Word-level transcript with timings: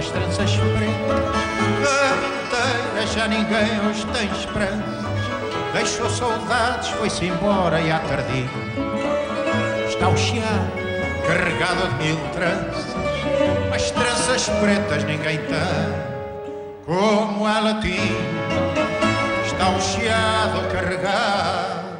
das 0.00 0.10
tranças 0.10 0.50
pretas 0.56 1.20
Da 2.94 3.06
já 3.06 3.28
ninguém 3.28 3.86
hoje 3.86 4.06
tem 4.06 4.30
esperanças. 4.30 5.04
Deixou 5.74 6.08
saudades, 6.08 6.88
foi-se 6.88 7.26
embora 7.26 7.78
e 7.80 7.90
à 7.90 7.98
tardia. 7.98 8.48
Está 9.86 10.08
o 10.08 10.16
chiado 10.16 10.72
carregado 11.26 11.88
de 11.88 12.04
mil 12.04 12.16
tranças. 12.30 12.94
As 13.74 13.90
tranças 13.90 14.48
pretas 14.48 15.04
ninguém 15.04 15.38
tem 15.38 15.56
Como 16.86 17.46
ela 17.46 17.74
tinha 17.80 18.50
está 19.44 19.68
o 19.68 19.80
chiado 19.80 20.60
a 20.60 20.68
carregar 20.72 21.98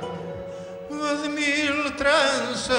de 1.22 1.28
mil 1.28 1.90
tranças, 1.92 2.78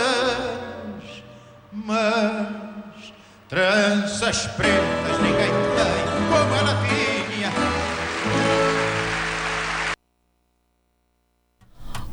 mas 1.72 2.61
tranças 3.52 4.48
pretas 4.56 5.20
ninguém 5.22 5.50
tem 5.76 6.30
como 6.30 6.56
ela 6.56 6.82
tinha. 6.88 7.52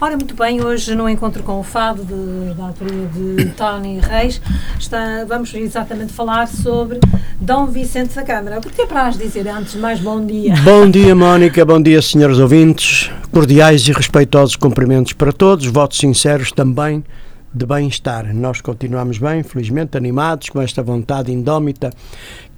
Ora, 0.00 0.16
muito 0.16 0.34
bem, 0.34 0.60
hoje 0.64 0.96
no 0.96 1.08
encontro 1.08 1.44
com 1.44 1.60
o 1.60 1.62
Fado, 1.62 2.04
de, 2.04 2.54
da 2.54 2.64
autoria 2.64 3.06
de 3.06 3.50
Tony 3.50 4.00
Reis, 4.00 4.40
está, 4.80 5.24
vamos 5.28 5.54
exatamente 5.54 6.12
falar 6.12 6.48
sobre 6.48 6.98
Dom 7.40 7.66
Vicente 7.66 8.16
da 8.16 8.24
Câmara. 8.24 8.58
O 8.58 8.60
que 8.60 8.72
tem 8.72 8.88
para 8.88 9.06
as 9.06 9.16
dizer 9.16 9.46
antes 9.46 9.76
mais 9.76 10.00
bom 10.00 10.24
dia? 10.24 10.56
Bom 10.64 10.90
dia, 10.90 11.14
Mónica, 11.14 11.64
bom 11.64 11.80
dia, 11.80 12.02
senhores 12.02 12.40
ouvintes. 12.40 13.12
Cordiais 13.30 13.86
e 13.86 13.92
respeitosos 13.92 14.56
cumprimentos 14.56 15.12
para 15.12 15.32
todos, 15.32 15.66
votos 15.66 15.98
sinceros 15.98 16.50
também 16.50 17.04
de 17.52 17.66
bem-estar. 17.66 18.34
Nós 18.34 18.60
continuamos 18.60 19.18
bem, 19.18 19.42
felizmente, 19.42 19.96
animados, 19.96 20.48
com 20.48 20.60
esta 20.60 20.82
vontade 20.82 21.32
indómita 21.32 21.90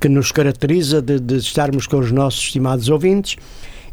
que 0.01 0.09
nos 0.09 0.33
caracteriza 0.33 1.01
de, 1.01 1.21
de 1.21 1.37
estarmos 1.37 1.87
com 1.87 1.99
os 1.99 2.11
nossos 2.11 2.41
estimados 2.41 2.89
ouvintes. 2.89 3.37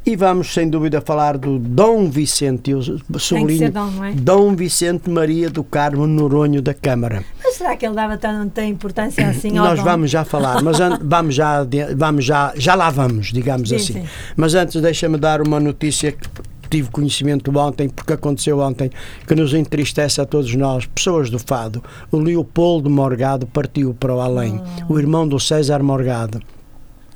E 0.05 0.15
vamos, 0.15 0.53
sem 0.53 0.69
dúvida, 0.69 1.01
falar 1.01 1.37
do 1.37 1.59
Dom 1.59 2.09
Vicente, 2.09 2.71
eu 2.71 2.81
sublinho, 3.19 3.69
Dom, 3.69 4.05
é? 4.05 4.13
Dom 4.13 4.55
Vicente 4.55 5.09
Maria 5.09 5.49
do 5.49 5.65
Carmo 5.65 6.07
Noronho 6.07 6.61
da 6.61 6.73
Câmara. 6.73 7.25
Mas 7.43 7.55
será 7.55 7.75
que 7.75 7.85
ele 7.85 7.93
dava 7.93 8.15
tanta 8.17 8.63
importância 8.63 9.27
assim 9.27 9.51
Nós 9.51 9.77
vamos 9.81 10.09
já 10.09 10.23
falar, 10.23 10.63
mas 10.63 10.77
vamos 11.03 11.35
já, 11.35 11.67
vamos 11.93 12.23
já, 12.23 12.53
já 12.55 12.73
lá 12.73 12.89
vamos, 12.89 13.33
digamos 13.33 13.67
Sim, 13.67 13.75
assim. 13.75 13.93
sim. 13.95 14.05
Mas 14.37 14.55
antes 14.55 14.81
deixa-me 14.81 15.17
dar 15.17 15.41
uma 15.41 15.59
notícia 15.59 16.13
que 16.13 16.25
tive 16.67 16.89
conhecimento 16.89 17.55
ontem, 17.57 17.89
porque 17.89 18.13
aconteceu 18.13 18.59
ontem, 18.59 18.89
que 19.28 19.35
nos 19.35 19.53
entristece 19.53 20.22
a 20.22 20.25
todos 20.25 20.53
nós, 20.55 20.85
pessoas 20.85 21.29
do 21.29 21.39
Fado. 21.39 21.83
O 22.11 22.17
Leopoldo 22.17 22.89
Morgado 22.89 23.47
partiu 23.47 23.94
para 23.94 24.13
o 24.13 24.19
além, 24.19 24.61
o 24.89 25.00
irmão 25.00 25.27
do 25.27 25.39
César 25.39 25.81
Morgado. 25.81 26.39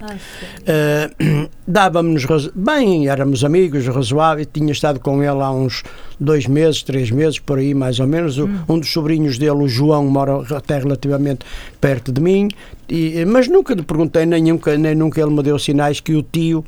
Uh, 0.03 1.47
dávamos 1.67 2.25
razo- 2.25 2.51
bem, 2.55 3.07
éramos 3.07 3.43
amigos, 3.43 3.85
razoável, 3.87 4.45
tinha 4.45 4.71
estado 4.71 4.99
com 4.99 5.21
ele 5.21 5.41
há 5.41 5.51
uns 5.51 5.83
dois 6.19 6.47
meses, 6.47 6.83
três 6.83 7.11
meses, 7.11 7.39
por 7.39 7.59
aí 7.59 7.73
mais 7.73 7.99
ou 7.99 8.07
menos. 8.07 8.37
O- 8.37 8.49
Um 8.67 8.79
dos 8.79 8.91
sobrinhos 8.91 9.37
dele, 9.37 9.51
o 9.63 9.67
João, 9.67 10.05
mora 10.05 10.41
até 10.55 10.77
relativamente 10.79 11.45
perto 11.79 12.11
de 12.11 12.19
mim, 12.21 12.49
e- 12.89 13.23
mas 13.25 13.47
nunca 13.47 13.73
lhe 13.73 13.83
perguntei, 13.83 14.25
nem 14.25 14.43
nunca, 14.43 14.77
nem 14.77 14.95
nunca 14.95 15.21
ele 15.21 15.31
me 15.31 15.43
deu 15.43 15.57
sinais 15.59 15.99
que 15.99 16.13
o 16.15 16.23
tio 16.23 16.63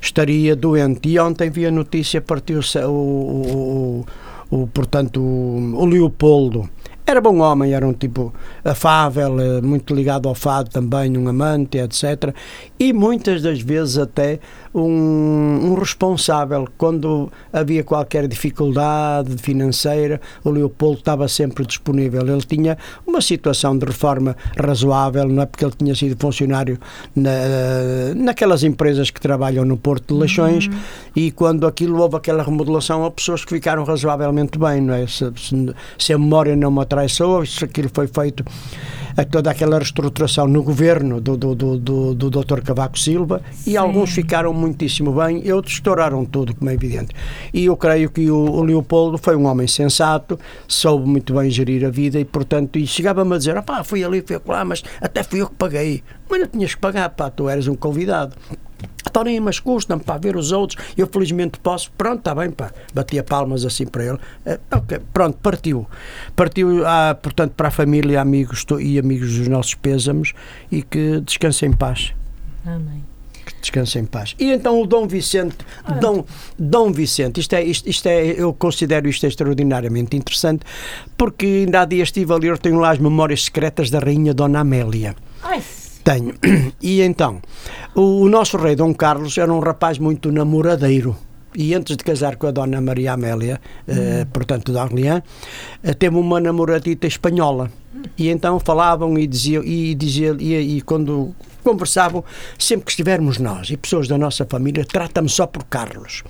estaria 0.00 0.54
doente. 0.56 1.08
E 1.08 1.18
ontem 1.18 1.50
vi 1.50 1.66
a 1.66 1.70
notícia, 1.70 2.20
partiu-se 2.20 2.78
o, 2.78 2.90
o, 2.90 4.06
o, 4.50 4.62
o, 4.62 4.66
portanto, 4.66 5.20
o 5.20 5.84
Leopoldo. 5.84 6.68
Era 7.08 7.22
bom 7.22 7.38
homem, 7.38 7.72
era 7.72 7.88
um 7.88 7.94
tipo 7.94 8.34
afável, 8.62 9.40
eh, 9.40 9.62
muito 9.62 9.94
ligado 9.94 10.28
ao 10.28 10.34
fado 10.34 10.68
também, 10.68 11.16
um 11.16 11.26
amante, 11.26 11.78
etc. 11.78 12.34
E 12.78 12.92
muitas 12.92 13.40
das 13.40 13.62
vezes 13.62 13.96
até 13.96 14.38
um, 14.74 15.70
um 15.70 15.74
responsável. 15.74 16.68
Quando 16.76 17.32
havia 17.50 17.82
qualquer 17.82 18.28
dificuldade 18.28 19.38
financeira, 19.38 20.20
o 20.44 20.50
Leopoldo 20.50 20.98
estava 20.98 21.26
sempre 21.28 21.64
disponível. 21.64 22.20
Ele 22.28 22.42
tinha 22.42 22.76
uma 23.06 23.22
situação 23.22 23.78
de 23.78 23.86
reforma 23.86 24.36
razoável, 24.62 25.26
não 25.28 25.42
é 25.42 25.46
porque 25.46 25.64
ele 25.64 25.74
tinha 25.78 25.94
sido 25.94 26.14
funcionário 26.20 26.78
na, 27.16 27.30
naquelas 28.14 28.62
empresas 28.62 29.10
que 29.10 29.18
trabalham 29.18 29.64
no 29.64 29.78
Porto 29.78 30.12
de 30.12 30.20
Leixões 30.20 30.68
e 31.16 31.30
quando 31.30 31.66
aquilo 31.66 32.02
houve 32.02 32.16
aquela 32.16 32.42
remodelação, 32.42 33.00
houve 33.02 33.16
pessoas 33.16 33.46
que 33.46 33.54
ficaram 33.54 33.82
razoavelmente 33.84 34.58
bem, 34.58 34.82
não 34.82 34.92
é? 34.92 35.06
Se, 35.06 35.32
se, 35.36 35.74
se 35.98 36.12
a 36.12 36.18
memória 36.18 36.54
não 36.54 36.70
me 36.70 36.82
atraiçoou, 36.98 37.46
se 37.46 37.64
aquilo 37.64 37.90
foi 37.92 38.06
feito 38.08 38.44
a 39.16 39.24
toda 39.24 39.50
aquela 39.50 39.78
reestruturação 39.78 40.46
no 40.46 40.62
governo 40.62 41.20
do, 41.20 41.36
do, 41.36 41.54
do, 41.54 41.76
do, 41.78 42.14
do 42.14 42.30
Dr. 42.30 42.60
Cavaco 42.60 42.98
Silva 42.98 43.42
e 43.66 43.76
alguns 43.76 44.10
ficaram 44.10 44.52
muitíssimo 44.52 45.12
bem 45.12 45.42
e 45.44 45.52
outros 45.52 45.74
estouraram 45.74 46.24
tudo, 46.24 46.54
como 46.54 46.70
é 46.70 46.74
evidente. 46.74 47.14
E 47.52 47.64
eu 47.64 47.76
creio 47.76 48.10
que 48.10 48.30
o, 48.30 48.36
o 48.36 48.62
Leopoldo 48.62 49.18
foi 49.18 49.34
um 49.34 49.46
homem 49.46 49.66
sensato, 49.66 50.38
soube 50.68 51.08
muito 51.08 51.34
bem 51.34 51.50
gerir 51.50 51.84
a 51.84 51.90
vida 51.90 52.20
e, 52.20 52.24
portanto, 52.24 52.78
e 52.78 52.86
chegava-me 52.86 53.34
a 53.34 53.38
dizer: 53.38 53.60
pá, 53.62 53.82
fui 53.82 54.04
ali, 54.04 54.22
fui 54.24 54.40
lá, 54.46 54.64
mas 54.64 54.84
até 55.00 55.22
fui 55.22 55.40
eu 55.40 55.48
que 55.48 55.54
paguei. 55.56 56.02
Mas 56.30 56.40
não 56.40 56.46
tinhas 56.46 56.74
que 56.74 56.80
pagar, 56.80 57.08
pá, 57.10 57.30
tu 57.30 57.48
eras 57.48 57.66
um 57.66 57.74
convidado. 57.74 58.36
Então 59.08 59.24
nem 59.24 59.40
mas 59.40 59.58
custa-me 59.58 60.02
para 60.02 60.18
ver 60.18 60.36
os 60.36 60.52
outros, 60.52 60.82
eu 60.96 61.06
felizmente 61.06 61.58
posso, 61.58 61.90
pronto, 61.96 62.18
está 62.18 62.34
bem, 62.34 62.50
pá, 62.50 62.70
batia 62.92 63.22
palmas 63.22 63.64
assim 63.64 63.86
para 63.86 64.04
ele, 64.04 64.18
Eh, 64.44 64.58
ok, 64.70 65.00
pronto, 65.12 65.38
partiu. 65.42 65.86
Partiu, 66.36 66.86
ah, 66.86 67.16
portanto, 67.20 67.52
para 67.52 67.68
a 67.68 67.70
família, 67.70 68.20
amigos 68.20 68.64
e 68.80 68.98
amigos 68.98 69.36
dos 69.36 69.48
nossos 69.48 69.74
pêsamos 69.74 70.34
e 70.70 70.82
que 70.82 71.20
descansem 71.20 71.70
em 71.70 71.72
paz. 71.72 72.12
Amém. 72.64 73.04
Que 73.44 73.54
descansem 73.60 74.02
em 74.02 74.04
paz. 74.04 74.34
E 74.38 74.52
então 74.52 74.80
o 74.80 74.86
Dom 74.86 75.06
Vicente, 75.08 75.56
Dom, 76.00 76.24
Dom 76.58 76.92
Vicente, 76.92 77.40
isto 77.40 77.54
é, 77.54 77.62
isto, 77.64 77.88
isto 77.88 78.06
é, 78.06 78.26
eu 78.26 78.52
considero 78.52 79.08
isto 79.08 79.26
extraordinariamente 79.26 80.16
interessante, 80.16 80.64
porque 81.16 81.46
ainda 81.46 81.80
há 81.80 81.84
dias 81.84 82.08
estive 82.08 82.32
ali, 82.32 82.58
tenho 82.58 82.78
lá 82.78 82.90
as 82.90 82.98
memórias 82.98 83.44
secretas 83.44 83.90
da 83.90 83.98
Rainha 83.98 84.34
Dona 84.34 84.60
Amélia. 84.60 85.16
Ai, 85.42 85.62
Tenho. 86.08 86.32
E 86.80 87.02
então, 87.02 87.42
o, 87.94 88.22
o 88.22 88.28
nosso 88.30 88.56
rei 88.56 88.74
Dom 88.74 88.94
Carlos 88.94 89.36
era 89.36 89.52
um 89.52 89.58
rapaz 89.58 89.98
muito 89.98 90.32
namoradeiro. 90.32 91.14
E 91.54 91.74
antes 91.74 91.96
de 91.96 92.04
casar 92.04 92.36
com 92.36 92.46
a 92.46 92.50
Dona 92.50 92.80
Maria 92.80 93.12
Amélia, 93.12 93.60
eh, 93.86 94.26
portanto 94.32 94.72
da 94.72 94.84
Orleans, 94.84 95.22
eh, 95.82 95.92
teve 95.92 96.16
uma 96.16 96.40
namoradita 96.40 97.06
espanhola. 97.06 97.70
E 98.16 98.28
então 98.28 98.58
falavam 98.60 99.18
e 99.18 99.26
diziam, 99.26 99.62
e, 99.62 99.94
dizia, 99.94 100.36
e, 100.38 100.78
e 100.78 100.80
quando 100.82 101.34
conversavam, 101.62 102.24
sempre 102.58 102.86
que 102.86 102.92
estivermos 102.92 103.38
nós 103.38 103.68
e 103.70 103.76
pessoas 103.76 104.08
da 104.08 104.16
nossa 104.16 104.46
família, 104.46 104.84
trata-me 104.84 105.28
só 105.28 105.46
por 105.46 105.64
Carlos. 105.64 106.22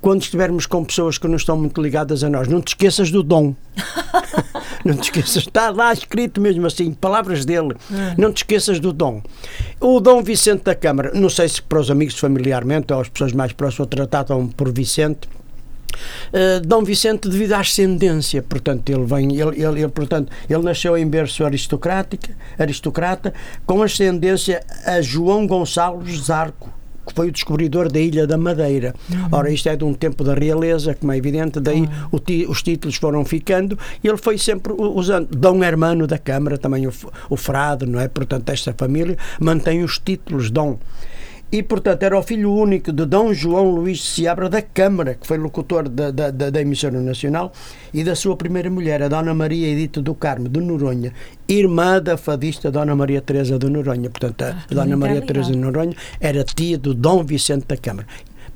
Quando 0.00 0.22
estivermos 0.22 0.66
com 0.66 0.84
pessoas 0.84 1.18
que 1.18 1.28
não 1.28 1.36
estão 1.36 1.56
muito 1.56 1.80
ligadas 1.80 2.24
a 2.24 2.28
nós, 2.28 2.48
não 2.48 2.60
te 2.60 2.68
esqueças 2.68 3.10
do 3.10 3.22
Dom. 3.22 3.54
não 4.84 4.96
te 4.96 5.04
esqueças, 5.04 5.36
está 5.36 5.70
lá 5.70 5.92
escrito 5.92 6.40
mesmo 6.40 6.66
assim, 6.66 6.92
palavras 6.92 7.44
dele. 7.44 7.76
Não 8.18 8.32
te 8.32 8.38
esqueças 8.38 8.80
do 8.80 8.92
Dom. 8.92 9.22
O 9.80 10.00
Dom 10.00 10.22
Vicente 10.22 10.64
da 10.64 10.74
Câmara, 10.74 11.12
não 11.14 11.28
sei 11.28 11.48
se 11.48 11.62
para 11.62 11.78
os 11.78 11.90
amigos 11.90 12.18
familiarmente 12.18 12.92
ou 12.92 13.00
as 13.00 13.08
pessoas 13.08 13.32
mais 13.32 13.52
próximas 13.52 13.86
o 13.86 13.90
tratavam 13.90 14.48
por 14.48 14.72
Vicente. 14.72 15.28
Uh, 16.32 16.60
Dom 16.66 16.82
Vicente 16.82 17.28
devido 17.28 17.52
à 17.52 17.60
ascendência, 17.60 18.42
portanto 18.42 18.90
ele 18.90 19.04
vem, 19.04 19.36
ele, 19.36 19.62
ele, 19.62 19.80
ele, 19.80 19.88
portanto 19.88 20.30
ele 20.48 20.62
nasceu 20.62 20.96
em 20.96 21.06
berço 21.06 21.44
aristocrática, 21.44 22.36
aristocrata, 22.58 23.32
com 23.66 23.82
ascendência 23.82 24.62
a 24.84 25.00
João 25.00 25.46
Gonçalves 25.46 26.24
Zarco, 26.24 26.72
que 27.06 27.14
foi 27.14 27.28
o 27.28 27.32
descobridor 27.32 27.90
da 27.90 27.98
Ilha 27.98 28.26
da 28.26 28.38
Madeira. 28.38 28.94
Uhum. 29.10 29.28
Ora, 29.32 29.50
isto 29.50 29.68
é 29.68 29.76
de 29.76 29.84
um 29.84 29.92
tempo 29.92 30.22
da 30.22 30.34
realeza, 30.34 30.94
como 30.94 31.12
é 31.12 31.16
evidente, 31.16 31.58
daí 31.60 31.88
uhum. 32.12 32.18
ti, 32.18 32.46
os 32.48 32.62
títulos 32.62 32.96
foram 32.96 33.24
ficando 33.24 33.78
e 34.02 34.08
ele 34.08 34.18
foi 34.18 34.38
sempre 34.38 34.72
usando. 34.72 35.28
Dom 35.30 35.62
Hermano 35.64 36.06
da 36.06 36.18
Câmara, 36.18 36.56
também 36.56 36.86
o, 36.86 36.92
o 37.28 37.36
frade, 37.36 37.86
não 37.86 38.00
é? 38.00 38.08
Portanto, 38.08 38.48
esta 38.50 38.72
família 38.72 39.16
mantém 39.40 39.82
os 39.82 39.98
títulos 39.98 40.50
Dom 40.50 40.78
e, 41.52 41.62
portanto, 41.64 42.04
era 42.04 42.16
o 42.16 42.22
filho 42.22 42.52
único 42.52 42.92
de 42.92 43.04
Dom 43.04 43.32
João 43.32 43.70
Luís 43.70 44.02
Seabra 44.02 44.48
da 44.48 44.62
Câmara, 44.62 45.14
que 45.14 45.26
foi 45.26 45.36
locutor 45.36 45.88
da, 45.88 46.10
da, 46.12 46.30
da, 46.30 46.60
emissora 46.60 47.00
nacional, 47.00 47.52
e 47.92 48.04
da 48.04 48.14
sua 48.14 48.36
primeira 48.36 48.70
mulher, 48.70 49.02
a 49.02 49.08
Dona 49.08 49.34
Maria 49.34 49.66
Edita 49.66 50.00
do 50.00 50.14
Carmo 50.14 50.48
de 50.48 50.60
Noronha, 50.60 51.12
irmã 51.48 52.00
da 52.00 52.16
fadista 52.16 52.70
Dona 52.70 52.94
Maria 52.94 53.20
Teresa 53.20 53.58
de 53.58 53.68
Noronha. 53.68 54.08
Portanto, 54.08 54.42
a 54.42 54.50
ah, 54.50 54.64
Dona 54.72 54.96
Maria 54.96 55.22
Teresa 55.22 55.50
de 55.50 55.58
Noronha 55.58 55.96
era 56.20 56.44
tia 56.44 56.78
do 56.78 56.94
Dom 56.94 57.24
Vicente 57.24 57.66
da 57.66 57.76
Câmara. 57.76 58.06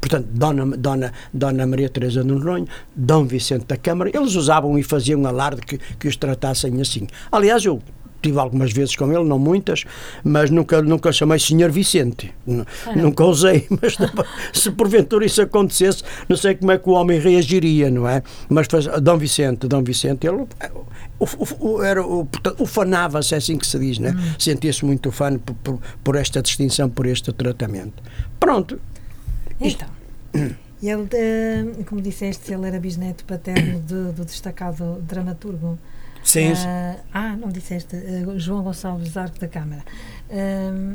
Portanto, 0.01 0.29
Dona, 0.31 0.65
Dona, 0.77 1.13
Dona 1.33 1.67
Maria 1.67 1.89
Teresa 1.89 2.23
de 2.23 2.29
Noronha, 2.29 2.67
Dom 2.95 3.25
Vicente 3.25 3.67
da 3.67 3.77
Câmara, 3.77 4.11
eles 4.15 4.37
usavam 4.37 4.79
e 4.79 4.85
faziam 4.85 5.27
alarde 5.27 5.63
que, 5.63 5.81
que 5.99 6.07
os 6.07 6.17
tratassem 6.17 6.81
assim. 6.81 7.09
Aliás, 7.33 7.65
eu 7.65 7.83
tive 8.25 8.39
algumas 8.39 8.73
vezes 8.73 8.97
com 8.97 9.13
ele, 9.13 9.25
não 9.25 9.39
muitas, 9.39 9.85
mas 10.23 10.51
nunca, 10.51 10.81
nunca 10.81 11.13
chamei 11.13 11.39
Senhor 11.39 11.71
Vicente. 11.71 12.33
Ah, 12.87 12.97
nunca 12.97 13.25
usei, 13.25 13.67
mas 13.83 13.97
se 14.53 14.71
porventura 14.71 15.27
isso 15.27 15.43
acontecesse, 15.43 16.03
não 16.29 16.37
sei 16.37 16.55
como 16.55 16.73
é 16.73 16.79
que 16.79 16.89
o 16.89 16.93
homem 16.93 17.21
reagiria, 17.21 17.91
não 17.91 18.09
é? 18.09 18.23
Mas 18.49 18.67
faz, 18.67 18.87
Dom 19.03 19.19
Vicente, 19.19 19.69
Dom 19.69 19.83
Vicente, 19.83 20.27
ele 20.27 20.47
o, 21.19 21.27
o, 21.61 21.83
era, 21.83 22.05
o, 22.05 22.29
ufanava-se, 22.59 23.35
é 23.35 23.39
assim 23.39 23.57
que 23.57 23.67
se 23.67 23.79
diz, 23.79 23.99
né? 23.99 24.11
Hum. 24.11 24.35
Sentia-se 24.39 24.85
muito 24.85 25.11
fã 25.11 25.39
por, 25.39 25.55
por, 25.57 25.81
por, 26.03 26.17
esta 26.17 26.43
distinção, 26.43 26.91
por 26.91 27.07
este 27.07 27.33
tratamento. 27.33 28.03
Pronto. 28.41 28.81
Então. 29.61 29.89
Ele, 30.83 31.09
eh, 31.13 31.65
como 31.87 32.03
disseste, 32.03 32.53
ele 32.53 32.67
era 32.67 32.79
bisneto 32.79 33.25
paterno 33.25 33.81
de, 33.81 34.13
do 34.13 34.23
destacado 34.23 35.01
dramaturgo 35.01 35.79
Sim. 36.25 36.53
Uh, 36.53 37.01
ah, 37.13 37.37
não 37.37 37.51
disseste, 37.51 37.95
uh, 37.95 38.39
João 38.39 38.65
Gonçalves 38.65 39.17
Arco 39.17 39.39
da 39.39 39.47
Câmara. 39.47 39.85
Uh, 40.29 40.95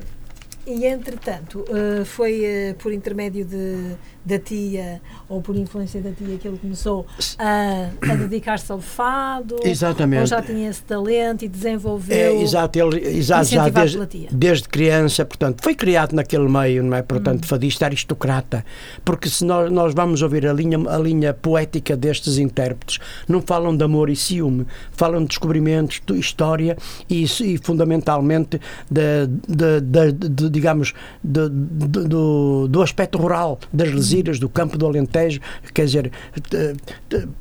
e, 0.65 0.85
entretanto, 0.85 1.65
foi 2.05 2.75
por 2.77 2.93
intermédio 2.93 3.45
de 3.45 3.97
da 4.29 4.37
tia 4.37 5.01
ou 5.27 5.41
por 5.41 5.55
influência 5.55 6.01
da 6.01 6.11
tia 6.11 6.37
que 6.37 6.47
ele 6.47 6.57
começou 6.57 7.05
a, 7.37 7.89
a 8.11 8.15
dedicar-se 8.15 8.71
ao 8.71 8.79
fado 8.79 9.57
exatamente. 9.63 10.21
ou 10.21 10.25
já 10.27 10.41
tinha 10.41 10.69
esse 10.69 10.83
talento 10.83 11.43
e 11.43 11.47
desenvolveu 11.47 12.37
é, 12.37 12.41
exato, 12.41 12.77
ele, 12.77 13.17
exato 13.17 13.45
já 13.45 13.69
desde, 13.69 14.27
desde 14.31 14.67
criança 14.67 15.25
portanto 15.25 15.63
foi 15.63 15.73
criado 15.73 16.13
naquele 16.13 16.47
meio 16.47 16.83
não 16.83 16.95
é? 16.95 17.01
Portanto 17.01 17.43
hum. 17.43 17.47
fadista 17.47 17.85
aristocrata. 17.85 18.63
Porque 19.03 19.29
se 19.29 19.43
nós, 19.43 19.71
nós 19.71 19.93
vamos 19.93 20.21
ouvir 20.21 20.45
a 20.45 20.53
linha 20.53 20.77
a 20.87 20.97
linha 20.97 21.33
poética 21.33 21.97
destes 21.97 22.37
intérpretes 22.37 22.99
não 23.27 23.41
falam 23.41 23.75
de 23.75 23.83
amor 23.83 24.09
e 24.09 24.15
ciúme 24.15 24.67
falam 24.91 25.21
de 25.21 25.29
descobrimentos 25.29 26.01
de 26.05 26.19
história 26.19 26.77
e, 27.09 27.23
e 27.23 27.57
fundamentalmente 27.57 28.59
de, 28.89 29.27
de, 29.47 29.81
de, 29.81 30.49
de 30.49 30.49
digamos 30.59 30.93
do, 31.23 32.67
do 32.67 32.81
aspecto 32.81 33.17
rural 33.17 33.57
das 33.71 33.87
Algeciras, 33.87 34.39
do 34.39 34.49
campo 34.49 34.77
do 34.77 34.85
Alentejo, 34.85 35.39
quer 35.73 35.85
dizer, 35.85 36.11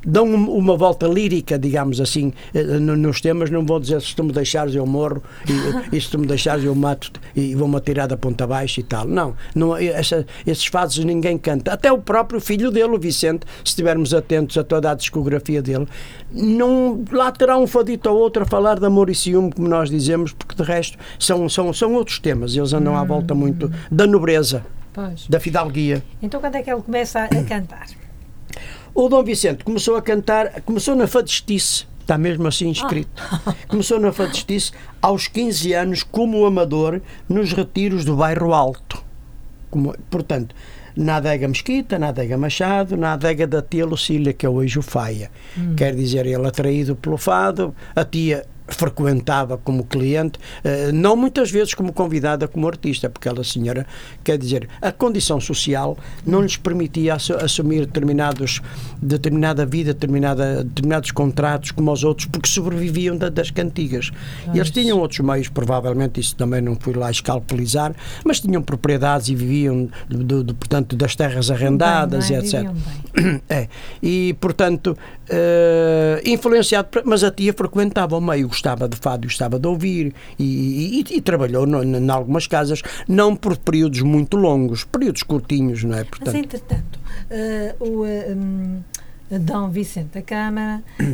dão 0.04 0.26
uma 0.26 0.76
volta 0.76 1.06
lírica, 1.06 1.58
digamos 1.58 2.00
assim, 2.00 2.32
eh, 2.54 2.62
nos 2.62 3.20
temas. 3.20 3.50
Não 3.50 3.64
vou 3.64 3.80
dizer 3.80 4.00
se 4.00 4.14
tu 4.14 4.22
me 4.24 4.32
deixares 4.32 4.74
eu 4.74 4.86
morro 4.86 5.22
e, 5.92 5.96
e 5.96 6.00
se 6.00 6.10
tu 6.10 6.18
me 6.18 6.26
deixares 6.26 6.64
eu 6.64 6.74
mato 6.74 7.10
e 7.34 7.54
vou-me 7.54 7.76
atirar 7.76 8.06
da 8.06 8.16
ponta 8.16 8.44
abaixo 8.44 8.80
e 8.80 8.82
tal. 8.82 9.06
Não, 9.06 9.34
não 9.54 9.76
essa, 9.76 10.24
esses 10.46 10.66
fados 10.66 10.98
ninguém 10.98 11.36
canta. 11.36 11.72
Até 11.72 11.90
o 11.90 11.98
próprio 11.98 12.40
filho 12.40 12.70
dele, 12.70 12.94
o 12.94 12.98
Vicente, 12.98 13.46
se 13.64 13.70
estivermos 13.70 14.14
atentos 14.14 14.56
a 14.56 14.64
toda 14.64 14.90
a 14.90 14.94
discografia 14.94 15.60
dele, 15.60 15.86
não, 16.30 17.04
lá 17.10 17.32
terá 17.32 17.58
um 17.58 17.66
fadito 17.66 18.08
ou 18.10 18.18
outro 18.18 18.42
a 18.42 18.46
falar 18.46 18.78
de 18.78 18.86
amor 18.86 19.10
e 19.10 19.14
ciúme, 19.14 19.52
como 19.52 19.68
nós 19.68 19.90
dizemos, 19.90 20.32
porque 20.32 20.54
de 20.54 20.62
resto 20.62 20.98
são, 21.18 21.48
são, 21.48 21.72
são 21.72 21.94
outros 21.94 22.18
temas. 22.18 22.54
Eles 22.54 22.72
andam 22.72 22.96
à 23.00 23.04
volta 23.04 23.34
muito 23.34 23.70
da 23.90 24.06
nobreza. 24.06 24.64
Pois. 24.92 25.28
da 25.28 25.38
fidalguia. 25.38 26.02
Então 26.20 26.40
quando 26.40 26.56
é 26.56 26.62
que 26.62 26.70
ele 26.70 26.82
começa 26.82 27.20
a, 27.20 27.24
a 27.26 27.44
cantar? 27.44 27.86
O 28.92 29.08
Dom 29.08 29.22
Vicente 29.22 29.62
começou 29.62 29.94
a 29.94 30.02
cantar, 30.02 30.60
começou 30.62 30.96
na 30.96 31.06
fadistice, 31.06 31.86
está 32.00 32.18
mesmo 32.18 32.48
assim 32.48 32.70
escrito. 32.70 33.10
Ah. 33.16 33.54
Começou 33.68 34.00
na 34.00 34.12
fadistice 34.12 34.72
aos 35.00 35.28
15 35.28 35.74
anos 35.74 36.02
como 36.02 36.46
amador 36.46 37.02
nos 37.28 37.52
retiros 37.52 38.04
do 38.04 38.16
bairro 38.16 38.54
Alto. 38.54 39.04
Como, 39.70 39.94
portanto, 40.10 40.54
na 40.96 41.16
adega 41.16 41.46
Mesquita, 41.46 41.98
na 41.98 42.08
adega 42.08 42.38
Machado, 42.38 42.96
na 42.96 43.12
adega 43.12 43.46
da 43.46 43.60
tia 43.60 43.84
Lucília, 43.84 44.32
que 44.32 44.46
é 44.46 44.48
hoje 44.48 44.78
o 44.78 44.82
Faia. 44.82 45.30
Hum. 45.56 45.76
Quer 45.76 45.94
dizer, 45.94 46.24
ele 46.24 46.46
atraído 46.46 46.96
pelo 46.96 47.18
fado, 47.18 47.74
a 47.94 48.04
tia 48.04 48.46
frequentava 48.68 49.56
como 49.56 49.84
cliente, 49.84 50.38
eh, 50.62 50.92
não 50.92 51.16
muitas 51.16 51.50
vezes 51.50 51.74
como 51.74 51.92
convidada 51.92 52.46
como 52.46 52.66
artista, 52.66 53.08
porque 53.08 53.28
aquela 53.28 53.44
senhora, 53.44 53.86
quer 54.22 54.38
dizer, 54.38 54.68
a 54.80 54.92
condição 54.92 55.40
social 55.40 55.96
não 56.26 56.42
lhes 56.42 56.56
permitia 56.56 57.14
assumir 57.14 57.86
determinados, 57.86 58.60
determinada 59.00 59.64
vida, 59.64 59.92
determinada, 59.92 60.64
determinados 60.64 61.10
contratos 61.10 61.70
como 61.70 61.92
os 61.92 62.04
outros, 62.04 62.26
porque 62.26 62.48
sobreviviam 62.48 63.16
da, 63.16 63.28
das 63.28 63.50
cantigas. 63.50 64.10
Eles 64.54 64.70
tinham 64.70 64.98
outros 64.98 65.20
meios, 65.20 65.48
provavelmente, 65.48 66.20
isso 66.20 66.36
também 66.36 66.60
não 66.60 66.76
fui 66.76 66.94
lá 66.94 67.10
escalpelizar, 67.10 67.94
mas 68.24 68.40
tinham 68.40 68.62
propriedades 68.62 69.28
e 69.28 69.34
viviam, 69.34 69.88
do, 70.08 70.42
do 70.44 70.54
portanto, 70.54 70.94
das 70.96 71.16
terras 71.16 71.50
arrendadas 71.50 72.28
bem, 72.28 72.36
e 72.36 72.40
etc. 72.40 72.68
É. 73.48 73.68
E, 74.02 74.36
portanto, 74.40 74.96
uh, 75.28 76.28
influenciado, 76.28 76.88
mas 77.04 77.22
a 77.24 77.30
tia 77.30 77.52
frequentava 77.52 78.16
o 78.16 78.20
meio, 78.20 78.48
gostava 78.58 78.88
de 78.88 78.96
fado, 78.96 79.26
gostava 79.26 79.58
de 79.58 79.66
ouvir 79.66 80.12
e, 80.38 81.00
e, 81.00 81.16
e 81.16 81.20
trabalhou 81.20 81.66
em 81.66 82.10
algumas 82.10 82.46
casas, 82.46 82.82
não 83.06 83.36
por 83.36 83.56
períodos 83.56 84.02
muito 84.02 84.36
longos, 84.36 84.84
períodos 84.84 85.22
curtinhos, 85.22 85.84
não 85.84 85.96
é? 85.96 86.04
Portanto, 86.04 86.26
mas, 86.26 86.34
entretanto, 86.34 87.00
uh, 87.30 87.84
o. 87.84 88.04
Um, 88.04 88.82
Dom 89.30 89.68
Vicente 89.68 90.14
da 90.14 90.22
Câmara, 90.22 90.82
uh, 90.98 91.04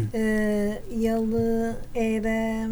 ele 0.94 1.74
era 1.92 2.68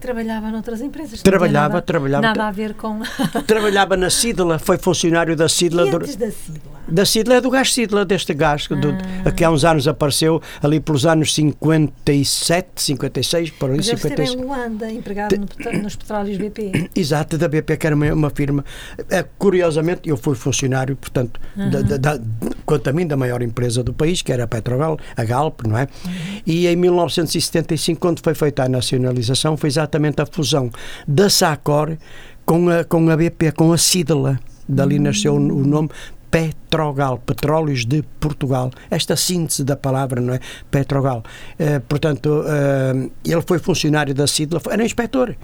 Trabalhava 0.00 0.50
noutras 0.50 0.80
empresas. 0.80 1.20
Trabalhava, 1.20 1.74
nada, 1.74 1.82
trabalhava. 1.82 2.22
Nada 2.22 2.48
a 2.48 2.50
ver 2.50 2.72
com. 2.72 3.00
trabalhava 3.46 3.98
na 3.98 4.08
Sidla, 4.08 4.58
foi 4.58 4.78
funcionário 4.78 5.36
da 5.36 5.46
Sidla. 5.46 5.86
E 5.86 5.94
antes 5.94 6.16
da 6.16 6.30
Sidla? 6.30 6.79
Da 6.90 7.04
Sidla 7.04 7.36
é 7.36 7.40
do 7.40 7.50
gás 7.50 7.72
Sidla, 7.72 8.04
deste 8.04 8.34
gás, 8.34 8.68
ah. 8.70 8.74
do, 8.74 9.32
que 9.32 9.44
há 9.44 9.50
uns 9.50 9.64
anos 9.64 9.86
apareceu, 9.86 10.40
ali 10.62 10.80
pelos 10.80 11.06
anos 11.06 11.34
57, 11.34 12.82
56, 12.82 13.50
por 13.50 13.70
aí, 13.70 13.82
56. 13.82 14.30
em 14.30 14.36
Luanda, 14.36 14.90
empregado 14.90 15.36
no, 15.36 15.82
nos 15.82 15.96
petróleos 15.96 16.38
BP. 16.38 16.90
Exato, 16.96 17.38
da 17.38 17.48
BP, 17.48 17.76
que 17.76 17.86
era 17.86 17.94
uma, 17.94 18.12
uma 18.12 18.30
firma. 18.30 18.64
É, 19.08 19.24
curiosamente, 19.38 20.08
eu 20.08 20.16
fui 20.16 20.34
funcionário, 20.34 20.96
portanto, 20.96 21.40
da, 21.56 21.82
da, 21.82 21.96
da, 21.96 22.20
quanto 22.66 22.88
a 22.88 22.92
mim, 22.92 23.06
da 23.06 23.16
maior 23.16 23.42
empresa 23.42 23.82
do 23.82 23.92
país, 23.92 24.22
que 24.22 24.32
era 24.32 24.44
a 24.44 24.46
Petrogal, 24.46 24.98
a 25.16 25.24
Galp, 25.24 25.62
não 25.66 25.78
é? 25.78 25.82
Uhum. 25.82 26.40
E 26.46 26.66
em 26.66 26.76
1975, 26.76 28.00
quando 28.00 28.20
foi 28.22 28.34
feita 28.34 28.64
a 28.64 28.68
nacionalização, 28.68 29.56
foi 29.56 29.68
exatamente 29.68 30.20
a 30.20 30.26
fusão 30.26 30.70
da 31.06 31.30
SACOR 31.30 31.96
com 32.44 32.68
a, 32.68 32.84
com 32.84 33.08
a 33.10 33.16
BP, 33.16 33.52
com 33.52 33.72
a 33.72 33.78
Cidla. 33.78 34.40
Dali 34.68 34.98
hum. 34.98 35.02
nasceu 35.02 35.34
o 35.34 35.40
nome 35.40 35.90
Petrogal, 36.30 37.18
Petróleos 37.18 37.84
de 37.84 38.02
Portugal. 38.20 38.70
Esta 38.90 39.16
síntese 39.16 39.64
da 39.64 39.76
palavra, 39.76 40.20
não 40.20 40.34
é? 40.34 40.40
Petrogal. 40.70 41.22
Uh, 41.58 41.80
portanto, 41.88 42.26
uh, 42.26 43.10
ele 43.24 43.42
foi 43.46 43.58
funcionário 43.58 44.14
da 44.14 44.26
Cidla, 44.26 44.60
era 44.70 44.84
inspetor 44.84 45.36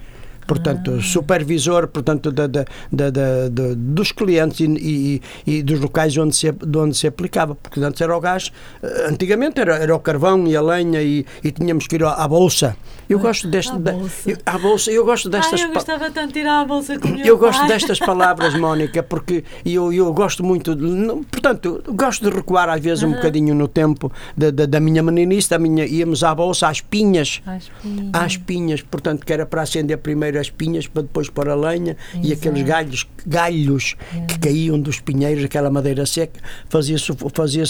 portanto, 0.47 0.95
ah. 0.97 1.01
supervisor 1.01 1.87
portanto, 1.87 2.31
da, 2.31 2.47
da, 2.47 2.65
da, 2.91 3.09
da, 3.11 3.63
dos 3.75 4.11
clientes 4.11 4.61
e, 4.61 4.65
e, 4.65 5.21
e, 5.45 5.63
dos 5.63 5.79
locais 5.79 6.17
onde 6.17 6.35
se, 6.35 6.47
onde 6.75 6.95
se 6.95 7.07
aplicava, 7.07 7.53
porque 7.55 7.79
antes 7.79 7.99
era 8.01 8.15
o 8.15 8.19
gás, 8.19 8.51
eh, 8.81 9.07
antigamente 9.09 9.59
era, 9.59 9.75
era 9.75 9.93
o 9.95 9.99
carvão 9.99 10.47
e 10.47 10.55
a 10.55 10.61
lenha 10.61 11.01
e, 11.01 11.25
e 11.43 11.51
tínhamos 11.51 11.87
que 11.87 11.95
ir 11.95 12.03
à, 12.03 12.27
bolsa. 12.27 12.77
Eu 13.09 13.19
gosto 13.19 13.47
deste, 13.47 13.71
à 13.71 13.77
bolsa. 13.77 14.29
Eu, 14.29 14.37
à 14.45 14.57
bolsa, 14.57 14.91
eu 14.91 15.05
gosto 15.05 15.29
destas. 15.29 15.61
Ah, 15.61 15.65
eu 15.65 15.73
gostava 15.73 16.09
tanto 16.11 16.33
de 16.33 16.39
ir 16.39 16.47
à 16.47 16.63
bolsa 16.65 16.97
com 16.99 17.07
Eu 17.07 17.37
gosto 17.37 17.65
destas 17.67 17.99
palavras, 17.99 18.53
Mónica, 18.55 19.03
porque 19.03 19.43
eu, 19.65 19.91
eu 19.91 20.11
gosto 20.13 20.43
muito, 20.43 20.75
de, 20.75 20.85
portanto, 21.31 21.83
gosto 21.89 22.29
de 22.29 22.35
recuar 22.35 22.69
às 22.69 22.81
vezes 22.81 23.03
uh 23.03 23.07
-huh. 23.07 23.11
um 23.11 23.15
bocadinho 23.15 23.55
no 23.55 23.67
tempo 23.67 24.11
da, 24.35 24.51
da, 24.51 24.65
da, 24.65 24.79
minha 24.79 25.03
meninice, 25.03 25.49
da 25.49 25.59
minha, 25.59 25.85
íamos 25.85 26.23
à 26.23 26.33
bolsa 26.33 26.67
às 26.67 26.81
pinhas, 26.81 27.41
às 27.45 27.69
pinhas, 27.81 28.09
às 28.13 28.37
pinhas, 28.37 28.81
portanto, 28.81 29.25
que 29.25 29.33
era 29.33 29.45
para 29.45 29.61
acender 29.61 29.97
primeiro 29.97 30.36
as 30.37 30.49
pinhas 30.49 30.87
para 30.87 31.01
depois 31.03 31.29
pôr 31.29 31.49
a 31.49 31.55
lenha 31.55 31.95
e 32.15 32.27
Exato. 32.31 32.33
aqueles 32.33 32.63
galhos, 32.63 33.07
galhos 33.25 33.95
que 34.27 34.39
caíam 34.39 34.79
dos 34.79 34.99
pinheiros, 34.99 35.43
aquela 35.43 35.69
madeira 35.69 36.05
seca, 36.05 36.39
fazia-se 36.69 37.11
fazia 37.33 37.63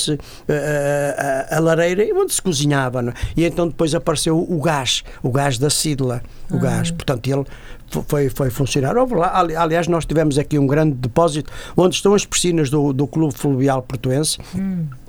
a, 0.47 1.53
a, 1.53 1.57
a 1.57 1.59
lareira 1.59 2.03
e 2.03 2.11
onde 2.13 2.33
se 2.33 2.41
cozinhava. 2.41 3.01
não 3.01 3.11
é? 3.11 3.15
E 3.35 3.45
então 3.45 3.67
depois 3.67 3.93
apareceu 3.95 4.37
o 4.37 4.61
gás, 4.61 5.03
o 5.23 5.31
gás 5.31 5.57
da 5.57 5.69
Sidla, 5.69 6.21
o 6.51 6.57
gás. 6.59 6.91
Portanto, 6.91 7.27
ele 7.27 7.43
fo- 7.89 8.05
foi, 8.07 8.29
foi 8.29 8.49
funcionar. 8.49 8.97
Houve 8.97 9.15
lá, 9.15 9.37
ali- 9.39 9.55
aliás, 9.55 9.87
nós 9.87 10.05
tivemos 10.05 10.37
aqui 10.37 10.57
um 10.59 10.67
grande 10.67 10.93
depósito 10.95 11.51
onde 11.75 11.95
estão 11.95 12.13
as 12.13 12.25
piscinas 12.25 12.69
do, 12.69 12.93
do 12.93 13.07
Clube 13.07 13.33
Fluvial 13.33 13.81
Portuense. 13.81 14.37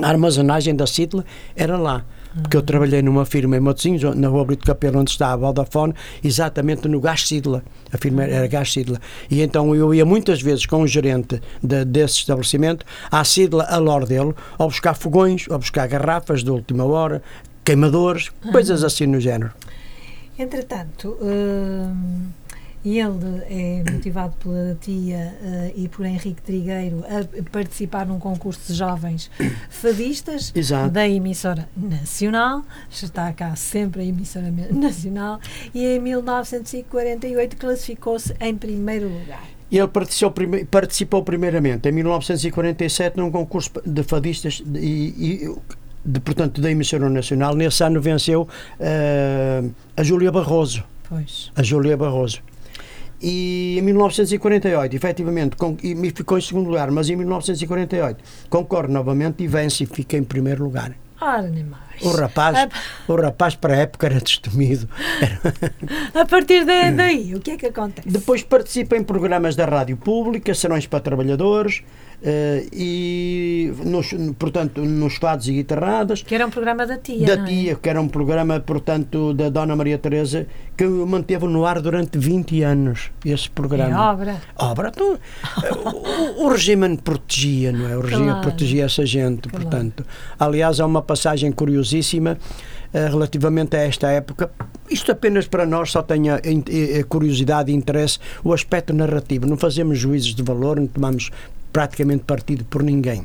A 0.03 0.09
armazenagem 0.09 0.75
da 0.75 0.87
Sidla 0.87 1.25
era 1.57 1.77
lá. 1.77 2.05
Porque 2.43 2.57
eu 2.57 2.63
trabalhei 2.63 3.03
numa 3.03 3.25
firma 3.25 3.57
em 3.57 3.61
Matosinhos, 3.61 4.03
na 4.17 4.29
Rua 4.29 4.45
Brito 4.45 4.65
Capelo, 4.65 4.99
onde 5.01 5.11
está 5.11 5.33
a 5.33 5.37
Vodafone, 5.37 5.93
exatamente 6.23 6.87
no 6.89 7.01
Gás 7.01 7.27
Sidla. 7.27 7.63
A 7.93 7.99
firma 7.99 8.25
era 8.25 8.47
Gás 8.47 8.73
Sidla. 8.73 9.01
E 9.31 9.41
então 9.43 9.75
eu 9.75 9.93
ia 9.95 10.05
muitas 10.05 10.41
vezes 10.41 10.65
com 10.67 10.83
o 10.83 10.87
gerente 10.87 11.41
de- 11.63 11.85
desse 11.85 12.17
estabelecimento 12.19 12.85
à 13.11 13.25
Sidla, 13.25 13.65
a 13.65 13.77
Lordelo, 13.79 14.35
ao 14.57 14.69
buscar 14.69 14.95
fogões, 14.95 15.47
ao 15.51 15.59
buscar 15.59 15.87
garrafas 15.89 16.43
de 16.45 16.51
última 16.51 16.85
hora, 16.85 17.23
queimadores, 17.65 18.31
coisas 18.53 18.83
assim 18.85 19.07
no 19.07 19.21
género. 19.21 19.53
Entretanto, 20.39 21.17
hum, 21.21 22.27
ele 22.85 23.43
é 23.51 23.83
motivado 23.91 24.35
pela 24.37 24.77
tia 24.81 25.35
eh, 25.43 25.73
e 25.77 25.89
por 25.89 26.07
Henrique 26.07 26.41
Trigueiro 26.43 27.05
a 27.07 27.51
participar 27.51 28.07
num 28.07 28.19
concurso 28.19 28.61
de 28.73 28.75
jovens 28.79 29.31
fadistas 29.69 30.53
Exato. 30.55 30.91
da 30.91 31.09
emissora 31.09 31.69
nacional. 31.77 32.63
Está 32.91 33.33
cá 33.33 33.55
sempre 33.57 34.03
a 34.03 34.05
emissora 34.05 34.53
nacional. 34.71 35.41
E 35.75 35.85
em 35.87 35.99
1948 36.01 37.57
classificou-se 37.57 38.35
em 38.41 38.55
primeiro 38.57 39.09
lugar. 39.09 39.43
E 39.71 39.77
ele 39.79 39.89
participou, 39.89 40.31
prime- 40.31 40.65
participou 40.65 41.23
primeiramente 41.23 41.89
em 41.89 41.93
1947 41.93 43.17
num 43.19 43.31
concurso 43.31 43.71
de 43.85 44.03
fadistas 44.03 44.63
de- 44.65 44.79
e, 44.81 45.45
e- 45.45 45.57
de, 46.05 46.21
portanto, 46.21 46.61
da 46.61 46.71
emissora 46.71 47.11
nacional. 47.11 47.55
Nesse 47.55 47.83
ano 47.85 48.01
venceu 48.01 48.49
eh, 48.81 49.63
a 49.97 50.03
Júlia 50.03 50.33
Barroso. 50.33 50.83
Pois. 51.09 51.51
a 51.57 51.63
Júlia 51.63 51.97
Barroso. 51.97 52.41
E 53.21 53.77
em 53.79 53.83
1948, 53.83 54.95
efetivamente, 54.95 55.57
com, 55.57 55.77
e 55.83 55.95
ficou 56.11 56.39
em 56.39 56.41
segundo 56.41 56.69
lugar, 56.69 56.91
mas 56.91 57.09
em 57.11 57.17
1948 57.17 58.23
concorre 58.49 58.89
novamente 58.89 59.43
e 59.43 59.47
vence 59.49 59.85
e 59.85 59.87
fica 59.87 60.17
em 60.17 60.23
primeiro 60.23 60.63
lugar. 60.65 60.93
Ora, 61.21 61.43
nem 61.43 61.65
mais. 61.65 61.83
O 62.01 62.11
rapaz, 62.13 62.57
A, 62.57 62.69
o 63.13 63.17
rapaz 63.17 63.57
para 63.57 63.75
a 63.75 63.79
época 63.79 64.07
era 64.07 64.21
destemido. 64.21 64.89
a 66.15 66.25
partir 66.25 66.65
de- 66.65 66.93
daí, 66.93 67.35
o 67.35 67.41
que 67.41 67.51
é 67.53 67.57
que 67.57 67.67
acontece? 67.67 68.09
Depois 68.09 68.43
participa 68.45 68.97
em 68.97 69.03
programas 69.03 69.57
da 69.57 69.65
rádio 69.65 69.97
pública, 69.97 70.55
serões 70.55 70.87
para 70.87 71.01
trabalhadores 71.01 71.83
eh, 72.23 72.67
e, 72.73 73.73
nos, 73.85 74.13
portanto, 74.39 74.81
nos 74.83 75.17
fados 75.17 75.47
e 75.49 75.53
guitarradas. 75.53 76.23
Que 76.23 76.35
era 76.35 76.47
um 76.47 76.51
programa 76.51 76.87
da 76.87 76.99
tia. 76.99 77.27
da 77.27 77.43
é? 77.43 77.47
tia, 77.47 77.75
que 77.77 77.89
era 77.89 78.01
um 78.01 78.09
programa, 78.09 78.59
portanto, 78.61 79.33
da 79.35 79.49
Dona 79.49 79.77
Maria 79.77 79.99
Teresa, 79.99 80.47
que 80.77 80.85
manteve 80.85 81.47
no 81.47 81.65
ar 81.65 81.81
durante 81.81 82.19
20 82.19 82.63
anos, 82.63 83.11
esse 83.25 83.47
É 83.47 83.51
programa. 83.55 84.13
obra. 84.13 84.37
obra. 84.57 84.93
Então, 84.95 85.19
o, 86.39 86.45
o 86.47 86.49
regime 86.49 86.97
protegia, 86.97 87.73
não 87.73 87.89
é? 87.89 87.97
O 87.97 88.01
regime 88.01 88.25
Claro. 88.27 88.41
protegia 88.43 88.85
essa 88.85 89.07
gente, 89.07 89.49
Claro. 89.49 89.65
portanto. 89.65 90.05
Aliás, 90.39 90.81
há 90.81 90.87
uma 90.87 91.03
passagem 91.03 91.53
curiosíssima 91.53 92.39
eh, 92.93 93.07
relativamente 93.09 93.77
a 93.77 93.81
esta 93.81 94.09
época. 94.11 94.51
Isto 94.91 95.13
apenas 95.13 95.47
para 95.47 95.67
nós 95.67 95.91
só 95.91 96.01
tem 96.03 96.31
a, 96.31 96.37
eh, 96.39 97.03
curiosidade 97.09 97.71
e 97.71 97.75
interesse 97.75 98.19
o 98.43 98.53
aspecto 98.53 98.95
narrativo. 98.95 99.47
Não 99.47 99.57
fazemos 99.59 99.99
juízos 99.99 100.35
de 100.35 100.43
valor, 100.43 100.81
não 100.81 100.87
tomamos 100.87 101.31
praticamente 101.73 102.25
partido 102.25 102.65
por 102.65 102.83
ninguém. 102.83 103.25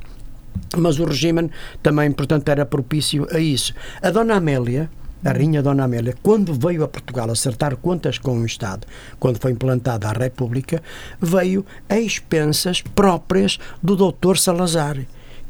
Mas 0.77 0.99
o 0.99 1.05
regime 1.05 1.49
também, 1.81 2.11
portanto, 2.11 2.49
era 2.49 2.65
propício 2.65 3.27
a 3.31 3.39
isso. 3.39 3.73
A 4.01 4.09
Dona 4.09 4.35
Amélia, 4.35 4.89
a 5.23 5.31
Rainha 5.31 5.61
Dona 5.61 5.85
Amélia, 5.85 6.15
quando 6.21 6.53
veio 6.53 6.83
a 6.83 6.87
Portugal 6.87 7.29
acertar 7.31 7.77
contas 7.77 8.17
com 8.17 8.39
o 8.39 8.45
Estado, 8.45 8.85
quando 9.19 9.39
foi 9.39 9.51
implantada 9.51 10.07
a 10.07 10.11
República, 10.11 10.81
veio 11.21 11.65
a 11.87 11.97
expensas 11.97 12.81
próprias 12.81 13.57
do 13.81 13.95
Dr. 13.95 14.37
Salazar, 14.37 14.97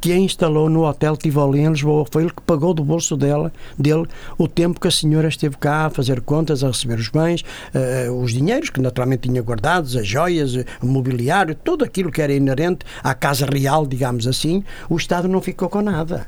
que 0.03 0.11
a 0.11 0.17
instalou 0.17 0.69
no 0.69 0.83
Hotel 0.85 1.15
Tivoli 1.15 1.61
em 1.61 1.69
Lisboa. 1.69 2.03
Foi 2.11 2.23
ele 2.23 2.31
que 2.33 2.41
pagou 2.41 2.73
do 2.73 2.83
bolso 2.83 3.15
dela, 3.15 3.53
dele 3.79 4.05
o 4.37 4.49
tempo 4.49 4.77
que 4.77 4.89
a 4.89 4.91
senhora 4.91 5.29
esteve 5.29 5.55
cá 5.55 5.85
a 5.85 5.89
fazer 5.89 6.19
contas, 6.19 6.61
a 6.61 6.67
receber 6.67 6.99
os 6.99 7.07
bens, 7.07 7.41
eh, 7.73 8.09
os 8.11 8.33
dinheiros 8.33 8.69
que 8.69 8.81
naturalmente 8.81 9.29
tinha 9.29 9.41
guardados, 9.41 9.95
as 9.95 10.05
joias, 10.05 10.57
eh, 10.57 10.65
o 10.81 10.87
mobiliário, 10.87 11.55
tudo 11.55 11.85
aquilo 11.85 12.11
que 12.11 12.21
era 12.21 12.33
inerente 12.33 12.79
à 13.01 13.13
Casa 13.13 13.45
Real, 13.45 13.87
digamos 13.87 14.27
assim, 14.27 14.61
o 14.89 14.97
Estado 14.97 15.29
não 15.29 15.39
ficou 15.39 15.69
com 15.69 15.81
nada. 15.81 16.27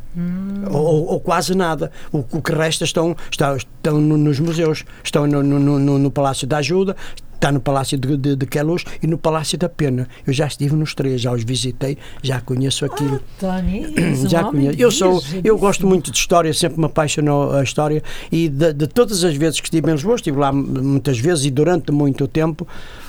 Ou, 0.72 0.82
ou- 0.82 1.06
ou 1.08 1.20
quase 1.20 1.54
nada. 1.54 1.92
O, 2.14 2.20
o 2.32 2.42
que 2.42 2.54
resta 2.54 2.86
estão, 2.86 3.14
estão 3.30 4.00
no- 4.00 4.18
nos 4.18 4.40
museus, 4.40 4.86
estão 5.04 5.28
no, 5.28 5.44
no- 5.44 5.60
no- 5.80 6.00
no 6.00 6.10
Palácio 6.12 6.48
da 6.48 6.60
Ajuda, 6.60 6.96
está 7.46 7.52
no 7.52 7.60
Palácio 7.60 7.98
de, 7.98 8.18
de, 8.18 8.36
de 8.36 8.46
Queluz 8.48 8.84
e 9.02 9.08
no 9.08 9.18
Palácio 9.20 9.56
da 9.58 9.70
Pena. 9.70 10.08
Eu 10.26 10.34
já 10.34 10.48
estive 10.48 10.76
nos 10.76 10.96
três, 10.96 11.22
já 11.22 11.32
os 11.32 11.44
visitei, 11.44 11.98
já 12.24 12.42
conheço 12.42 12.84
aquilo. 12.86 13.22
Tony, 13.40 13.94
és 13.96 14.24
um 14.24 14.30
Já 14.30 14.44
conheço. 14.46 14.82
Eu 14.82 14.90
sou, 14.90 15.24
eu 15.44 15.58
gosto 15.58 15.86
muito 15.86 16.10
de 16.10 16.18
história, 16.18 16.52
sempre 16.54 16.80
me 16.80 16.86
apaixonou 16.86 17.54
a 17.54 17.62
história 17.62 18.02
e 18.32 18.50
de, 18.50 18.74
de 18.74 18.88
todas 18.88 19.24
as 19.24 19.36
vezes 19.36 19.60
que 19.60 19.68
estive 19.68 19.90
em 19.90 19.94
Lisboa, 19.94 20.16
estive 20.16 20.40
lá 20.40 20.52
muitas 20.52 21.20
vezes 21.20 21.46
e 21.46 21.52
durante 21.52 21.92
muito 21.92 22.28
tempo, 22.28 22.68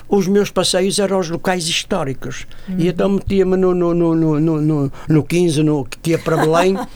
os 0.08 0.26
meus 0.28 0.50
passeios 0.50 0.98
eram 0.98 1.16
aos 1.16 1.28
locais 1.28 1.68
históricos. 1.68 2.46
E 2.78 2.88
então 2.88 3.08
metia-me 3.10 3.56
no, 3.56 3.74
no, 3.74 3.94
no, 3.94 4.14
no, 4.14 4.40
no, 4.40 4.60
no, 4.60 4.92
no 5.08 5.22
15, 5.24 5.62
no, 5.62 5.84
que 5.84 6.10
ia 6.10 6.18
para 6.18 6.36
Belém, 6.36 6.76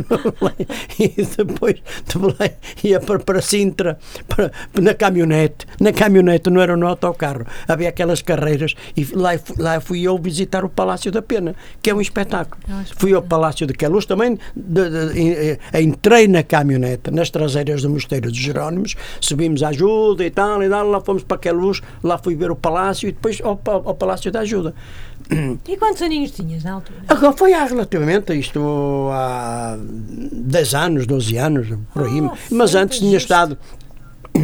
e 0.98 1.08
depois 1.36 1.76
de 2.06 2.18
Belém 2.18 2.52
ia 2.84 3.00
para, 3.00 3.18
para 3.18 3.40
Sintra, 3.42 3.98
para, 4.28 4.50
na 4.80 4.94
caminhonete. 4.94 5.66
Na 5.80 5.92
caminhonete, 5.92 6.50
não 6.50 6.60
era 6.60 6.76
no 6.76 6.86
autocarro. 6.86 7.44
Havia 7.66 7.88
aquelas 7.88 8.22
carreiras 8.22 8.74
e 8.96 9.04
lá, 9.14 9.30
lá 9.58 9.80
fui 9.80 10.02
eu 10.02 10.16
visitar 10.18 10.64
o 10.64 10.68
Palácio 10.68 11.10
da 11.12 11.22
Pena, 11.22 11.54
que 11.82 11.90
é 11.90 11.94
um 11.94 12.00
espetáculo. 12.00 12.60
É 12.68 12.72
um 12.74 12.84
Fui 12.96 13.12
ao 13.14 13.22
Palácio 13.22 13.66
de 13.66 13.74
Queluz 13.74 14.06
também, 14.06 14.38
de- 14.54 14.90
de- 14.90 15.20
en- 15.20 15.32
eh, 15.72 15.82
entrei 15.82 16.28
na 16.28 16.42
caminhonete, 16.42 17.10
nas 17.10 17.30
traseiras 17.30 17.82
do 17.82 17.90
Mosteiro 17.90 18.28
dos 18.30 18.38
Jerónimos, 18.38 18.94
subimos 19.20 19.62
a 19.62 19.68
ajuda 19.68 20.24
e 20.24 20.30
tal, 20.30 20.62
e 20.62 20.68
tal, 20.68 20.88
lá 20.88 21.00
fomos 21.00 21.22
para 21.22 21.38
Queluz, 21.38 21.80
lá 22.02 22.18
fui 22.18 22.34
ver 22.34 22.50
o 22.50 22.56
Palácio 22.60 23.08
e 23.08 23.12
depois 23.12 23.40
ao, 23.42 23.60
ao 23.66 23.94
Palácio 23.94 24.30
da 24.30 24.40
Ajuda. 24.40 24.74
E 25.68 25.76
quantos 25.76 26.02
aninhos 26.02 26.32
tinhas 26.32 26.64
na 26.64 26.72
altura? 26.72 26.98
Agora 27.08 27.32
foi 27.36 27.52
há 27.54 27.64
relativamente 27.64 28.32
isto 28.34 29.08
há 29.12 29.76
10 29.78 30.74
anos, 30.74 31.06
12 31.06 31.36
anos, 31.36 31.68
por 31.92 32.04
aí. 32.04 32.20
Ah, 32.20 32.36
Mas 32.50 32.74
antes 32.74 32.98
tinha 32.98 33.12
justo. 33.12 33.26
estado. 33.26 33.58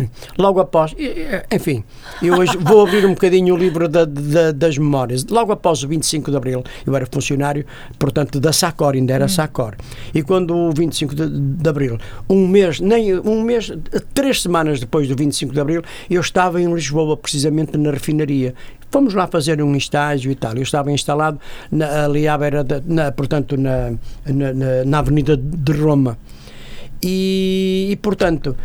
Logo 0.38 0.60
após, 0.60 0.94
enfim, 1.52 1.82
eu 2.22 2.34
hoje 2.34 2.56
vou 2.58 2.86
abrir 2.86 3.04
um 3.06 3.10
bocadinho 3.14 3.54
o 3.54 3.58
livro 3.58 3.88
da- 3.88 4.04
da- 4.04 4.52
das 4.52 4.76
memórias. 4.78 5.24
Logo 5.26 5.52
após 5.52 5.82
o 5.82 5.88
25 5.88 6.30
de 6.30 6.36
Abril, 6.36 6.62
eu 6.86 6.94
era 6.96 7.06
funcionário, 7.10 7.64
portanto, 7.98 8.38
da 8.40 8.52
SACOR, 8.52 8.94
ainda 8.94 9.12
era 9.14 9.28
SACOR. 9.28 9.74
E 10.14 10.22
quando 10.22 10.54
o 10.54 10.72
25 10.72 11.14
de, 11.14 11.28
de 11.28 11.68
Abril, 11.68 11.98
um 12.28 12.46
mês, 12.46 12.80
nem 12.80 13.18
um 13.20 13.42
mês, 13.42 13.72
três 14.14 14.42
semanas 14.42 14.80
depois 14.80 15.08
do 15.08 15.16
25 15.16 15.52
de 15.52 15.60
Abril, 15.60 15.82
eu 16.10 16.20
estava 16.20 16.60
em 16.60 16.72
Lisboa, 16.72 17.16
precisamente 17.16 17.76
na 17.76 17.90
refinaria. 17.90 18.54
Fomos 18.90 19.14
lá 19.14 19.26
fazer 19.26 19.60
um 19.60 19.74
estágio 19.76 20.30
e 20.30 20.34
tal. 20.34 20.54
Eu 20.56 20.62
estava 20.62 20.90
instalado 20.92 21.38
na, 21.70 22.04
ali 22.04 22.28
à 22.28 22.38
beira, 22.38 22.62
da, 22.62 22.80
na, 22.86 23.10
portanto, 23.12 23.56
na, 23.56 23.90
na, 24.24 24.52
na- 24.52 24.84
na 24.84 24.98
Avenida 24.98 25.36
de 25.36 25.72
Roma. 25.72 26.16
E, 27.02 27.88
e, 27.90 27.96
portanto, 27.96 28.56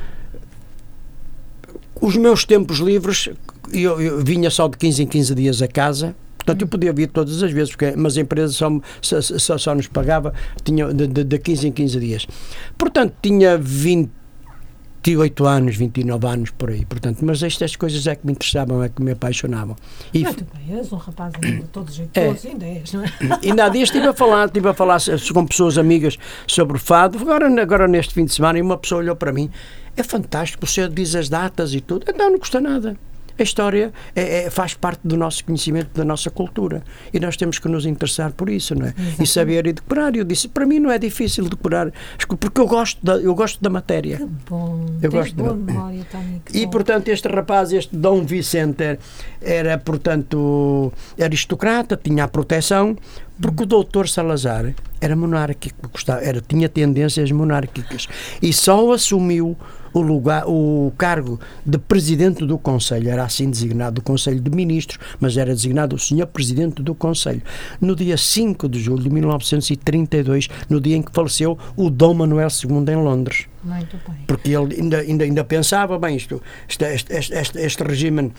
os 2.02 2.18
meus 2.18 2.44
tempos 2.44 2.80
livres, 2.80 3.30
eu, 3.72 4.02
eu 4.02 4.24
vinha 4.24 4.50
só 4.50 4.68
de 4.68 4.76
15 4.76 5.04
em 5.04 5.08
15 5.08 5.36
dias 5.36 5.62
a 5.62 5.68
casa. 5.68 6.16
Portanto, 6.36 6.64
eu 6.64 6.68
podia 6.68 6.92
vir 6.92 7.08
todas 7.08 7.44
as 7.44 7.52
vezes, 7.52 7.70
porque, 7.70 7.94
mas 7.96 8.18
a 8.18 8.22
empresa 8.22 8.52
só, 8.52 8.68
só, 9.02 9.58
só, 9.60 9.76
nos 9.76 9.86
pagava 9.86 10.34
tinha, 10.64 10.92
de, 10.92 11.06
de, 11.06 11.24
de 11.24 11.38
15 11.38 11.68
em 11.68 11.72
15 11.72 12.00
dias. 12.00 12.28
Portanto, 12.76 13.14
tinha 13.22 13.60
28 13.60 15.46
anos, 15.46 15.76
29 15.76 16.28
anos 16.28 16.50
por 16.50 16.72
aí. 16.72 16.84
Portanto, 16.84 17.24
mas 17.24 17.44
estas 17.44 17.76
coisas 17.76 18.08
é 18.08 18.16
que 18.16 18.26
me 18.26 18.32
interessavam, 18.32 18.84
é 18.84 18.90
que 18.90 19.04
me 19.04 19.12
apaixonavam. 19.12 19.76
E, 20.12 20.24
Muito 20.24 20.48
bem, 20.52 20.80
és 20.80 20.92
um 20.92 20.98
rapaz 20.98 21.32
ainda 21.44 21.68
todo 21.72 21.92
jeitoso, 21.92 22.48
ainda 22.48 22.66
és, 22.66 22.92
não 22.92 23.04
é? 23.04 23.08
Ainda 23.46 23.66
há 23.66 23.70
dias 23.70 23.90
estive 23.90 24.08
a 24.08 24.14
falar, 24.14 24.48
estive 24.48 24.68
a 24.68 24.74
falar 24.74 24.98
com 25.32 25.46
pessoas 25.46 25.78
amigas 25.78 26.18
sobre 26.48 26.80
fado. 26.80 27.20
Agora, 27.20 27.62
agora 27.62 27.88
neste 27.88 28.16
fim 28.16 28.26
de 28.26 28.34
semana, 28.34 28.58
e 28.58 28.64
uma 28.64 28.80
pessoa 28.80 29.02
olhou 29.02 29.16
para 29.16 29.32
mim: 29.32 29.52
é 29.98 30.04
fantástico, 30.04 30.66
você 30.66 30.88
diz 30.88 31.16
as 31.16 31.30
datas 31.30 31.74
e 31.74 31.82
tudo. 31.82 32.06
Então 32.08 32.30
não 32.32 32.40
custa 32.40 32.60
nada. 32.62 32.96
A 33.40 33.44
história 33.44 33.92
é, 34.16 34.44
é- 34.44 34.50
faz 34.52 34.76
parte 34.76 35.00
do 35.04 35.18
nosso 35.18 35.44
conhecimento, 35.46 35.90
da 35.96 36.06
nossa 36.06 36.30
cultura. 36.30 36.84
E 37.12 37.20
nós 37.20 37.36
temos 37.38 37.58
que 37.58 37.68
nos 37.68 37.86
interessar 37.88 38.32
por 38.34 38.50
isso, 38.50 38.76
não 38.76 38.86
é? 38.86 38.94
E 39.20 39.26
saber 39.26 39.66
e 39.66 39.74
decorar. 39.74 40.16
Eu 40.16 40.24
disse, 40.24 40.48
para 40.48 40.64
mim 40.66 40.78
não 40.80 40.92
é 40.92 41.00
difícil 41.00 41.46
decorar, 41.50 41.92
porque 42.40 42.62
eu 42.62 42.68
gosto 42.68 43.04
da, 43.04 43.16
eu 43.18 43.34
gosto 43.34 43.60
da 43.60 43.70
matéria. 43.70 44.18
Que 44.18 44.26
bom. 44.48 44.86
Eu 45.02 45.10
Tens 45.10 45.14
gosto 45.14 45.36
boa 45.36 45.56
memória, 45.56 46.06
Tânia. 46.12 46.42
que 46.46 46.56
E, 46.56 46.66
bom. 46.66 46.72
portanto, 46.72 47.08
este 47.08 47.28
rapaz, 47.30 47.72
este 47.74 47.96
Dom 47.96 48.24
Vicente, 48.24 49.00
era- 49.42 49.78
portanto, 49.80 50.94
aristocrata, 51.20 51.98
tinha 52.02 52.26
a 52.26 52.28
proteção, 52.28 52.96
porque 53.42 53.64
o 53.64 53.66
doutor 53.66 54.08
Salazar 54.08 54.72
era 55.00 55.16
monárquico, 55.16 55.90
era, 56.22 56.42
tinha 56.42 56.70
tendências 56.70 57.32
monárquicas. 57.32 58.08
E 58.40 58.54
só 58.54 58.92
assumiu 58.92 59.58
o, 59.94 60.02
lugar, 60.02 60.44
o 60.48 60.92
cargo 60.98 61.40
de 61.66 61.78
presidente 61.78 62.46
do 62.46 62.58
Conselho, 62.58 63.10
era 63.10 63.24
assim 63.24 63.50
designado 63.50 63.96
do 63.96 64.02
Conselho 64.02 64.40
de 64.40 64.50
Ministros, 64.50 65.00
mas 65.20 65.38
era 65.38 65.54
designado 65.54 65.96
o 65.96 66.00
senhor 66.00 66.28
presidente 66.28 66.82
do 66.82 66.96
Conselho, 66.96 67.42
no 67.80 67.96
dia 67.96 68.18
5 68.18 68.68
de 68.70 68.80
julho 68.80 69.04
de 69.04 69.10
1932, 69.10 70.50
no 70.70 70.80
dia 70.80 70.96
em 70.96 71.02
que 71.02 71.12
faleceu 71.12 71.58
o 71.76 71.90
Dom 71.90 72.14
Manuel 72.14 72.50
II 72.50 72.94
em 72.94 72.98
Londres. 72.98 73.48
Muito 73.64 73.96
bem. 74.08 74.18
porque 74.26 74.50
ele 74.50 74.76
ainda, 74.76 74.98
ainda, 74.98 75.24
ainda 75.24 75.44
pensava, 75.44 76.00
bem, 76.00 76.16
isto, 76.16 76.42
este, 76.68 76.84
este, 76.86 77.34
este, 77.34 77.60
este 77.60 77.84
regime 77.84 78.32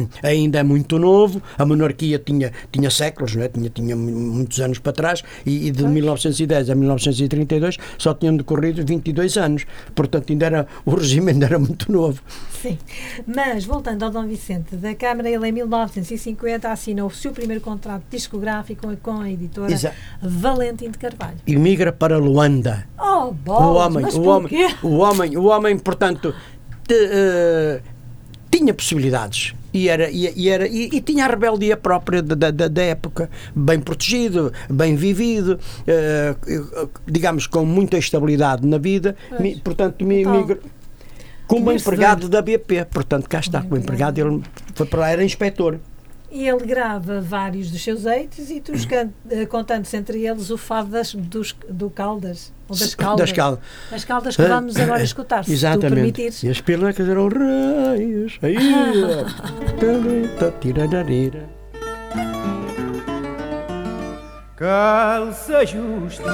ainda 0.22 0.58
é 0.58 0.62
muito 0.62 0.98
novo, 0.98 1.42
a 1.58 1.64
monarquia 1.64 2.18
tinha, 2.18 2.52
tinha 2.70 2.90
séculos, 2.90 3.34
não 3.36 3.42
é? 3.42 3.48
tinha, 3.48 3.70
tinha 3.70 3.96
mu- 3.96 4.10
muitos 4.34 4.60
anos 4.60 4.78
para 4.78 4.92
trás, 4.92 5.22
e, 5.46 5.68
e 5.68 5.70
de 5.70 5.84
1910 5.84 6.70
a 6.70 6.74
1932 6.74 7.76
só 7.98 8.14
tinham 8.14 8.36
decorrido 8.36 8.84
22 8.84 9.36
anos, 9.36 9.64
portanto 9.94 10.30
ainda 10.30 10.46
era, 10.46 10.66
o 10.84 10.94
regime 10.94 11.32
ainda 11.32 11.46
era 11.46 11.58
muito 11.58 11.90
novo. 11.90 12.20
Sim. 12.60 12.78
Mas, 13.26 13.64
voltando 13.64 14.04
ao 14.04 14.10
Dom 14.10 14.26
Vicente, 14.26 14.76
da 14.76 14.94
Câmara, 14.94 15.28
ele 15.28 15.48
em 15.48 15.52
1950 15.52 16.70
assinou 16.70 17.08
o 17.08 17.10
seu 17.10 17.32
primeiro 17.32 17.60
contrato 17.60 18.04
discográfico 18.10 18.96
com 19.02 19.20
a 19.20 19.30
editora 19.30 19.72
Exa- 19.72 19.92
Valentim 20.22 20.90
de 20.90 20.98
Carvalho. 20.98 21.36
E 21.46 21.56
migra 21.56 21.92
para 21.92 22.18
Luanda. 22.18 22.86
Oh, 22.98 23.28
O 23.28 23.32
bolas, 23.32 23.86
homem, 23.86 24.02
mas 24.02 24.14
o 24.14 24.22
homem, 24.22 24.52
o 24.82 24.96
homem, 24.98 25.36
o 25.36 25.44
homem, 25.44 25.78
portanto, 25.78 26.32
te- 26.86 26.94
eh, 26.94 27.80
tinha 28.50 28.72
possibilidades 28.72 29.54
e 29.72 29.88
era 29.88 30.10
e, 30.10 30.32
e 30.36 30.48
era 30.48 30.66
e, 30.66 30.88
e 30.92 31.00
tinha 31.00 31.24
a 31.24 31.28
rebeldia 31.28 31.76
própria 31.76 32.22
da, 32.22 32.50
da, 32.50 32.68
da 32.68 32.82
época, 32.82 33.30
bem 33.54 33.80
protegido, 33.80 34.52
bem 34.68 34.96
vivido, 34.96 35.58
eh, 35.86 36.34
digamos 37.06 37.46
com 37.46 37.64
muita 37.64 37.96
estabilidade 37.98 38.66
na 38.66 38.78
vida, 38.78 39.16
mi- 39.40 39.56
portanto, 39.56 40.04
mi, 40.04 40.20
Então, 40.20 40.58
como 41.46 41.70
empregado 41.72 42.28
da 42.28 42.40
BP, 42.40 42.86
portanto, 42.86 43.28
cá 43.28 43.40
está, 43.40 43.60
como 43.62 43.76
empregado, 43.76 44.18
ele 44.18 44.42
foi 44.74 44.86
para 44.86 45.00
lá, 45.00 45.10
era 45.10 45.24
inspetor. 45.24 45.78
E 46.30 46.48
ele 46.48 46.64
grava 46.64 47.20
vários 47.20 47.70
dos 47.70 47.82
seus 47.84 48.06
êxitos 48.06 48.50
e 48.50 48.58
tu 48.60 48.72
eh, 49.30 49.44
contando-se 49.46 49.94
entre 49.96 50.24
eles 50.26 50.48
o 50.50 50.56
fado 50.56 50.88
das, 50.90 51.14
dos, 51.14 51.54
do 51.68 51.90
Caldas. 51.90 52.50
Ou 52.72 52.78
das 52.78 52.94
Caldas. 52.94 53.28
Das 53.28 53.36
Caldas. 53.36 53.60
As 53.92 54.04
Caldas 54.04 54.36
que 54.36 54.42
vamos 54.42 54.76
agora 54.76 55.02
escutar, 55.02 55.44
se 55.44 55.50
tu 55.50 55.54
Exatamente. 55.54 55.94
permitires. 55.94 56.42
E 56.42 56.48
as 56.48 56.60
pelecas 56.60 57.08
eram 57.08 57.28
raios. 57.28 58.38
Aí, 58.42 58.56
tirararira. 60.60 61.48
Calça 64.56 65.66
justa, 65.66 66.32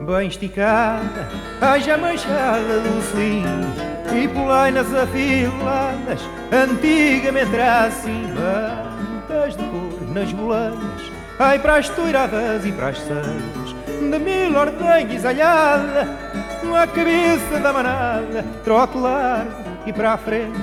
bem 0.00 0.28
esticada, 0.28 1.28
haja 1.60 1.98
manchada 1.98 2.80
do 2.80 3.02
selim 3.10 3.44
e 4.14 4.26
polainas 4.28 4.86
afiladas, 4.94 6.22
antigamente 6.50 7.54
era 7.54 7.84
assim, 7.84 8.22
mantas 8.32 9.54
de 9.56 9.62
cor 9.64 10.08
nas 10.14 10.32
boleias, 10.32 11.12
ai 11.38 11.58
para 11.58 11.76
as 11.76 11.88
toiradas 11.90 12.64
e 12.64 12.72
para 12.72 12.88
as 12.88 12.98
seias, 12.98 13.67
de 13.98 14.18
mil 14.18 14.58
ordenhas 14.58 15.24
alhada, 15.24 16.08
a 16.74 16.86
cabeça 16.86 17.58
da 17.60 17.72
manada, 17.72 18.44
trote 18.64 18.96
largo 18.98 19.50
e 19.86 19.92
para 19.92 20.12
a 20.12 20.18
frente, 20.18 20.58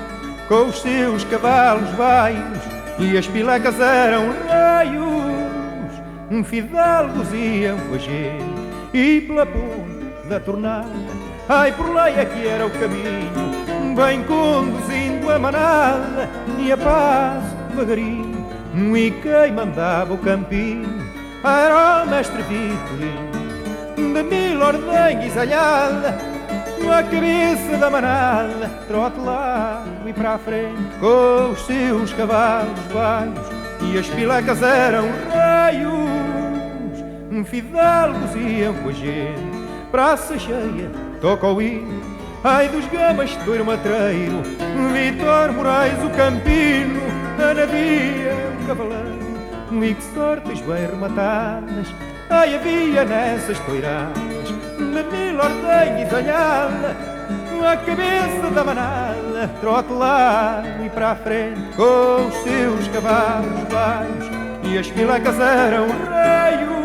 com 0.47 0.67
os 0.67 0.81
seus 0.81 1.23
cavalos 1.25 1.89
baixos, 1.91 2.63
e 2.99 3.17
as 3.17 3.27
pilecas 3.27 3.79
eram 3.79 4.33
raios 4.47 5.45
um 6.31 6.43
fidalgos 6.43 7.31
iam 7.33 7.77
a 7.93 7.97
gente 7.97 8.43
e 8.93 9.21
pela 9.21 9.45
ponte 9.45 10.27
da 10.27 10.39
tornada 10.39 10.89
ai 11.47 11.71
por 11.71 11.93
lá 11.93 12.09
é 12.09 12.25
que 12.25 12.47
era 12.47 12.65
o 12.65 12.71
caminho 12.71 13.95
bem 13.95 14.23
conduzindo 14.23 15.29
a 15.29 15.37
manada 15.37 16.29
e 16.57 16.71
a 16.71 16.77
passo 16.77 17.55
devagarinho 17.69 18.45
e 18.97 19.11
quem 19.11 19.51
mandava 19.53 20.13
o 20.13 20.17
campinho 20.17 21.05
era 21.43 22.03
o 22.03 22.09
mestre 22.09 22.41
Vitorino 22.41 23.34
de 23.95 24.23
mil 24.23 24.61
ordenhas 24.61 25.37
alhada 25.37 26.35
a 26.91 27.01
cabeça 27.03 27.77
da 27.77 27.89
manada 27.89 28.69
trote 28.87 29.19
lá 29.19 29.83
e 30.05 30.13
para 30.13 30.35
a 30.35 30.37
frente 30.37 30.83
com 30.99 31.51
os 31.51 31.65
seus 31.65 32.13
cavalos 32.13 32.79
baixos 32.93 33.55
e 33.81 33.97
as 33.97 34.07
pilecas 34.07 34.61
eram 34.61 35.05
raios, 35.31 35.93
fidalgos 37.45 38.35
iam 38.35 38.73
com 38.75 38.89
a 38.89 38.93
gente, 38.93 39.41
praça 39.91 40.37
cheia, 40.37 40.89
toca 41.21 41.47
o 41.47 41.61
hino, 41.61 42.01
ai 42.43 42.69
dos 42.69 42.85
gamas 42.87 43.35
do 43.37 43.55
irmatreiro, 43.55 44.41
Vitor 44.93 45.53
Moraes 45.53 46.03
o 46.03 46.09
campino, 46.11 47.01
Anadia 47.37 48.33
o 48.61 48.67
cavaleiro, 48.67 49.83
e 49.83 49.93
que 49.93 50.03
sortes 50.13 50.61
bem 50.61 50.87
rematadas, 50.87 51.87
ai 52.29 52.55
havia 52.55 53.05
nessas 53.05 53.59
toiradas, 53.59 54.47
de 54.47 54.83
mil 54.83 55.39
ordenhas 55.39 56.13
alhada, 56.13 56.95
a 57.65 57.77
cabeça 57.77 58.49
da 58.53 58.63
manada 58.63 59.49
trote 59.59 59.91
lá 59.91 60.63
e 60.85 60.89
para 60.89 61.11
a 61.11 61.15
frente 61.15 61.59
com 61.75 62.27
os 62.27 62.33
seus 62.43 62.87
cavalos 62.89 63.63
baixos 63.71 64.29
e 64.63 64.77
as 64.77 64.87
pilecas 64.91 65.39
eram 65.39 65.87
raios 66.07 66.75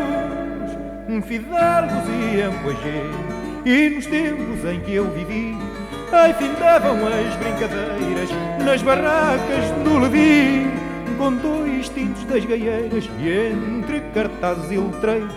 fidalgos 1.26 2.08
iam 2.32 2.52
com 2.62 2.70
a 2.70 2.72
gente 2.72 3.68
e 3.68 3.90
nos 3.90 4.06
tempos 4.06 4.64
em 4.64 4.80
que 4.80 4.94
eu 4.94 5.10
vivi 5.10 5.56
ai 6.12 6.32
findavam 6.34 6.96
as 7.06 7.36
brincadeiras 7.36 8.30
nas 8.64 8.80
barracas 8.82 9.70
do 9.84 9.98
Levi 9.98 10.66
com 11.20 11.34
dois 11.34 11.90
tintos 11.90 12.24
das 12.24 12.42
gaieiras 12.46 13.04
e 13.18 13.28
entre 13.28 14.00
cartazes 14.14 14.70
e 14.70 14.78
letreiros 14.78 15.34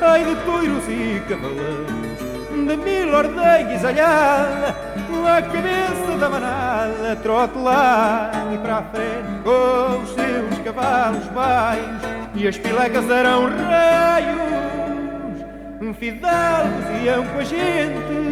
ai 0.00 0.24
de 0.24 0.34
toiros 0.46 0.88
e 0.88 1.20
cavaleiros 1.28 2.18
de 2.48 2.76
mil 2.78 3.14
ordenhas 3.14 3.84
alhada, 3.84 4.74
a 5.26 5.42
cabeça 5.42 6.16
da 6.18 6.30
manada, 6.30 7.16
trote 7.22 7.58
lá 7.58 8.30
e 8.52 8.58
para 8.58 8.78
a 8.78 8.82
frente, 8.84 9.42
com 9.44 10.02
os 10.02 10.08
seus 10.14 10.58
cavalos 10.64 11.24
baixos, 11.26 12.08
e 12.34 12.48
as 12.48 12.58
pilecas 12.58 13.08
eram 13.08 13.48
raios, 13.50 14.36
fidalgos 15.98 17.04
iam 17.04 17.24
com 17.26 17.38
a 17.38 17.44
gente. 17.44 18.27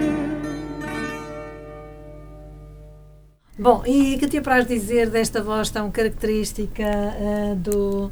Bom, 3.59 3.83
e 3.87 4.19
que 4.19 4.27
te 4.29 4.37
apraz 4.37 4.67
dizer 4.67 5.09
desta 5.09 5.43
voz 5.43 5.71
tão 5.71 5.91
característica 5.91 6.83
eh, 6.83 7.55
do 7.57 8.11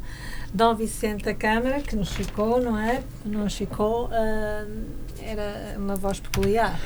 Dom 0.51 0.73
Vicente 0.73 1.23
da 1.23 1.35
Câmara, 1.35 1.81
que 1.81 1.95
nos 1.95 2.09
ficou, 2.09 2.59
não 2.59 2.77
é? 2.79 3.01
Nos 3.23 3.53
ficou, 3.55 4.09
eh, 4.11 4.65
era 5.21 5.75
uma 5.77 5.95
voz 5.95 6.19
peculiar. 6.19 6.79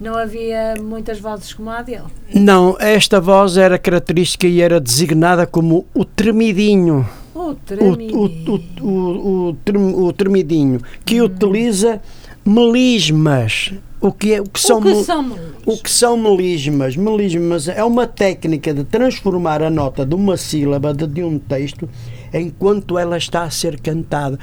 Não 0.00 0.16
havia 0.16 0.74
muitas 0.82 1.20
vozes 1.20 1.52
como 1.54 1.70
a 1.70 1.82
dele. 1.82 2.06
Não, 2.34 2.76
esta 2.80 3.20
voz 3.20 3.56
era 3.56 3.78
característica 3.78 4.46
e 4.48 4.60
era 4.60 4.80
designada 4.80 5.46
como 5.46 5.86
o 5.94 6.04
tremidinho. 6.04 7.08
O 7.34 7.38
O, 7.38 7.50
o, 7.50 7.54
tremidinho. 7.54 8.18
o, 8.18 8.84
o, 8.84 9.48
o, 9.50 9.54
trem- 9.64 9.94
o 9.94 10.12
tremidinho, 10.12 10.80
que 11.04 11.20
utiliza 11.20 12.00
melismas. 12.44 13.72
O 14.00 14.10
que, 14.12 14.32
é, 14.32 14.40
o 14.40 14.44
que 14.44 14.60
são, 14.60 14.78
o 14.78 14.82
que 14.82 15.04
são 15.04 15.38
o 15.66 15.76
que 15.76 15.90
são 15.90 16.16
melismas? 16.16 16.96
Melismas 16.96 17.68
é 17.68 17.84
uma 17.84 18.06
técnica 18.06 18.72
de 18.72 18.82
transformar 18.82 19.62
a 19.62 19.68
nota 19.68 20.06
de 20.06 20.14
uma 20.14 20.38
sílaba 20.38 20.94
de, 20.94 21.06
de 21.06 21.22
um 21.22 21.38
texto 21.38 21.86
enquanto 22.32 22.98
ela 22.98 23.16
está 23.16 23.42
a 23.44 23.50
ser 23.50 23.80
cantada. 23.80 24.38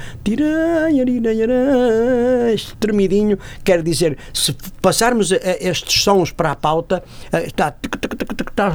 Este 2.52 2.76
tremidinho 2.76 3.38
quer 3.64 3.82
dizer, 3.82 4.16
se 4.32 4.54
passarmos 4.80 5.30
estes 5.32 6.02
sons 6.02 6.30
para 6.32 6.52
a 6.52 6.56
pauta, 6.56 7.02
está, 7.44 7.74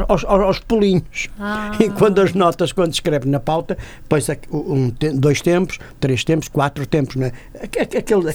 aos, 0.08 0.60
pulinhos. 0.60 1.30
Ah. 1.39 1.71
Enquanto 1.80 2.21
as 2.21 2.34
notas, 2.34 2.71
quando 2.71 2.93
escreve 2.93 3.28
na 3.30 3.39
pauta, 3.39 3.78
põe 4.08 4.21
um, 4.52 4.91
dois 5.15 5.41
tempos, 5.41 5.80
três 5.99 6.23
tempos, 6.23 6.47
quatro 6.47 6.86
tempos. 6.86 7.15
Não 7.15 7.28
é? 7.28 7.32
Aque- 7.62 7.80
aque- 7.80 7.97
Aquele. 7.97 8.30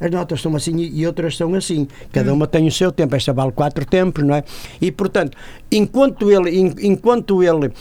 As 0.00 0.10
notas 0.10 0.40
são 0.40 0.54
assim 0.56 0.76
e 0.76 1.02
e 1.02 1.06
outras 1.06 1.36
são 1.36 1.54
assim. 1.54 1.88
Cada 2.12 2.32
uma 2.32 2.46
tem 2.46 2.66
o 2.66 2.70
seu 2.72 2.92
tempo. 2.92 3.16
Esta 3.16 3.32
vale 3.32 3.52
quatro 3.52 3.84
tempos, 3.84 4.22
não 4.24 4.34
é? 4.34 4.44
E, 4.80 4.92
portanto, 4.92 5.36
enquanto 5.70 6.30
ele, 6.30 6.50
en- 6.58 6.74
enquanto 6.82 7.42
ele 7.42 7.72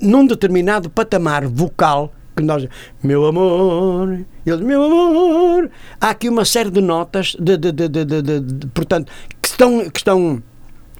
num 0.00 0.26
determinado 0.26 0.90
patamar 0.94 1.46
vocal, 1.46 2.12
que 2.36 2.42
nós, 2.42 2.66
meu 3.02 3.24
amor, 3.26 4.24
ele, 4.44 4.64
meu 4.64 4.82
amor, 4.82 5.70
há 6.00 6.10
aqui 6.10 6.28
uma 6.28 6.44
série 6.44 6.70
de 6.70 6.80
notas, 6.80 7.36
de, 7.38 7.56
de, 7.56 7.72
de, 7.72 8.66
portanto, 8.68 9.10
que 9.40 9.48
estão, 9.48 9.90
que 9.90 9.98
estão 9.98 10.42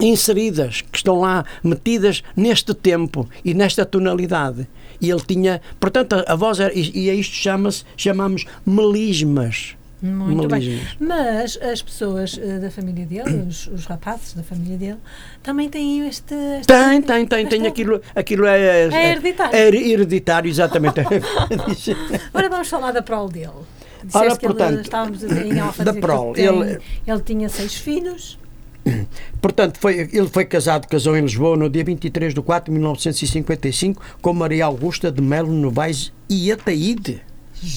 inseridas, 0.00 0.80
que 0.80 0.96
estão 0.96 1.20
lá 1.20 1.44
metidas 1.62 2.22
neste 2.36 2.74
tempo 2.74 3.28
e 3.44 3.54
nesta 3.54 3.84
tonalidade. 3.84 4.66
E 5.00 5.10
ele 5.10 5.20
tinha, 5.20 5.60
portanto, 5.78 6.14
a, 6.14 6.32
a 6.32 6.36
voz 6.36 6.60
era, 6.60 6.72
e, 6.72 7.06
e 7.06 7.10
a 7.10 7.14
isto 7.14 7.34
chama-se, 7.34 7.84
chamamos 7.96 8.44
melismas. 8.64 9.76
Muito 10.02 10.48
bem. 10.48 10.80
Mas 11.00 11.58
as 11.62 11.80
pessoas 11.80 12.38
eh, 12.42 12.58
da 12.58 12.70
família 12.70 13.06
dele, 13.06 13.46
os, 13.48 13.66
os 13.68 13.86
rapazes 13.86 14.34
da 14.34 14.42
família 14.42 14.76
dele, 14.76 14.98
também 15.42 15.68
têm 15.68 16.06
este. 16.06 16.34
este 16.34 16.66
Tem, 16.66 17.00
tem, 17.00 17.26
tem, 17.26 17.46
tem 17.46 17.66
aquilo, 17.66 18.00
aquilo 18.14 18.44
é, 18.46 18.88
É 18.92 19.10
hereditário. 19.12 19.56
É 19.56 19.68
hereditário, 19.68 20.48
exatamente. 20.48 21.00
Agora 22.32 22.48
vamos 22.48 22.68
falar 22.68 22.92
da 22.92 23.02
prole 23.02 23.32
dele. 23.32 23.48
Ora, 23.48 23.64
Disseste 24.04 24.38
que 24.40 24.46
ele, 24.46 24.54
portanto, 24.54 24.80
estávamos 24.82 25.22
em 25.22 25.62
off 25.62 25.80
a 25.80 25.84
da 25.84 25.92
que 25.94 26.00
prole, 26.00 26.34
tem- 26.34 26.44
ele- 26.46 26.80
ele 27.06 27.20
tinha 27.22 27.48
seis 27.48 27.74
filhos. 27.74 28.38
Portanto, 29.40 29.78
foi, 29.80 30.10
ele 30.12 30.28
foi 30.28 30.44
casado, 30.44 30.86
casou 30.86 31.16
em 31.16 31.22
Lisboa 31.22 31.56
no 31.56 31.70
dia 31.70 31.82
23 31.82 32.34
de 32.34 32.42
4 32.42 32.70
de 32.70 32.78
1955 32.78 34.02
com 34.20 34.32
Maria 34.34 34.66
Augusta 34.66 35.10
de 35.10 35.22
Melo 35.22 35.50
Novaes 35.52 36.12
e 36.28 36.52
Ataíde. 36.52 37.22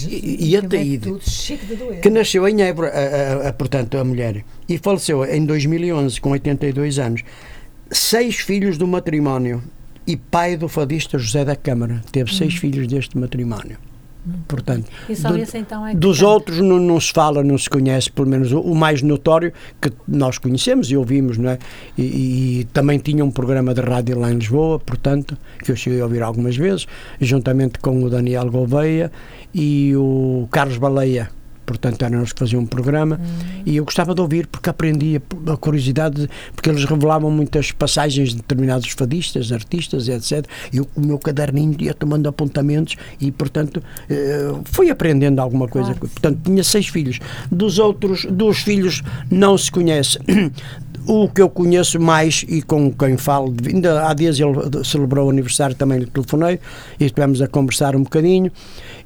E, 0.09 0.49
e 0.49 0.57
Ataíde. 0.57 1.13
que 2.01 2.09
nasceu 2.09 2.47
em 2.47 2.61
Évora, 2.61 2.89
a- 2.89 3.45
a- 3.45 3.49
a- 3.49 3.53
portanto, 3.53 3.97
a 3.97 4.03
mulher, 4.03 4.43
e 4.67 4.77
faleceu 4.77 5.23
em 5.25 5.45
2011, 5.45 6.19
com 6.19 6.31
82 6.31 6.99
anos. 6.99 7.23
Seis 7.91 8.35
filhos 8.37 8.77
do 8.77 8.85
matrimónio 8.87 9.63
e 10.05 10.17
pai 10.17 10.57
do 10.57 10.67
fadista 10.67 11.17
José 11.17 11.45
da 11.45 11.55
Câmara. 11.55 12.01
Teve 12.11 12.33
seis 12.33 12.55
filhos 12.55 12.87
deste 12.87 13.17
matrimónio. 13.17 13.77
Portanto, 14.47 14.85
do- 15.07 15.37
esse 15.37 15.57
então 15.57 15.85
é 15.87 15.93
dos 15.95 16.17
canta. 16.19 16.29
outros 16.31 16.57
não, 16.59 16.79
não 16.79 16.99
se 16.99 17.11
fala, 17.13 17.43
não 17.43 17.57
se 17.57 17.69
conhece, 17.69 18.11
pelo 18.11 18.27
menos 18.27 18.51
o, 18.51 18.59
o 18.59 18.75
mais 18.75 19.01
notório 19.01 19.53
que 19.81 19.91
nós 20.07 20.37
conhecemos 20.37 20.89
e 20.91 20.97
ouvimos, 20.97 21.37
não 21.37 21.49
é? 21.51 21.59
E, 21.97 22.01
e- 22.03 22.59
e 22.59 22.63
também 22.65 22.99
tinha 22.99 23.23
um 23.23 23.31
programa 23.31 23.73
de 23.73 23.81
rádio 23.81 24.19
lá 24.19 24.31
em 24.31 24.35
Lisboa, 24.35 24.79
portanto, 24.79 25.37
que 25.63 25.71
eu 25.71 25.75
cheguei 25.75 26.01
a 26.01 26.03
ouvir 26.03 26.21
algumas 26.21 26.55
vezes, 26.57 26.85
juntamente 27.21 27.79
com 27.79 28.03
o 28.03 28.09
Daniel 28.09 28.49
Gouveia 28.51 29.11
e 29.53 29.93
o 29.95 30.47
Carlos 30.51 30.77
Baleia. 30.77 31.29
Portanto, 31.67 32.01
eram 32.03 32.19
eles 32.19 32.31
que 32.31 32.39
faziam 32.39 32.61
um 32.61 32.65
programa 32.65 33.19
e 33.65 33.75
eu 33.75 33.83
gostava 33.83 34.15
de 34.15 34.21
ouvir 34.21 34.47
porque 34.47 34.69
aprendia 34.69 35.21
a 35.51 35.57
curiosidade, 35.57 36.29
porque 36.55 36.69
eles 36.69 36.85
revelavam 36.85 37.29
muitas 37.29 37.73
passagens 37.73 38.29
de 38.29 38.37
determinados 38.37 38.89
fadistas, 38.91 39.51
artistas, 39.51 40.07
etc. 40.07 40.45
E 40.71 40.77
eu, 40.77 40.85
com 40.85 41.01
o 41.01 41.05
meu 41.05 41.19
caderninho 41.19 41.75
ia 41.81 41.93
tomando 41.93 42.29
apontamentos 42.29 42.95
e, 43.19 43.33
portanto, 43.33 43.83
eh, 44.09 44.53
fui 44.63 44.89
aprendendo 44.89 45.39
alguma 45.41 45.67
coisa. 45.67 45.93
Claro. 45.93 46.07
Portanto, 46.07 46.39
tinha 46.45 46.63
seis 46.63 46.87
filhos. 46.87 47.19
Dos 47.51 47.79
outros, 47.79 48.25
dos 48.25 48.59
filhos 48.59 49.03
não 49.29 49.57
se 49.57 49.69
conhece. 49.69 50.17
O 51.07 51.29
que 51.29 51.41
eu 51.41 51.49
conheço 51.49 51.99
mais 52.01 52.43
e 52.49 52.61
com 52.61 52.91
quem 52.91 53.15
falo, 53.15 53.53
ainda 53.65 54.07
há 54.07 54.13
dias 54.13 54.37
ele 54.39 54.51
celebrou 54.83 55.27
o 55.27 55.29
aniversário, 55.29 55.73
também 55.75 55.99
lhe 55.99 56.05
telefonei 56.05 56.59
e 56.99 57.05
estivemos 57.05 57.41
a 57.41 57.47
conversar 57.47 57.95
um 57.95 58.03
bocadinho. 58.03 58.51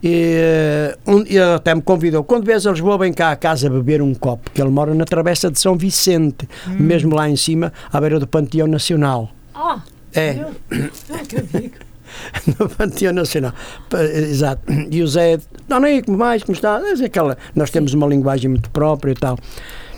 E, 0.01 0.33
eh, 0.35 0.97
um, 1.05 1.19
ele 1.21 1.39
até 1.39 1.75
me 1.75 1.81
convidou, 1.81 2.23
quando 2.23 2.43
vês 2.45 2.65
a 2.65 2.71
Lisboa, 2.71 2.97
vem 2.97 3.13
cá 3.13 3.31
à 3.31 3.35
casa 3.35 3.69
beber 3.69 4.01
um 4.01 4.15
copo, 4.15 4.45
porque 4.45 4.59
ele 4.61 4.71
mora 4.71 4.95
na 4.95 5.05
Travessa 5.05 5.51
de 5.51 5.59
São 5.59 5.75
Vicente, 5.77 6.49
mesmo 6.67 7.15
lá 7.15 7.29
em 7.29 7.35
cima, 7.35 7.71
à 7.93 8.01
beira 8.01 8.19
do 8.19 8.25
Panteão 8.25 8.65
Nacional. 8.67 9.29
Ah! 9.53 9.81
É. 10.13 10.33
viu? 10.69 10.89
É 11.09 11.23
que 11.25 11.35
eu 11.37 11.71
no 12.59 12.69
Panteão 12.69 13.13
Nacional. 13.13 13.53
Pa- 13.89 14.03
Exato. 14.03 14.61
E 14.89 15.01
o 15.01 15.07
Zé, 15.07 15.39
não, 15.67 15.79
nem 15.79 16.01
como 16.01 16.17
mais, 16.17 16.43
como 16.43 16.55
está? 16.55 16.81
É 16.83 17.05
aquela, 17.05 17.37
nós 17.55 17.69
temos 17.69 17.93
uma 17.93 18.07
linguagem 18.07 18.49
muito 18.49 18.69
própria 18.69 19.11
e 19.11 19.15
tal. 19.15 19.37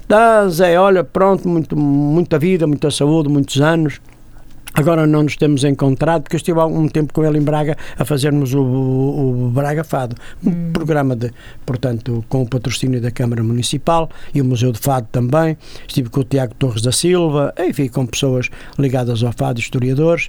Tá, 0.08 0.48
Zé, 0.50 0.80
olha, 0.80 1.04
pronto, 1.04 1.48
muito, 1.48 1.76
muita 1.78 2.38
vida, 2.38 2.68
muita 2.68 2.92
saúde, 2.92 3.30
muitos 3.30 3.60
anos. 3.62 4.00
Agora 4.76 5.06
não 5.06 5.22
nos 5.22 5.36
temos 5.36 5.64
encontrado, 5.64 6.24
porque 6.24 6.36
eu 6.36 6.38
estive 6.38 6.60
há 6.60 6.66
um 6.66 6.88
tempo 6.88 7.14
com 7.14 7.24
ele 7.24 7.38
em 7.38 7.44
Braga 7.44 7.78
a 7.96 8.04
fazermos 8.04 8.56
o, 8.56 8.60
o, 8.60 9.46
o 9.46 9.50
Braga 9.52 9.84
Fado, 9.84 10.16
um 10.44 10.72
programa 10.72 11.16
de, 11.16 11.32
portanto, 11.64 12.26
com 12.28 12.42
o 12.42 12.50
patrocínio 12.50 13.00
da 13.00 13.12
Câmara 13.12 13.44
Municipal 13.44 14.10
e 14.34 14.42
o 14.42 14.46
Museu 14.46 14.72
de 14.72 14.80
Fado 14.80 15.08
também. 15.12 15.56
Estive 15.88 16.10
com 16.10 16.22
o 16.22 16.24
Tiago 16.24 16.56
Torres 16.56 16.82
da 16.82 16.92
Silva, 16.92 17.54
enfim, 17.60 17.88
com 17.88 18.04
pessoas 18.08 18.50
ligadas 18.80 19.24
ao 19.24 19.32
Fado, 19.32 19.60
historiadores, 19.60 20.28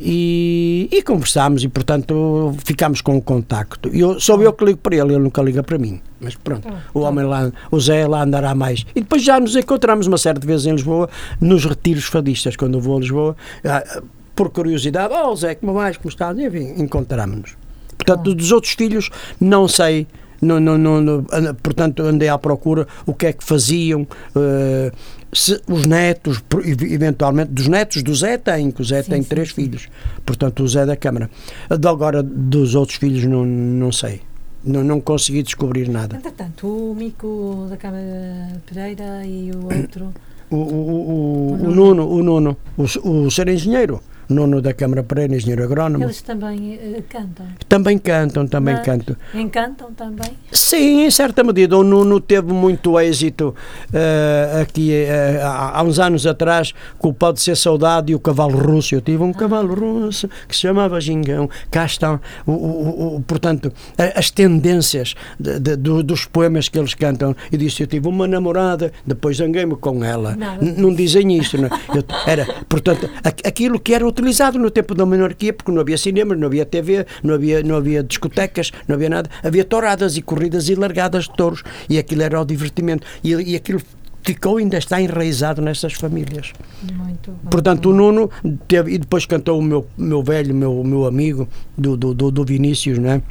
e, 0.00 0.88
e 0.90 1.02
conversámos 1.02 1.62
e, 1.62 1.68
portanto, 1.68 2.54
ficámos 2.64 3.00
com 3.00 3.16
o 3.16 3.22
contacto. 3.22 3.90
E 3.94 4.00
Eu, 4.00 4.18
sou 4.18 4.42
eu 4.42 4.52
que 4.52 4.64
ligo 4.64 4.78
para 4.78 4.96
ele, 4.96 5.12
ele 5.14 5.22
nunca 5.22 5.42
liga 5.42 5.62
para 5.62 5.78
mim. 5.78 6.00
Mas 6.20 6.34
pronto, 6.34 6.66
Tá, 6.68 6.82
o 6.94 7.00
homem 7.00 7.24
lá, 7.24 7.52
o 7.70 7.78
Zé 7.80 8.06
lá 8.06 8.22
andará 8.22 8.54
mais. 8.54 8.84
E 8.94 9.00
depois 9.00 9.22
já 9.22 9.38
nos 9.38 9.54
encontramos 9.56 10.06
uma 10.06 10.18
certa 10.18 10.46
vez 10.46 10.64
em 10.66 10.72
Lisboa, 10.72 11.08
nos 11.40 11.64
retiros 11.64 12.04
fadistas, 12.04 12.56
quando 12.56 12.74
eu 12.78 12.80
vou 12.80 12.96
a 12.96 13.00
Lisboa, 13.00 13.36
ah, 13.64 14.02
por 14.34 14.50
curiosidade, 14.50 15.12
oh 15.14 15.34
Zé, 15.36 15.54
como 15.54 15.74
vais, 15.74 15.96
como 15.96 16.08
estás? 16.08 16.38
Enfim, 16.38 16.74
encontramos-nos. 16.82 17.56
Portanto, 17.96 18.34
dos 18.34 18.50
outros 18.52 18.72
filhos, 18.72 19.10
não 19.40 19.68
sei. 19.68 20.06
Não, 20.42 20.58
não, 20.58 20.78
não, 20.78 21.26
anda- 21.30 21.52
portanto, 21.52 22.02
andei 22.02 22.26
à 22.30 22.38
procura 22.38 22.88
o 23.04 23.12
que 23.12 23.26
é 23.26 23.32
que 23.34 23.44
faziam. 23.44 24.06
eh, 24.34 24.90
se 25.32 25.60
os 25.68 25.86
netos, 25.86 26.42
eventualmente, 26.90 27.52
dos 27.52 27.68
netos 27.68 28.02
do 28.02 28.14
Zé 28.14 28.36
tem, 28.36 28.70
que 28.70 28.82
o 28.82 28.84
Zé 28.84 29.02
Sim, 29.02 29.10
tem 29.10 29.22
sim, 29.22 29.28
três 29.28 29.50
filhos. 29.50 29.88
Portanto, 30.24 30.62
o 30.62 30.68
Zé 30.68 30.84
da 30.84 30.96
Câmara. 30.96 31.30
De 31.78 31.88
agora, 31.88 32.22
dos 32.22 32.74
outros 32.74 32.98
filhos, 32.98 33.24
não, 33.24 33.44
não 33.44 33.92
sei. 33.92 34.20
Não, 34.62 34.84
não 34.84 35.00
consegui 35.00 35.42
descobrir 35.42 35.88
nada. 35.88 36.16
Entretanto, 36.16 36.66
o 36.66 36.94
Mico 36.94 37.66
da 37.70 37.76
Câmara 37.76 38.60
Pereira 38.66 39.24
e 39.24 39.50
o 39.52 39.64
outro. 39.64 40.12
O, 40.50 40.56
o, 40.56 40.60
o, 40.60 41.52
o, 41.52 41.68
o 41.68 41.70
Nuno, 41.70 42.08
o 42.08 42.22
Nuno, 42.22 42.56
o, 42.76 43.08
o 43.08 43.30
ser 43.30 43.48
engenheiro, 43.48 44.02
Nuno 44.30 44.62
da 44.62 44.72
Câmara 44.72 45.02
Pereira, 45.02 45.34
engenheiro 45.34 45.64
agrónomo, 45.64 46.04
Eles 46.04 46.22
também 46.22 46.74
eh, 46.80 47.02
cantam. 47.08 47.46
também 47.68 47.98
cantam, 47.98 48.46
também 48.46 48.74
Mas 48.76 48.84
cantam. 48.86 49.16
Encantam 49.34 49.92
também. 49.92 50.30
Sim, 50.52 51.02
em 51.04 51.10
certa 51.10 51.42
medida. 51.42 51.76
O 51.76 51.82
Nuno 51.82 52.20
teve 52.20 52.52
muito 52.52 52.98
êxito 53.00 53.54
eh, 53.92 54.60
aqui 54.62 54.92
eh, 54.92 55.40
há, 55.42 55.82
uns 55.82 55.98
anos 55.98 56.26
atrás 56.26 56.72
com 56.98 57.08
o 57.08 57.12
Pode 57.14 57.40
Ser 57.40 57.56
Saudade 57.56 58.12
e 58.12 58.14
o 58.14 58.20
Cavalo 58.20 58.56
Russo. 58.56 58.94
Eu 58.94 59.00
tive 59.00 59.22
um 59.22 59.32
cavalo 59.32 59.74
russo 59.74 60.28
que 60.48 60.54
se 60.54 60.62
chamava 60.62 61.00
Gingão. 61.00 61.48
Cá 61.70 61.84
estão, 61.86 62.20
o, 62.46 62.52
o- 62.52 63.16
o- 63.16 63.20
portanto, 63.22 63.72
as 64.14 64.30
tendências 64.30 65.14
de- 65.38 65.58
de- 65.58 65.76
do- 65.76 66.02
dos 66.02 66.24
poemas 66.24 66.68
que 66.68 66.78
eles 66.78 66.94
cantam. 66.94 67.34
Eu 67.50 67.58
disse: 67.58 67.82
Eu 67.82 67.86
tive 67.86 68.06
uma 68.08 68.26
namorada, 68.28 68.92
depois 69.06 69.38
zanguei-me 69.38 69.74
com 69.76 70.04
ela. 70.04 70.36
Nada 70.36 70.64
N- 70.64 70.74
Não 70.80 70.94
dizem 70.94 71.36
isso, 71.36 71.56
não 71.58 71.66
é? 71.66 71.70
Eu- 71.94 72.04
era, 72.26 72.46
portanto, 72.68 73.10
aquilo 73.44 73.78
que 73.80 73.92
era 73.94 74.06
utilizado 74.20 74.58
no 74.58 74.70
tempo 74.70 74.94
da 74.94 75.04
monarquia, 75.04 75.52
porque 75.52 75.72
não 75.72 75.80
havia 75.80 75.96
cinemas, 75.96 76.38
não 76.38 76.46
havia 76.46 76.64
TV, 76.64 77.06
não 77.22 77.34
havia, 77.34 77.62
não 77.62 77.76
havia 77.76 78.02
discotecas, 78.02 78.70
não 78.86 78.94
havia 78.94 79.08
nada, 79.08 79.30
havia 79.42 79.64
touradas 79.64 80.16
e 80.16 80.22
corridas 80.22 80.68
e 80.68 80.74
largadas 80.74 81.24
de 81.24 81.34
touros, 81.34 81.62
e 81.88 81.98
aquilo 81.98 82.22
era 82.22 82.40
o 82.40 82.44
divertimento, 82.44 83.06
e, 83.24 83.32
e 83.32 83.56
aquilo 83.56 83.80
ficou, 84.22 84.58
ainda 84.58 84.76
está 84.76 85.00
enraizado 85.00 85.62
nessas 85.62 85.94
famílias. 85.94 86.52
Muito 86.92 87.30
bom. 87.30 87.50
Portanto, 87.50 87.90
o 87.90 87.94
Nuno 87.94 88.30
teve, 88.68 88.92
e 88.92 88.98
depois 88.98 89.24
cantou 89.26 89.58
o 89.58 89.62
meu, 89.62 89.86
meu 89.96 90.22
velho, 90.22 90.54
meu, 90.54 90.84
meu 90.84 91.06
amigo, 91.06 91.48
do, 91.76 91.96
do, 91.96 92.14
do, 92.14 92.30
do 92.30 92.44
Vinícius, 92.44 92.98
não 92.98 93.10
é? 93.10 93.22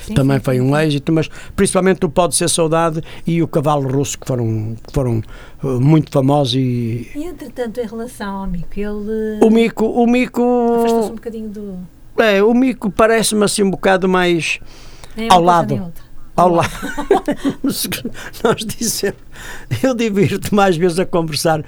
Sim, 0.00 0.14
também 0.14 0.38
sim, 0.38 0.44
foi 0.44 0.60
um 0.60 0.76
êxito, 0.76 1.12
mas 1.12 1.28
principalmente 1.54 2.04
o 2.04 2.08
Pode 2.08 2.34
Ser 2.34 2.48
Saudade 2.48 3.02
e 3.26 3.42
o 3.42 3.48
Cavalo 3.48 3.88
Russo, 3.90 4.18
que 4.18 4.26
foram, 4.26 4.74
que 4.86 4.92
foram 4.92 5.22
eh, 5.62 5.66
muito 5.66 6.10
famosos 6.10 6.54
e... 6.54 7.10
E 7.14 7.24
entretanto, 7.24 7.78
em 7.80 7.86
relação 7.86 8.36
ao 8.36 8.46
Mico, 8.46 8.68
ele 8.74 9.38
O 9.42 9.50
Mico, 9.50 9.84
o 9.84 10.04
afastou-se 10.04 10.94
um 10.94 11.02
Mico, 11.02 11.14
bocadinho 11.16 11.48
do. 11.48 11.78
é, 12.18 12.42
o 12.42 12.54
Mico 12.54 12.90
parece-me 12.90 13.44
assim 13.44 13.62
um 13.62 13.70
bocado 13.70 14.08
mais 14.08 14.58
Nem 15.16 15.28
Ao 15.30 15.40
lado. 15.40 15.92
Ao 16.36 16.48
lado. 16.48 16.70
Nós 17.62 18.64
dizemos, 18.64 19.18
eu 19.82 19.94
divirto 19.94 20.54
mais 20.54 20.76
vezes 20.76 20.98
a 20.98 21.06
conversar. 21.06 21.64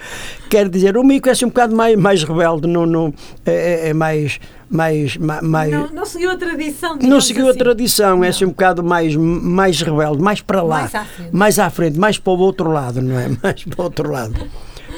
Quer 0.48 0.68
dizer, 0.68 0.96
o 0.96 1.04
Mico 1.04 1.28
é 1.28 1.32
assim 1.32 1.44
um 1.44 1.48
bocado 1.48 1.74
mais, 1.74 1.96
mais 1.96 2.22
rebelde, 2.22 2.66
não, 2.66 2.86
não, 2.86 3.14
é, 3.44 3.90
é 3.90 3.94
mais. 3.94 4.40
mais, 4.70 5.16
mais 5.16 5.70
não, 5.70 5.88
não 5.90 6.06
seguiu 6.06 6.30
a 6.30 6.36
tradição. 6.36 6.96
Não 6.96 7.20
seguiu 7.20 7.48
assim. 7.48 7.60
a 7.60 7.64
tradição, 7.64 8.16
não. 8.16 8.24
é 8.24 8.28
assim 8.28 8.44
um 8.44 8.50
bocado 8.50 8.82
mais, 8.82 9.14
mais 9.16 9.80
rebelde, 9.80 10.22
mais 10.22 10.40
para 10.40 10.62
lá. 10.62 10.80
Mais 10.80 10.94
à 10.94 11.04
frente. 11.04 11.30
Mais 11.32 11.58
à 11.58 11.70
frente, 11.70 11.98
mais 11.98 12.18
para 12.18 12.32
o 12.32 12.38
outro 12.38 12.70
lado, 12.70 13.02
não 13.02 13.18
é? 13.18 13.28
Mais 13.42 13.64
para 13.64 13.80
o 13.80 13.84
outro 13.84 14.10
lado. 14.10 14.34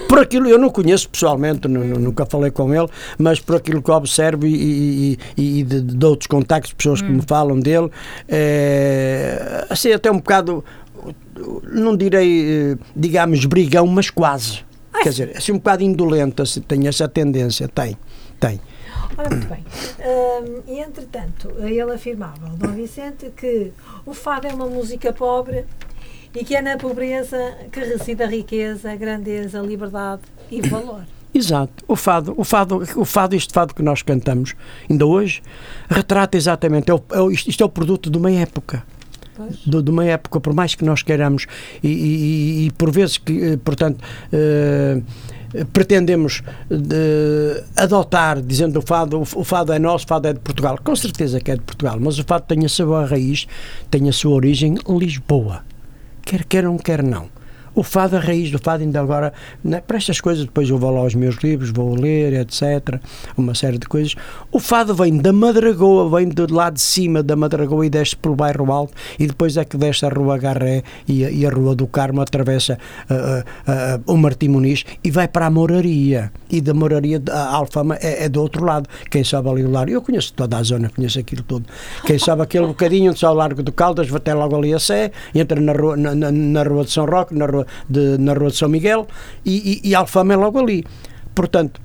Por 0.09 0.19
aquilo, 0.19 0.49
eu 0.49 0.59
não 0.59 0.71
conheço 0.71 1.09
pessoalmente, 1.09 1.67
nunca 1.67 2.25
falei 2.27 2.51
com 2.51 2.73
ele, 2.75 2.89
mas 3.19 3.41
por 3.41 3.57
aquilo 3.57 3.83
que 3.83 3.91
observo 3.91 4.47
e, 4.47 5.19
e, 5.37 5.59
e 5.59 5.63
de, 5.63 5.81
de, 5.81 6.07
outros 6.07 6.27
contactos, 6.27 6.73
pessoas 6.73 7.03
hum. 7.03 7.07
que 7.07 7.13
me 7.13 7.23
falam 7.23 7.59
dele, 7.59 7.91
é, 8.29 9.67
assim, 9.69 9.93
até 9.93 10.11
um 10.11 10.17
bocado, 10.17 10.65
não 11.73 11.97
direi, 11.97 12.73
eh, 12.73 12.77
digamos, 12.95 13.45
brigão, 13.45 13.87
mas 13.87 14.11
quase. 14.11 14.65
Ai. 14.93 15.03
Quer 15.03 15.11
dizer, 15.11 15.37
assim, 15.37 15.53
um 15.53 15.57
bocado 15.59 15.83
indolente, 15.83 16.41
assim, 16.41 16.61
tem 16.61 16.87
essa 16.87 17.09
tendência, 17.09 17.69
tem, 17.69 17.97
tem. 18.39 18.61
Ora, 19.17 19.31
muito 19.31 19.49
bem. 19.49 19.65
Um, 20.01 20.73
e, 20.73 20.81
entretanto, 20.81 21.53
ele 21.59 21.93
afirmava, 21.93 22.47
o 22.53 22.57
Dom 22.57 22.73
Vicente, 22.73 23.33
que 23.37 23.73
o 24.05 24.13
fado 24.13 24.47
é 24.47 24.55
uma 24.55 24.67
música 24.67 25.13
pobre 25.13 25.65
e 26.37 26.45
que 26.45 26.55
é 26.55 26.61
na 26.61 26.77
pobreza 26.77 27.55
que 27.73 27.81
reside 27.81 28.23
a 28.23 28.27
riqueza, 28.27 28.93
a 28.93 28.97
grandeza, 28.97 29.59
a 29.59 29.63
liberdade 29.63 30.21
e 30.51 30.61
o 30.61 30.69
valor. 30.69 31.03
Exato. 31.33 31.85
O 31.89 31.97
fado, 31.97 32.35
o 32.37 32.45
fado, 32.45 32.83
o 32.97 33.05
fado, 33.05 33.37
este 33.37 33.53
fado 33.53 33.75
que 33.75 33.83
nós 33.83 34.03
cantamos 34.03 34.55
ainda 34.89 35.05
hoje, 35.05 35.43
retrata 35.89 36.37
exatamente, 36.37 36.91
é 36.91 36.95
o, 36.95 37.03
é, 37.11 37.33
isto 37.33 37.63
é 37.63 37.67
o 37.67 37.69
produto 37.69 38.11
de 38.11 38.19
uma 38.19 38.31
época. 38.31 38.85
De, 39.67 39.83
de, 39.83 39.91
uma 39.91 40.05
época, 40.05 40.41
por 40.41 40.55
mais 40.55 40.75
que 40.75 40.83
nós 40.83 41.03
queiramos, 41.03 41.47
e, 41.83 41.89
e, 41.89 42.67
e 42.67 42.71
por 42.71 42.91
vezes 42.91 43.19
que, 43.19 43.53
eh, 43.53 43.59
portanto, 43.63 44.03
uh, 44.33 45.67
pretendemos 45.75 46.43
de, 46.71 47.63
adotar, 47.77 48.41
dizendo 48.41 48.79
o 48.79 48.83
fado, 48.83 49.21
o 49.21 49.45
fado 49.45 49.75
é 49.75 49.79
nosso, 49.79 50.07
o 50.07 50.09
fado 50.09 50.29
é 50.29 50.33
de 50.33 50.41
Portugal. 50.41 50.79
Com 50.83 50.97
certeza 50.97 51.39
que 51.39 51.51
é 51.51 51.55
de 51.55 51.61
Portugal, 51.61 51.99
mas 52.01 52.19
o 52.19 52.25
fado 52.25 52.47
tem 52.49 52.65
a 52.65 52.69
sua 52.69 53.05
raiz, 53.05 53.47
tem 53.91 54.09
a 54.09 54.13
sua 54.13 54.33
origem 54.33 54.77
em 54.89 54.99
Lisboa 54.99 55.63
quer 56.27 56.45
queiram, 56.45 56.77
quer 56.77 57.03
não 57.05 57.31
o 57.77 57.83
fado, 57.83 58.17
a 58.17 58.19
raiz 58.19 58.51
do 58.51 58.59
fado, 58.59 58.83
ainda 58.83 58.99
agora, 58.99 59.35
né, 59.63 59.83
para 59.87 59.99
estas 59.99 60.19
coisas, 60.19 60.47
depois 60.47 60.69
eu 60.71 60.79
vou 60.79 60.91
lá 60.91 61.01
aos 61.01 61.15
meus 61.15 61.37
livros, 61.37 61.71
vou 61.71 61.95
ler, 61.95 62.33
etc. 62.33 62.99
Uma 63.37 63.55
série 63.55 63.77
de 63.77 63.87
coisas. 63.87 64.15
O 64.51 64.59
fado 64.59 64.95
vem 64.95 65.19
da 65.19 65.31
Madragoa, 65.31 66.09
vem 66.19 66.27
do 66.31 66.53
lado 66.53 66.75
de 66.75 66.81
cima 66.81 67.23
da 67.23 67.37
Madragoa 67.37 67.85
e 67.85 67.91
desce 67.91 68.17
pelo 68.17 68.35
bairro 68.35 68.73
Alto, 68.73 68.95
e 69.19 69.27
depois 69.27 69.59
é 69.59 69.65
que 69.65 69.77
desce 69.77 70.07
a 70.07 70.09
Rua 70.09 70.39
Garré 70.39 70.83
e, 71.07 71.23
a, 71.23 71.31
e 71.31 71.45
a 71.45 71.51
Rua 71.51 71.75
do 71.75 71.87
Carmo, 71.87 72.23
atravessa 72.23 72.79
uh, 73.11 73.15
uh, 73.15 74.11
uh, 74.11 74.13
o 74.13 74.17
Martim 74.17 74.49
Muniz 74.49 74.85
e 75.05 75.11
vai 75.11 75.29
para 75.29 75.47
a 75.47 75.51
Moraria. 75.51 76.33
E 76.51 76.63
da 76.63 76.73
Moraria, 76.73 77.23
a 77.31 77.57
Alfama 77.57 77.97
é, 78.01 78.25
é 78.25 78.29
do 78.29 78.41
outro 78.41 78.65
lado. 78.65 78.89
Quem 79.11 79.23
sabe 79.23 79.51
ali 79.51 79.65
o 79.65 79.71
largo, 79.71 79.93
eu 79.93 80.01
conheço 80.01 80.33
toda 80.33 80.57
a 80.57 80.63
zona, 80.63 80.89
conheço 80.89 81.19
aquilo 81.19 81.43
tudo. 81.43 81.67
Quem 82.07 82.19
sabe 82.19 82.41
aquele 82.41 82.69
bocadinho 82.69 83.11
onde 83.11 83.19
está 83.19 83.31
o 83.31 83.35
Largo 83.35 83.63
do 83.63 83.73
Caldas, 83.73 84.09
vai 84.09 84.17
até 84.17 84.33
logo 84.33 84.57
ali 84.57 84.73
a 84.73 84.79
Sé, 84.79 85.13
entra 85.35 85.61
na 85.61 85.73
rua, 85.73 85.97
na, 85.97 86.15
na, 86.15 86.33
na 86.33 86.63
rua 86.63 86.85
de 86.85 86.91
São 86.91 87.05
Roque, 87.05 87.35
na 87.35 87.45
rua 87.45 87.66
de, 87.89 88.19
na 88.19 88.33
Rua 88.33 88.51
de 88.51 88.57
São 88.57 88.69
Miguel 88.69 89.07
e, 89.45 89.81
e, 89.85 89.91
e 89.91 89.95
Alfama 89.95 90.35
é 90.35 90.37
logo 90.37 90.59
ali. 90.59 90.85
Portanto, 91.35 91.81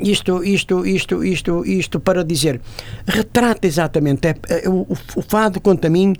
isto, 0.00 0.44
isto, 0.44 0.86
isto, 0.86 1.24
isto, 1.24 1.64
isto 1.64 2.00
para 2.00 2.24
dizer, 2.24 2.60
retrata 3.06 3.66
exatamente, 3.66 4.28
é, 4.28 4.34
é 4.48 4.68
o, 4.68 4.86
o, 5.16 5.22
fado 5.22 5.60
conta 5.60 5.86
a 5.86 5.90
mim, 5.90 6.14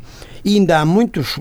e 0.45 0.55
ainda 0.57 0.79
há 0.79 0.85
muitos, 0.85 1.39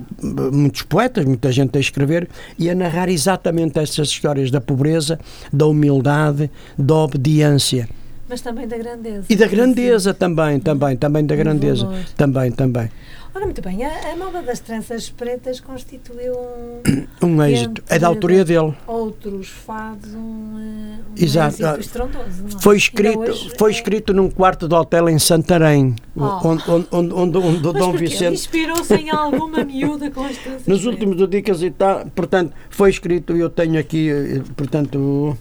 muitos 0.51 0.82
poetas, 0.82 1.25
muita 1.25 1.51
gente 1.51 1.77
a 1.77 1.82
escrever, 1.82 2.27
e 2.58 2.69
a 2.69 2.75
narrar 2.75 3.10
exatamente 3.10 3.79
essas 3.79 4.10
histórias 4.10 4.51
da 4.51 4.60
pobreza, 4.60 5.19
da 5.51 5.65
humildade, 5.65 6.49
da 6.77 6.95
obediência. 6.95 7.88
Mas 8.27 8.41
também 8.41 8.67
da 8.67 8.77
grandeza. 8.77 9.25
E 9.27 9.36
da 9.36 9.47
grandeza 9.47 10.13
também, 10.13 10.60
também, 10.60 10.95
também 10.95 11.25
da 11.25 11.36
grandeza. 11.36 11.89
Também, 12.15 12.51
também. 12.51 12.89
Ora, 13.33 13.45
muito 13.45 13.61
bem, 13.61 13.85
a, 13.85 14.11
a 14.11 14.15
moda 14.15 14.41
das 14.41 14.59
tranças 14.59 15.09
pretas 15.09 15.59
constituiu 15.59 16.33
um, 16.33 17.07
um 17.27 17.43
êxito. 17.43 17.83
É 17.87 17.99
da 17.99 18.07
autoria 18.07 18.43
dele. 18.43 18.73
Outros 18.87 19.47
fados, 19.49 20.13
um, 20.13 20.19
um 20.19 20.99
Exato. 21.15 21.65
ah, 21.65 21.77
estrondoso. 21.79 22.45
É? 22.57 22.61
Foi 22.61 22.75
escrito, 22.75 23.57
foi 23.57 23.71
é... 23.71 23.73
escrito 23.73 24.13
num 24.13 24.29
quarto 24.29 24.67
de 24.67 24.73
hotel 24.73 25.09
em 25.09 25.19
Santarém, 25.19 25.95
oh. 26.15 26.47
onde, 26.47 26.63
onde, 26.69 27.13
onde, 27.13 27.37
onde, 27.37 27.67
o 27.67 27.73
Dom 27.73 27.91
Vicente. 27.93 28.33
inspirou-se 28.33 28.95
em 28.95 29.11
alguma 29.11 29.63
miúda 29.63 30.09
com 30.09 30.25
as 30.25 30.37
tranças 30.41 30.65
Nos 30.65 30.85
últimos 30.85 31.29
dicas 31.29 31.61
e 31.61 31.69
tal, 31.69 32.07
portanto, 32.07 32.53
foi 32.69 32.89
escrito, 32.89 33.35
eu 33.35 33.49
tenho 33.49 33.79
aqui, 33.79 34.09
eh, 34.09 34.41
portanto 34.55 35.37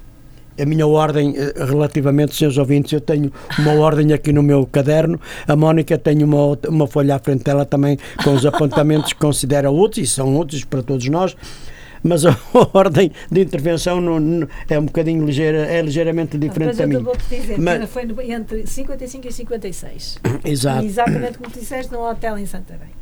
a 0.59 0.67
minha 0.67 0.87
ordem 0.87 1.35
eh, 1.37 1.55
relativamente, 1.65 2.35
senhores 2.35 2.59
ouvintes, 2.59 2.93
eu 2.93 3.01
tenho 3.01 3.33
uma 3.59 3.75
ordem 3.75 4.13
aqui 4.13 4.33
no 4.33 4.43
meu 4.43 4.67
caderno, 4.67 5.21
a 5.47 5.57
Mónica 5.57 5.97
tem 5.99 6.23
uma, 6.23 6.59
uma 6.69 6.87
folha 6.87 7.17
à 7.17 7.19
frente 7.19 7.45
dela 7.45 7.65
também 7.65 7.99
com 8.23 8.33
os 8.33 8.45
apontamentos 8.45 9.13
que 9.13 9.19
considera 9.19 9.71
úteis, 9.71 10.09
e 10.09 10.13
são 10.13 10.37
úteis 10.37 10.65
para 10.65 10.83
todos 10.83 11.09
nós, 11.09 11.37
mas 12.03 12.25
a 12.25 12.37
ordem 12.73 13.11
de 13.31 13.41
intervenção 13.41 14.01
não, 14.01 14.21
não, 14.21 14.49
é 14.69 14.79
um 14.79 14.85
bocadinho 14.85 15.25
ligeira, 15.25 15.67
é 15.67 15.81
ligeiramente 15.83 16.39
diferente 16.39 16.77
da 16.77 16.87
minha. 16.87 17.01
Vou 17.01 17.17
dizer, 17.17 17.59
mas, 17.59 17.89
foi 17.91 18.07
entre 18.31 18.67
55 18.67 19.27
e 19.27 19.33
56. 19.33 20.19
Exato. 20.45 20.85
E 20.85 20.87
exatamente 20.87 21.39
como 21.39 21.51
disseste, 21.51 21.93
no 21.93 22.01
hotel 22.01 22.39
em 22.39 22.47
Santarém. 22.47 22.98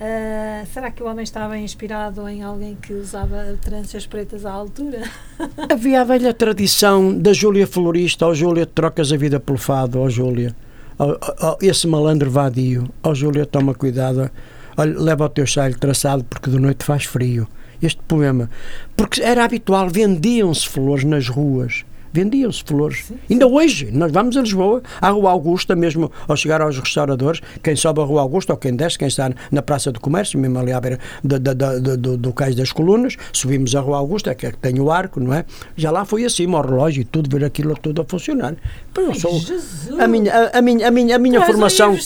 Uh, 0.00 0.64
será 0.72 0.92
que 0.92 1.02
o 1.02 1.06
homem 1.06 1.24
estava 1.24 1.58
inspirado 1.58 2.28
em 2.28 2.40
alguém 2.40 2.76
que 2.76 2.92
usava 2.92 3.58
tranças 3.60 4.06
pretas 4.06 4.46
à 4.46 4.52
altura? 4.52 5.02
Havia 5.68 6.02
a 6.02 6.04
velha 6.04 6.32
tradição 6.32 7.12
da 7.12 7.32
Júlia 7.32 7.66
Florista, 7.66 8.24
ó 8.24 8.32
Júlia, 8.32 8.64
trocas 8.64 9.12
a 9.12 9.16
vida 9.16 9.40
pelo 9.40 9.58
fado, 9.58 10.00
ó 10.00 10.08
Júlia. 10.08 10.54
Oh, 11.00 11.16
oh, 11.42 11.56
esse 11.60 11.86
malandro 11.88 12.30
vadio, 12.30 12.88
ó 13.02 13.12
Júlia, 13.12 13.44
toma 13.44 13.74
cuidado, 13.74 14.30
olha, 14.76 15.00
leva 15.00 15.24
o 15.24 15.28
teu 15.28 15.46
saio 15.48 15.76
traçado 15.76 16.22
porque 16.22 16.48
de 16.48 16.60
noite 16.60 16.84
faz 16.84 17.04
frio. 17.04 17.48
Este 17.82 18.00
poema, 18.02 18.48
porque 18.96 19.20
era 19.20 19.44
habitual, 19.44 19.88
vendiam-se 19.88 20.68
flores 20.68 21.04
nas 21.04 21.28
ruas 21.28 21.84
vendiam-se 22.12 22.62
flores. 22.64 23.04
Sim, 23.04 23.14
sim. 23.14 23.34
Ainda 23.34 23.46
hoje, 23.46 23.90
nós 23.92 24.10
vamos 24.12 24.36
a 24.36 24.40
Lisboa, 24.40 24.82
à 25.00 25.08
Rua 25.10 25.30
Augusta, 25.30 25.74
mesmo 25.74 26.10
ao 26.26 26.36
chegar 26.36 26.60
aos 26.60 26.78
restauradores, 26.78 27.40
quem 27.62 27.76
sobe 27.76 28.00
a 28.00 28.04
Rua 28.04 28.22
Augusta 28.22 28.52
ou 28.52 28.58
quem 28.58 28.74
desce, 28.74 28.98
quem 28.98 29.08
está 29.08 29.30
na 29.50 29.62
Praça 29.62 29.92
do 29.92 30.00
Comércio, 30.00 30.38
mesmo 30.38 30.58
ali 30.58 30.72
à 30.72 30.80
beira 30.80 30.98
do, 31.22 31.38
do, 31.38 31.96
do, 31.96 32.16
do, 32.16 32.32
Cais 32.32 32.54
das 32.54 32.72
Colunas, 32.72 33.16
subimos 33.32 33.74
a 33.74 33.80
Rua 33.80 33.98
Augusta, 33.98 34.34
que 34.34 34.46
é 34.46 34.50
que 34.50 34.58
tem 34.58 34.80
o 34.80 34.90
arco, 34.90 35.20
não 35.20 35.34
é? 35.34 35.44
Já 35.76 35.90
lá 35.90 36.04
foi 36.04 36.24
assim, 36.24 36.46
o 36.46 36.60
relógio 36.60 37.02
e 37.02 37.04
tudo, 37.04 37.28
ver 37.30 37.44
aquilo 37.44 37.76
tudo 37.76 38.02
a 38.02 38.04
funcionar. 38.04 38.54
Eu 38.96 39.14
sou, 39.14 39.40
a 40.00 40.08
minha, 40.08 40.32
a, 40.32 40.58
a, 40.58 40.62
minha, 40.62 40.88
a 40.88 40.90
minha, 40.90 41.16
a 41.16 41.18
minha 41.18 41.46
formação, 41.46 41.96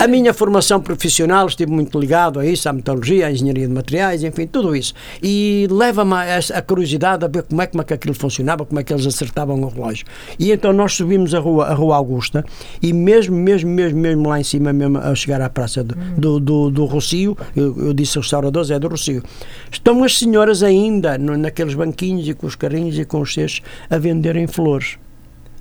a 0.00 0.06
minha 0.06 0.32
formação 0.32 0.80
profissional, 0.80 1.46
estive 1.46 1.72
muito 1.72 1.98
ligado 1.98 2.38
a 2.38 2.46
isso, 2.46 2.68
à 2.68 2.72
metalurgia, 2.72 3.26
à 3.26 3.32
engenharia 3.32 3.66
de 3.66 3.74
materiais, 3.74 4.22
enfim, 4.22 4.46
tudo 4.46 4.76
isso. 4.76 4.94
E 5.22 5.66
leva-me 5.70 6.14
a, 6.14 6.38
a 6.54 6.62
curiosidade 6.62 7.24
a 7.24 7.28
ver 7.28 7.42
como 7.42 7.60
é, 7.60 7.66
como 7.66 7.82
é 7.82 7.84
que 7.84 7.94
aquilo 7.94 8.14
funcionava, 8.14 8.64
como 8.64 8.78
é 8.78 8.84
que 8.84 8.92
eles 8.92 9.06
acertavam 9.06 9.37
estavam 9.38 9.60
o 9.60 9.68
relógio. 9.68 10.04
E 10.38 10.50
então 10.50 10.72
nós 10.72 10.94
subimos 10.94 11.34
a 11.34 11.38
rua, 11.38 11.66
a 11.66 11.74
rua 11.74 11.96
Augusta 11.96 12.44
e 12.82 12.92
mesmo, 12.92 13.36
mesmo, 13.36 13.70
mesmo, 13.70 13.98
mesmo 13.98 14.28
lá 14.28 14.40
em 14.40 14.44
cima, 14.44 14.72
mesmo 14.72 14.98
a 14.98 15.14
chegar 15.14 15.40
à 15.40 15.48
praça 15.48 15.84
do, 15.84 15.94
do, 16.16 16.40
do, 16.40 16.70
do 16.70 16.84
Rocio, 16.84 17.36
eu, 17.54 17.76
eu 17.78 17.94
disse 17.94 18.18
restauradores, 18.18 18.70
é 18.70 18.78
do 18.78 18.88
Rocio, 18.88 19.22
estão 19.70 20.02
as 20.02 20.18
senhoras 20.18 20.62
ainda 20.62 21.16
no, 21.16 21.36
naqueles 21.36 21.74
banquinhos 21.74 22.28
e 22.28 22.34
com 22.34 22.46
os 22.46 22.56
carrinhos 22.56 22.98
e 22.98 23.04
com 23.04 23.20
os 23.20 23.32
cestos 23.32 23.62
a 23.88 23.98
venderem 23.98 24.46
flores. 24.46 24.98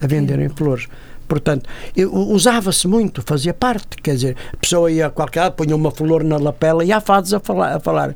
A 0.01 0.07
venderem 0.07 0.49
flores. 0.49 0.87
Portanto, 1.27 1.69
usava-se 2.11 2.87
muito, 2.87 3.21
fazia 3.21 3.53
parte, 3.53 3.97
quer 4.01 4.15
dizer, 4.15 4.37
a 4.53 4.57
pessoa 4.57 4.89
ia 4.89 5.07
a 5.07 5.09
qualquer 5.09 5.41
lado, 5.41 5.53
punha 5.55 5.75
uma 5.75 5.91
flor 5.91 6.23
na 6.23 6.37
lapela 6.37 6.85
e 6.85 6.91
há 6.91 7.01
fados 7.01 7.33
a 7.33 7.39
falar. 7.39 7.75
A 7.75 7.79
falar. 7.79 8.15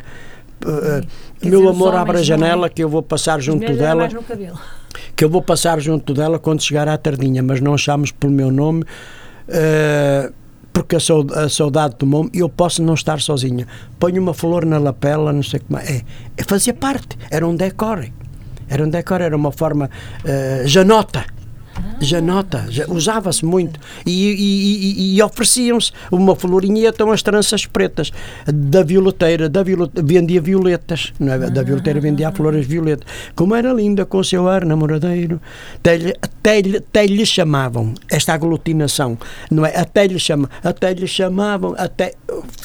Uh, 0.64 1.06
meu 1.44 1.68
amor, 1.70 1.96
abre 1.96 2.18
a 2.20 2.22
janela 2.22 2.70
que 2.70 2.84
eu 2.84 2.90
vou 2.90 3.02
passar 3.02 3.42
junto 3.42 3.74
dela 3.74 4.08
que 5.16 5.24
eu 5.24 5.30
vou 5.30 5.42
passar 5.42 5.80
junto 5.80 6.14
dela 6.14 6.40
quando 6.40 6.62
chegar 6.62 6.88
à 6.88 6.98
tardinha, 6.98 7.42
mas 7.42 7.62
não 7.62 7.78
chames 7.78 8.12
pelo 8.12 8.34
meu 8.34 8.52
nome, 8.52 8.84
uh, 8.84 10.34
porque 10.74 10.96
a 10.96 11.50
saudade 11.50 11.96
tomou-me 11.96 12.30
e 12.34 12.40
eu 12.40 12.50
posso 12.50 12.82
não 12.82 12.94
estar 12.94 13.20
sozinha. 13.20 13.68
Ponho 14.00 14.22
uma 14.22 14.34
flor 14.34 14.66
na 14.66 14.78
lapela, 14.78 15.34
não 15.34 15.44
sei 15.44 15.60
como 15.60 15.80
é. 15.80 16.02
é 16.38 16.44
fazia 16.44 16.74
parte, 16.74 17.18
era 17.30 17.46
um 17.46 17.56
decor. 17.56 18.08
Era 18.70 18.86
um 18.86 18.90
decor, 18.90 19.20
era 19.20 19.36
uma 19.36 19.52
forma 19.52 19.90
uh, 20.24 20.68
janota. 20.68 21.26
Janota, 22.00 22.66
usava-se 22.88 23.46
muito. 23.46 23.80
E, 24.06 24.12
e- 24.32 25.12
e- 25.14 25.16
e 25.18 25.22
ofereciam-se 25.24 25.92
uma 26.12 26.36
florinha 26.36 26.90
então 26.90 27.12
as 27.12 27.22
tranças 27.22 27.66
pretas. 27.66 28.12
Da 28.54 28.84
violeteira, 28.84 29.48
da 29.50 29.64
violeta, 29.64 30.02
vendia 30.04 30.42
violetas. 30.42 31.14
Não 31.20 31.34
é? 31.34 31.38
Da 31.50 31.64
violeteira 31.64 32.00
vendia 32.00 32.32
flores 32.32 32.66
violetas. 32.66 33.08
Como 33.36 33.56
era 33.56 33.72
linda 33.74 34.06
com 34.06 34.18
o 34.20 34.24
seu 34.24 34.48
ar 34.48 34.66
namoradeiro. 34.66 35.40
Até 35.76 35.98
lhe, 35.98 36.14
até 36.22 36.62
lhe, 36.62 36.78
até 36.78 37.06
lhe 37.06 37.26
chamavam, 37.26 37.94
esta 38.10 38.34
aglutinação, 38.34 39.18
não 39.50 39.66
é? 39.66 39.76
Até 39.78 40.08
lhe, 40.08 40.20
chama, 40.20 40.50
até 40.64 40.94
lhe 40.94 41.08
chamavam, 41.08 41.74
até 41.78 42.14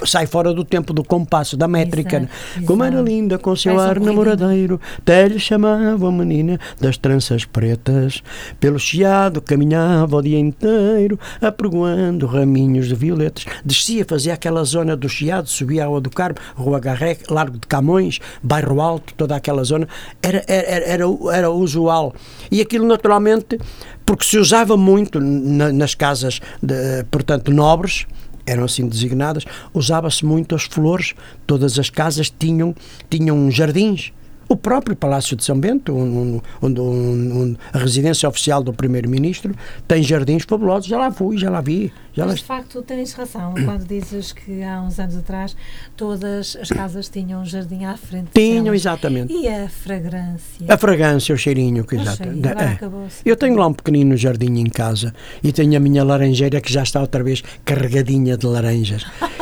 sai 0.04 0.26
fora 0.26 0.52
do 0.52 0.64
tempo 0.64 0.92
do 0.92 1.02
compasso, 1.04 1.56
da 1.56 1.66
métrica. 1.68 2.16
Exato, 2.18 2.66
Como 2.66 2.82
era 2.84 2.96
exato. 2.96 3.08
linda 3.10 3.38
com 3.38 3.50
o 3.50 3.56
seu 3.56 3.78
ar 3.78 3.98
namoradeiro. 4.00 4.80
Até 4.98 5.28
lhe 5.28 5.38
chamavam 5.38 6.12
menina 6.12 6.58
das 6.80 6.96
tranças 6.96 7.44
pretas. 7.44 8.22
Pelo 8.60 8.78
chiado 8.78 9.05
caminhava 9.44 10.16
o 10.16 10.22
dia 10.22 10.38
inteiro, 10.38 11.18
apregoando 11.40 12.26
raminhos 12.26 12.88
de 12.88 12.94
violetas. 12.94 13.44
Descia, 13.64 14.04
fazia 14.04 14.34
aquela 14.34 14.62
zona 14.64 14.96
do 14.96 15.08
chiado, 15.08 15.48
subia 15.48 15.84
a 15.84 15.86
Rua 15.86 16.00
do 16.00 16.10
Carmo, 16.10 16.36
Rua 16.54 16.78
Garré, 16.80 17.16
Largo 17.28 17.58
de 17.58 17.66
Camões, 17.66 18.18
Bairro 18.42 18.80
Alto, 18.80 19.14
toda 19.14 19.36
aquela 19.36 19.64
zona. 19.64 19.88
Era, 20.22 20.44
era, 20.46 20.66
era, 20.68 20.84
era, 20.84 21.04
era 21.32 21.50
usual. 21.50 22.14
E 22.50 22.60
aquilo, 22.60 22.86
naturalmente, 22.86 23.58
porque 24.04 24.24
se 24.24 24.38
usava 24.38 24.76
muito 24.76 25.20
na- 25.20 25.72
nas 25.72 25.94
casas, 25.94 26.40
de, 26.62 27.04
portanto, 27.10 27.50
nobres, 27.52 28.06
eram 28.46 28.64
assim 28.64 28.86
designadas, 28.86 29.44
usava-se 29.74 30.24
muito 30.24 30.54
as 30.54 30.62
flores, 30.62 31.14
todas 31.46 31.78
as 31.78 31.90
casas 31.90 32.30
tinham, 32.30 32.74
tinham 33.10 33.50
jardins. 33.50 34.12
O 34.48 34.56
próprio 34.56 34.94
Palácio 34.96 35.36
de 35.36 35.44
São 35.44 35.58
Bento, 35.58 35.94
onde- 35.96 36.40
onde- 36.62 36.80
onde 36.80 37.56
a 37.72 37.78
residência 37.78 38.28
oficial 38.28 38.62
do 38.62 38.72
Primeiro-Ministro, 38.72 39.54
tem 39.88 40.02
jardins 40.02 40.44
fabulosos. 40.46 40.86
Já 40.86 40.98
lá 40.98 41.10
fui, 41.10 41.36
já 41.36 41.50
lá 41.50 41.60
vi. 41.60 41.92
Já 42.14 42.24
lá 42.24 42.30
Mas 42.30 42.40
de 42.40 42.46
facto 42.46 42.80
tens 42.80 43.12
razão 43.12 43.52
quando 43.64 43.84
dizes 43.86 44.32
que 44.32 44.62
há 44.62 44.80
uns 44.80 44.98
anos 44.98 45.16
atrás 45.18 45.54
todas 45.96 46.56
as 46.56 46.68
casas 46.70 47.08
tinham 47.10 47.42
um 47.42 47.44
jardim 47.44 47.84
à 47.84 47.94
frente. 47.96 48.28
Tinham, 48.32 48.74
exatamente. 48.74 49.34
E 49.34 49.46
a 49.46 49.68
fragrância? 49.68 50.66
A 50.66 50.78
fragrância, 50.78 51.34
o 51.34 51.38
cheirinho, 51.38 51.84
que 51.84 51.94
O 51.96 52.00
exato. 52.00 52.18
cheirinho, 52.24 52.46
é. 52.48 52.78
Eu 53.24 53.36
tenho 53.36 53.56
lá 53.56 53.66
um 53.66 53.72
pequenino 53.74 54.16
jardim 54.16 54.58
em 54.60 54.66
casa 54.70 55.12
e 55.44 55.52
tenho 55.52 55.76
a 55.76 55.80
minha 55.80 56.02
laranjeira 56.02 56.58
que 56.60 56.72
já 56.72 56.82
está 56.82 57.00
outra 57.02 57.22
vez 57.22 57.42
carregadinha 57.64 58.36
de 58.36 58.46
laranjas. 58.46 59.04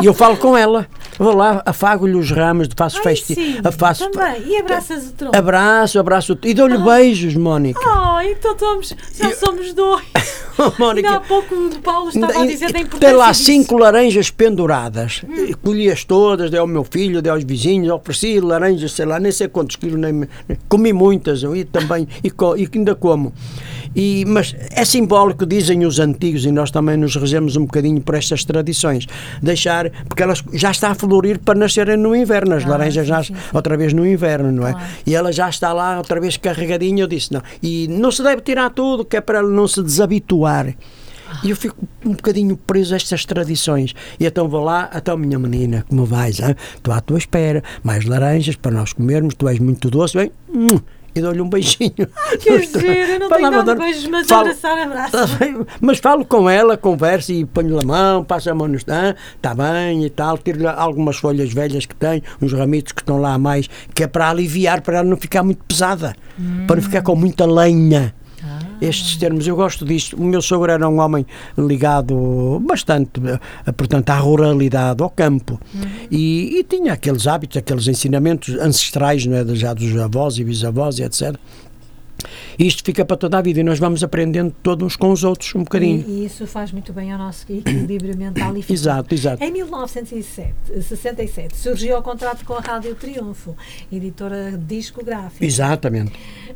E 0.00 0.06
eu 0.06 0.14
falo 0.14 0.36
com 0.36 0.56
ela, 0.56 0.86
vou 1.18 1.34
lá, 1.34 1.60
afago-lhe 1.66 2.14
os 2.14 2.30
ramos, 2.30 2.68
faço 2.76 3.02
festa, 3.02 3.34
sim, 3.34 3.56
faço 3.76 4.08
também. 4.08 4.47
E 4.48 4.56
abraças 4.56 5.08
o 5.08 5.12
tronco? 5.12 5.36
abraço, 5.36 5.98
abraço 5.98 6.38
e 6.44 6.54
dou-lhe 6.54 6.78
beijos, 6.78 7.34
Mónica. 7.34 7.78
Oh, 7.80 8.20
então 8.20 8.52
estamos, 8.52 8.94
já 9.14 9.30
somos 9.36 9.72
dois. 9.74 10.02
Ainda 10.58 10.74
há 10.74 10.80
Mónica, 10.80 11.20
pouco 11.20 11.54
o 11.54 11.78
Paulo 11.80 12.08
estava 12.08 12.42
a 12.42 12.46
dizer 12.46 12.72
da 12.72 12.80
importância 12.80 12.98
tem 13.08 13.12
lá 13.16 13.30
disso. 13.30 13.44
cinco 13.44 13.76
laranjas 13.78 14.28
penduradas. 14.30 15.22
Colhi-as 15.62 16.02
todas, 16.02 16.50
dei 16.50 16.58
ao 16.58 16.66
meu 16.66 16.82
filho, 16.82 17.22
dei 17.22 17.30
aos 17.30 17.44
vizinhos, 17.44 17.88
ofereci 17.90 18.40
laranjas, 18.40 18.90
sei 18.92 19.06
lá, 19.06 19.20
nem 19.20 19.30
sei 19.30 19.46
quantos 19.46 19.76
quilos, 19.76 20.00
nem, 20.00 20.26
comi 20.68 20.92
muitas 20.92 21.42
e 21.44 21.64
também, 21.64 22.08
e, 22.24 22.30
co- 22.30 22.56
e 22.56 22.68
ainda 22.74 22.96
como. 22.96 23.32
E, 23.94 24.24
mas 24.26 24.54
é 24.70 24.84
simbólico, 24.84 25.44
dizem 25.46 25.84
os 25.84 25.98
antigos, 25.98 26.44
e 26.44 26.52
nós 26.52 26.70
também 26.70 26.96
nos 26.96 27.16
regemos 27.16 27.56
um 27.56 27.62
bocadinho 27.62 28.00
por 28.00 28.14
estas 28.14 28.44
tradições. 28.44 29.06
Deixar, 29.42 29.90
porque 30.08 30.22
elas 30.22 30.42
já 30.52 30.70
está 30.70 30.90
a 30.90 30.94
florir 30.94 31.38
para 31.38 31.58
nascerem 31.58 31.96
no 31.96 32.14
inverno, 32.14 32.54
as 32.54 32.64
Ah, 32.64 32.68
laranjas 32.68 33.08
nascem 33.08 33.36
outra 33.52 33.76
vez 33.76 33.92
no 33.92 34.06
inverno, 34.06 34.52
não 34.52 34.66
é? 34.66 34.72
Claro. 34.72 34.88
E 35.06 35.14
ela 35.14 35.32
já 35.32 35.48
está 35.48 35.72
lá 35.72 35.98
outra 35.98 36.20
vez 36.20 36.36
carregadinha. 36.36 37.02
Eu 37.02 37.06
disse, 37.06 37.32
não. 37.32 37.42
E 37.62 37.88
não 37.88 38.10
se 38.10 38.22
deve 38.22 38.42
tirar 38.42 38.70
tudo, 38.70 39.04
que 39.04 39.16
é 39.16 39.20
para 39.20 39.38
ela 39.38 39.50
não 39.50 39.66
se 39.66 39.82
desabituar. 39.82 40.74
E 41.44 41.50
eu 41.50 41.56
fico 41.56 41.76
um 42.06 42.12
bocadinho 42.12 42.56
preso 42.56 42.94
a 42.94 42.96
estas 42.96 43.24
tradições. 43.24 43.94
E 44.18 44.24
então 44.24 44.48
vou 44.48 44.64
lá, 44.64 44.90
então 44.96 45.16
minha 45.16 45.38
menina, 45.38 45.84
como 45.86 46.06
vais? 46.06 46.40
hã? 46.40 46.54
Estou 46.74 46.94
à 46.94 47.00
tua 47.00 47.18
espera, 47.18 47.62
mais 47.82 48.04
laranjas 48.06 48.56
para 48.56 48.70
nós 48.72 48.94
comermos, 48.94 49.34
tu 49.34 49.46
és 49.46 49.58
muito 49.58 49.90
doce, 49.90 50.16
bem? 50.16 50.30
Hum, 50.48 50.80
e 51.14 51.20
dou-lhe 51.20 51.40
um 51.40 51.48
beijinho. 51.48 51.92
Que 52.38 52.62
giro, 52.62 52.86
eu 52.86 53.20
não 53.20 53.28
tenho 53.28 53.50
dado 53.50 53.76
beijos, 53.76 54.06
mas 54.06 54.26
falo- 54.26 54.40
abraçar, 54.42 54.78
abraço. 54.78 55.16
Mas 55.80 55.98
falo 55.98 56.24
com 56.24 56.48
ela, 56.48 56.76
converso 56.76 57.32
e 57.32 57.44
ponho-lhe 57.44 57.78
a 57.82 57.86
mão, 57.86 58.22
passo 58.24 58.50
a 58.50 58.54
mão 58.54 58.68
no 58.68 58.76
stand, 58.76 59.14
está 59.36 59.54
bem 59.54 60.04
e 60.04 60.10
tal, 60.10 60.38
tiro-lhe 60.38 60.66
algumas 60.66 61.16
folhas 61.16 61.52
velhas 61.52 61.86
que 61.86 61.94
tem, 61.94 62.22
uns 62.40 62.52
ramitos 62.52 62.92
que 62.92 63.00
estão 63.02 63.20
lá 63.20 63.34
a 63.34 63.38
mais, 63.38 63.68
que 63.94 64.04
é 64.04 64.06
para 64.06 64.30
aliviar, 64.30 64.80
para 64.82 64.98
ela 64.98 65.08
não 65.08 65.16
ficar 65.16 65.42
muito 65.42 65.62
pesada, 65.64 66.14
para 66.66 66.76
não 66.76 66.82
ficar 66.82 67.02
com 67.02 67.14
muita 67.16 67.44
lenha. 67.46 68.14
Estes 68.80 69.16
termos, 69.16 69.46
eu 69.46 69.56
gosto 69.56 69.84
disto. 69.84 70.16
O 70.16 70.24
meu 70.24 70.40
sogro 70.40 70.70
era 70.70 70.88
um 70.88 71.00
homem 71.00 71.26
ligado 71.56 72.62
bastante, 72.66 73.20
eh, 73.66 73.72
portanto, 73.72 74.10
à 74.10 74.16
ruralidade, 74.16 75.02
ao 75.02 75.10
campo. 75.10 75.60
E, 76.10 76.58
e 76.58 76.64
tinha 76.64 76.92
aqueles 76.92 77.26
hábitos, 77.26 77.56
aqueles 77.56 77.88
ensinamentos 77.88 78.54
ancestrais, 78.54 79.26
não 79.26 79.36
é? 79.36 79.44
já 79.54 79.74
dos 79.74 79.96
avós 79.96 80.38
e 80.38 80.44
bisavós 80.44 80.98
e 80.98 81.02
etc. 81.02 81.36
Isto 82.58 82.82
fica 82.84 83.04
para 83.04 83.16
toda 83.16 83.38
a 83.38 83.42
vida 83.42 83.60
e 83.60 83.62
nós 83.62 83.78
vamos 83.78 84.02
aprendendo 84.02 84.52
todos 84.62 84.84
uns 84.84 84.96
com 84.96 85.12
os 85.12 85.22
outros 85.22 85.54
um 85.54 85.62
bocadinho. 85.62 86.04
E, 86.06 86.22
e 86.22 86.24
isso 86.24 86.46
faz 86.46 86.72
muito 86.72 86.92
bem 86.92 87.12
ao 87.12 87.18
nosso 87.18 87.46
equilíbrio 87.50 88.16
mental 88.16 88.56
e 88.56 88.62
físico. 88.62 88.72
Exato, 88.72 89.14
exato. 89.14 89.44
Em 89.44 89.52
1967 89.52 91.56
surgiu 91.56 91.96
o 91.96 92.02
contrato 92.02 92.44
com 92.44 92.54
a 92.54 92.60
Rádio 92.60 92.96
Triunfo, 92.96 93.56
editora 93.92 94.58
discográfica. 94.58 95.44
Exatamente. 95.44 96.12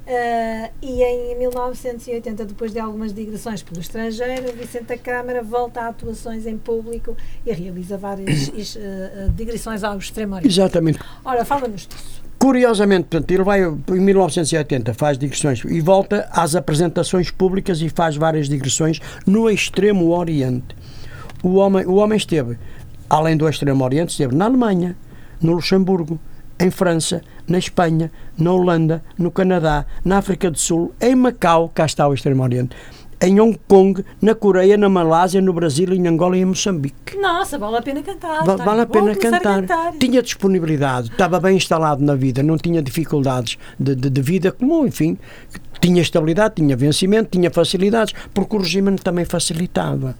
Ah, 0.06 0.70
e 0.82 1.02
em 1.02 1.38
1980, 1.38 2.44
depois 2.44 2.72
de 2.72 2.80
algumas 2.80 3.12
digressões 3.12 3.62
pelo 3.62 3.80
estrangeiro, 3.80 4.52
Vicente 4.52 4.84
da 4.84 4.98
Câmara 4.98 5.42
volta 5.42 5.82
a 5.82 5.88
atuações 5.88 6.46
em 6.46 6.58
público 6.58 7.16
e 7.46 7.52
realiza 7.52 7.96
várias 7.96 8.50
ah, 8.76 9.28
digressões 9.34 9.84
ao 9.84 9.96
extremo 9.98 10.34
oriente. 10.34 10.52
Exatamente. 10.52 10.98
Ora, 11.24 11.44
fala-nos 11.44 11.86
disso. 11.86 12.22
Curiosamente, 12.38 13.04
portanto, 13.04 13.30
ele 13.30 13.44
vai 13.44 13.62
em 13.62 14.00
1980, 14.00 14.94
faz 14.94 15.16
digressões 15.16 15.62
e 15.64 15.80
volta 15.80 16.28
às 16.32 16.56
apresentações 16.56 17.30
públicas 17.30 17.80
e 17.80 17.88
faz 17.88 18.16
várias 18.16 18.48
digressões 18.48 18.98
no 19.24 19.48
Extremo 19.48 20.10
Oriente. 20.10 20.74
O 21.40 21.54
homem, 21.54 21.86
o 21.86 21.94
homem 21.94 22.16
esteve, 22.16 22.58
além 23.08 23.36
do 23.36 23.48
Extremo 23.48 23.84
Oriente, 23.84 24.10
esteve 24.10 24.34
na 24.34 24.46
Alemanha, 24.46 24.96
no 25.40 25.52
Luxemburgo, 25.52 26.18
em 26.58 26.70
França, 26.70 27.22
na 27.48 27.58
Espanha, 27.58 28.10
na 28.38 28.52
Holanda, 28.52 29.02
no 29.18 29.30
Canadá, 29.30 29.84
na 30.04 30.18
África 30.18 30.50
do 30.50 30.58
Sul, 30.58 30.92
em 31.00 31.14
Macau, 31.14 31.68
cá 31.74 31.84
está 31.86 32.06
o 32.08 32.14
Extremo 32.14 32.42
Oriente, 32.42 32.76
em 33.20 33.40
Hong 33.40 33.58
Kong, 33.68 34.04
na 34.20 34.34
Coreia, 34.34 34.76
na 34.76 34.88
Malásia, 34.88 35.40
no 35.40 35.52
Brasil, 35.52 35.92
em 35.92 36.06
Angola 36.08 36.36
e 36.36 36.40
em 36.40 36.44
Moçambique. 36.44 37.16
Nossa, 37.20 37.56
vale 37.56 37.76
a 37.76 37.82
pena 37.82 38.02
cantar. 38.02 38.44
Va- 38.44 38.52
está 38.54 38.64
vale 38.64 38.80
a 38.80 38.86
pena 38.86 39.12
a 39.12 39.14
cantar. 39.16 39.92
Tinha 39.98 40.22
disponibilidade, 40.22 41.08
estava 41.10 41.38
bem 41.38 41.56
instalado 41.56 42.02
na 42.04 42.14
vida, 42.16 42.42
não 42.42 42.56
tinha 42.58 42.82
dificuldades 42.82 43.58
de, 43.78 43.94
de- 43.94 44.10
de 44.10 44.22
vida 44.22 44.50
comum, 44.50 44.86
enfim. 44.86 45.16
Tinha 45.80 46.02
estabilidade, 46.02 46.54
tinha 46.56 46.76
vencimento, 46.76 47.30
tinha 47.30 47.50
facilidades, 47.50 48.12
porque 48.34 48.56
o 48.56 48.58
regime 48.60 48.96
também 48.98 49.24
facilitava. 49.24 50.14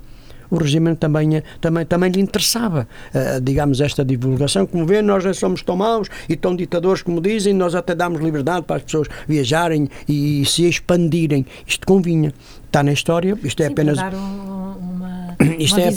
O 0.53 0.59
regime 0.59 0.95
também, 0.95 1.37
eh, 1.37 1.43
também, 1.63 1.87
também 1.87 2.11
lhe 2.11 2.21
interessava, 2.21 2.87
eh, 3.15 3.41
digamos, 3.41 3.81
esta 3.81 4.05
divulgação. 4.05 4.67
Como 4.67 4.85
vê, 4.85 5.01
nós 5.01 5.25
não 5.25 5.33
somos 5.33 5.63
tão 5.63 5.75
maus 5.75 6.09
e 6.29 6.37
tão 6.37 6.55
ditadores 6.55 7.01
como 7.01 7.23
dizem, 7.23 7.55
nós 7.55 7.75
até 7.75 7.95
damos 7.95 8.21
liberdade 8.21 8.67
para 8.67 8.77
as 8.77 8.83
pessoas 8.83 9.09
viajarem 9.27 9.89
e, 10.07 10.45
se 10.45 10.69
expandirem. 10.69 11.47
Isto 11.67 11.87
convinha. 11.87 12.35
Está 12.67 12.83
na 12.83 12.93
história, 12.93 13.35
isto 13.43 13.63
é 13.63 13.67
Sim, 13.67 13.73
apenas. 13.73 13.99
Isto 15.59 15.81
é, 15.81 15.89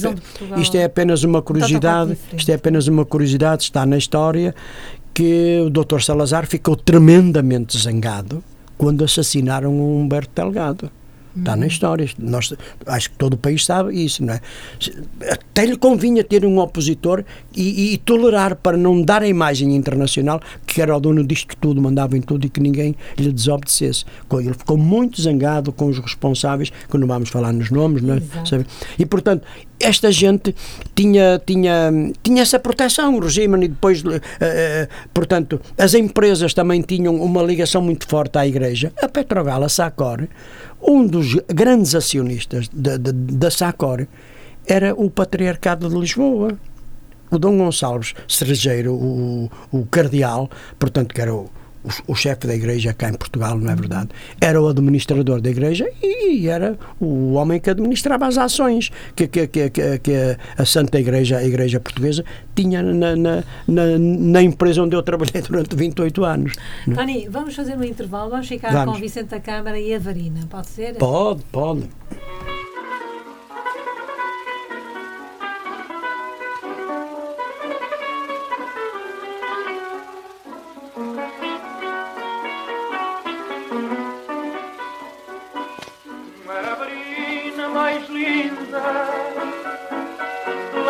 isto 0.60 0.76
é 0.76 0.86
apenas 0.86 1.24
uma 1.24 1.42
curiosidade, 1.42 2.12
diferente. 2.12 2.40
isto 2.40 2.50
é 2.50 2.54
apenas 2.56 2.88
uma 2.88 3.06
curiosidade, 3.06 3.64
está 3.64 3.86
na 3.86 3.98
história 3.98 4.56
que 5.14 5.62
o 5.66 5.70
Dr. 5.70 6.00
Salazar 6.02 6.48
ficou 6.48 6.76
tremendamente 6.76 7.78
zangado 7.78 8.44
quando 8.78 9.04
assassinaram 9.04 9.72
o 9.72 10.00
Humberto 10.00 10.32
Delgado. 10.36 10.90
Está 11.38 11.56
na 11.56 11.68
história. 11.68 12.10
Nós, 12.18 12.54
acho 12.86 13.10
que 13.10 13.18
todo 13.18 13.34
o 13.34 13.38
país 13.38 13.66
sabe 13.66 14.04
isso, 14.04 14.24
não 14.24 14.34
é? 14.34 14.42
Até 15.30 15.66
lhe 15.66 15.78
convinha 15.78 16.24
ter 16.24 16.46
um 16.46 16.60
opositor 16.60 17.24
e, 17.56 17.94
e 17.94 17.98
tolerar 17.98 18.56
para 18.56 18.78
não 18.78 19.02
dar 19.02 19.22
a 19.22 19.28
imagem 19.28 19.76
internacional 19.76 20.40
que 20.66 20.82
era 20.82 20.96
o 20.96 21.00
dono 21.00 21.26
disto 21.26 21.56
tudo, 21.58 21.82
mandava 21.82 22.18
em 22.18 22.22
tudo 22.22 22.46
e 22.46 22.50
que 22.50 22.60
ninguém 22.60 22.96
lhe 23.18 23.32
desobedecesse. 23.32 24.06
Ele 24.34 24.54
ficou 24.54 24.78
muito 24.78 25.22
zangado 25.22 25.72
com 25.72 25.88
os 25.88 26.00
responsáveis, 26.00 26.72
que 26.90 26.98
não 26.98 27.08
vamos 27.08 27.30
falar 27.30 27.54
nos 27.54 27.72
nomes, 27.72 28.02
não 28.02 28.16
é? 28.16 28.22
E, 29.00 29.06
portanto, 29.06 29.46
esta 29.80 30.12
gente 30.12 30.56
tinha, 30.96 31.42
tinha, 31.46 31.92
tinha 32.24 32.42
essa 32.42 32.60
proteção, 32.60 33.16
o 33.16 33.20
regime, 33.20 33.66
e 33.66 33.68
depois, 33.68 34.04
eh, 34.06 34.22
eh, 34.40 34.88
portanto, 35.14 35.60
as 35.78 35.94
empresas 35.94 36.54
também 36.54 36.82
tinham 36.82 37.16
uma 37.16 37.44
ligação 37.44 37.82
muito 37.82 38.08
forte 38.08 38.38
à 38.38 38.48
Igreja. 38.48 38.94
A 39.02 39.08
Petrogal, 39.08 39.64
a 39.64 39.70
Sacor, 39.70 40.28
um 40.82 41.06
dos 41.06 41.36
grandes 41.48 41.96
acionistas 41.96 42.70
da, 42.72 42.98
da, 42.98 43.12
da 43.14 43.52
Sacor 43.52 44.08
era 44.66 44.94
o 44.96 45.10
Patriarcado 45.10 45.90
de 45.90 45.96
Lisboa. 45.96 46.58
O 47.32 47.40
Dom 47.40 47.58
Gonçalves 47.58 48.14
Cerejeiro, 48.28 48.94
o, 48.94 49.50
o 49.72 49.86
cardeal, 49.88 50.50
portanto, 50.78 51.14
que 51.14 51.20
era 51.20 51.34
o, 51.34 51.50
o, 51.86 52.14
o 52.14 52.16
chefe 52.16 52.48
da 52.48 52.56
igreja 52.56 52.94
cá 52.94 53.10
em 53.10 53.14
Portugal, 53.14 53.58
não 53.58 53.72
é 53.72 53.76
verdade? 53.76 54.10
Era 54.42 54.62
o 54.62 54.68
administrador 54.68 55.40
da 55.40 55.50
igreja 55.50 55.88
e 56.02 56.48
era 56.48 56.78
o 57.00 57.34
homem 57.34 57.60
que 57.60 57.70
administrava 57.70 58.28
as 58.28 58.38
ações 58.38 58.92
que, 59.16 59.28
que, 59.28 59.48
que, 59.48 59.70
que, 59.70 60.00
que 60.00 60.38
a 60.58 60.66
Santa 60.66 61.00
Igreja, 61.00 61.38
a 61.38 61.44
Igreja 61.44 61.80
Portuguesa, 61.80 62.24
tinha 62.56 62.82
na, 62.82 63.16
na, 63.16 63.44
na, 63.68 63.84
na 64.00 64.42
empresa 64.42 64.82
onde 64.82 64.96
eu 64.96 65.04
trabalhei 65.04 65.42
durante 65.48 65.76
28 65.76 66.24
anos. 66.24 66.54
Tony, 66.94 67.28
vamos 67.30 67.56
fazer 67.56 67.78
um 67.78 67.84
intervalo, 67.84 68.32
vamos 68.32 68.48
ficar 68.48 68.72
Vamos. 68.72 68.96
com 68.96 69.02
Vicente 69.02 69.30
da 69.30 69.40
Câmara 69.40 69.80
e 69.80 69.94
a 69.94 70.00
Varina, 70.00 70.42
pode 70.50 70.68
ser? 70.68 70.96
Pode, 70.96 71.44
pode. 71.52 71.84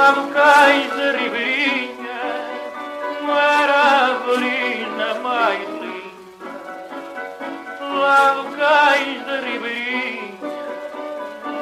Lá 0.06 0.12
no 0.12 0.30
cais 0.30 0.88
da 0.96 1.18
Ribeirinha 1.18 2.22
Maravilha 3.24 5.16
mais 5.24 5.68
linda 5.68 6.46
Lá 7.82 8.34
no 8.36 8.56
cais 8.56 9.26
da 9.26 9.40
Ribeirinha 9.40 10.38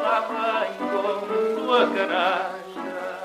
Lá 0.03 0.17
vem 0.27 0.73
com 0.89 1.19
sua 1.55 1.87
canastra 1.87 3.23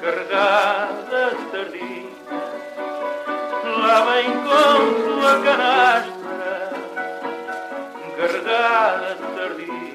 Carregada 0.00 1.22
de 1.36 1.42
sardinha 1.52 2.10
Lá 3.78 3.96
vem 4.00 4.28
com 4.32 5.20
sua 5.20 5.32
canastra 5.44 6.22
carregada 8.16 9.14
de 9.14 9.24
sardinha. 9.34 9.91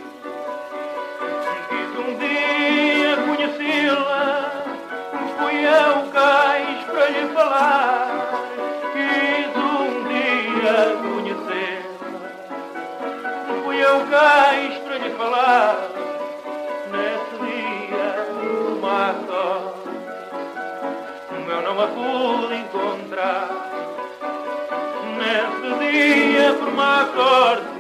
Ao 5.67 6.03
cais 6.07 6.83
para 6.85 7.07
lhe 7.09 7.27
falar. 7.33 8.07
Quis 8.93 9.55
um 9.55 10.07
dia 10.07 10.77
conhecê-la, 11.01 12.21
fui 13.63 13.83
ao 13.83 13.99
cais 14.01 14.77
para 14.79 14.97
lhe 14.97 15.09
falar. 15.11 15.75
Nesse 16.91 17.35
dia, 17.45 18.07
uma 18.77 19.15
sorte, 19.27 19.89
eu 21.49 21.61
não 21.61 21.81
a 21.81 21.87
pude 21.87 22.55
encontrar. 22.55 23.49
Nesse 25.17 25.69
dia, 25.79 26.53
por 26.53 26.71
má 26.73 27.07
sorte, 27.15 27.76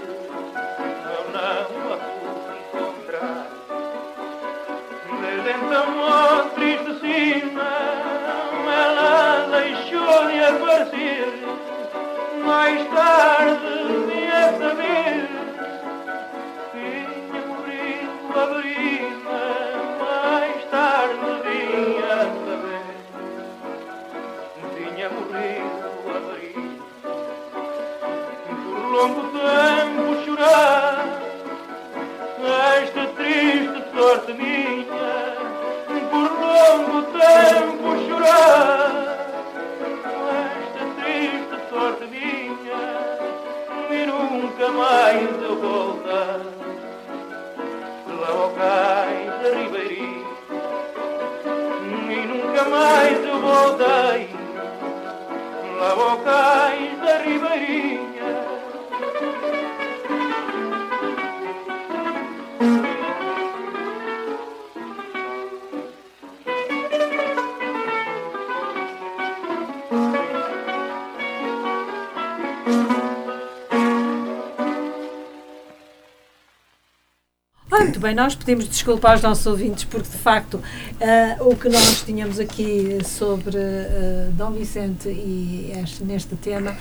bem, 78.07 78.15
nós 78.15 78.35
pedimos 78.35 78.69
desculpa 78.69 79.11
aos 79.11 79.21
nossos 79.21 79.45
ouvintes 79.45 79.83
porque, 79.83 80.07
de 80.09 80.17
facto, 80.17 80.61
ah, 81.01 81.35
o 81.41 81.55
que 81.57 81.67
nós 81.67 82.03
tínhamos 82.05 82.39
aqui 82.39 82.97
sobre 83.03 83.57
ah, 83.57 84.29
Dom 84.31 84.51
Vicente 84.51 85.09
e 85.09 85.73
este, 85.83 86.05
neste 86.05 86.35
tema 86.37 86.73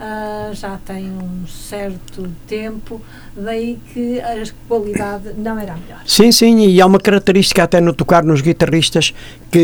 ah, 0.00 0.50
já 0.52 0.76
tem 0.84 1.04
um 1.10 1.46
certo 1.46 2.28
tempo, 2.48 3.00
daí 3.36 3.78
que 3.92 4.18
a 4.20 4.42
qualidade 4.66 5.32
não 5.38 5.56
era 5.56 5.76
melhor. 5.76 6.02
Sim, 6.04 6.32
sim, 6.32 6.66
e 6.66 6.80
há 6.80 6.86
uma 6.86 6.98
característica 6.98 7.62
até 7.62 7.80
no 7.80 7.92
tocar 7.94 8.24
nos 8.24 8.40
guitarristas 8.40 9.14
que 9.52 9.58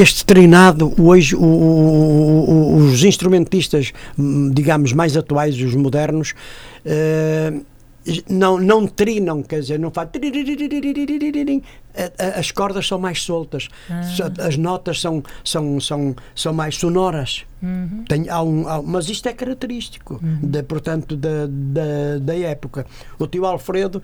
este 0.00 0.24
treinado, 0.24 0.92
hoje 0.96 1.34
o- 1.34 1.40
o- 1.42 2.76
os 2.76 3.02
instrumentistas, 3.02 3.92
hum, 4.16 4.48
digamos, 4.52 4.92
mais 4.92 5.16
atuais, 5.16 5.56
os 5.60 5.74
modernos, 5.74 6.34
eh, 6.84 7.52
não, 8.28 8.58
não 8.58 8.86
trinam, 8.86 9.42
quer 9.42 9.60
dizer, 9.60 9.78
não 9.78 9.90
a- 12.18 12.38
As 12.40 12.50
cordas 12.50 12.86
são 12.86 12.98
mais 12.98 13.22
soltas, 13.22 13.68
as 14.40 14.56
notas 14.56 15.00
são, 15.00 15.22
são, 15.44 15.78
são, 15.80 16.16
são 16.34 16.52
mais 16.52 16.76
sonoras. 16.76 17.44
Tem, 18.08 18.28
há 18.28 18.42
um, 18.42 18.66
há- 18.66 18.82
mas 18.82 19.08
isto 19.08 19.28
é 19.28 19.32
característico, 19.32 20.18
de, 20.42 20.62
portanto, 20.62 21.16
da, 21.16 21.46
da, 21.48 22.18
da 22.20 22.36
época. 22.36 22.86
O 23.18 23.26
tio 23.26 23.44
Alfredo, 23.46 24.02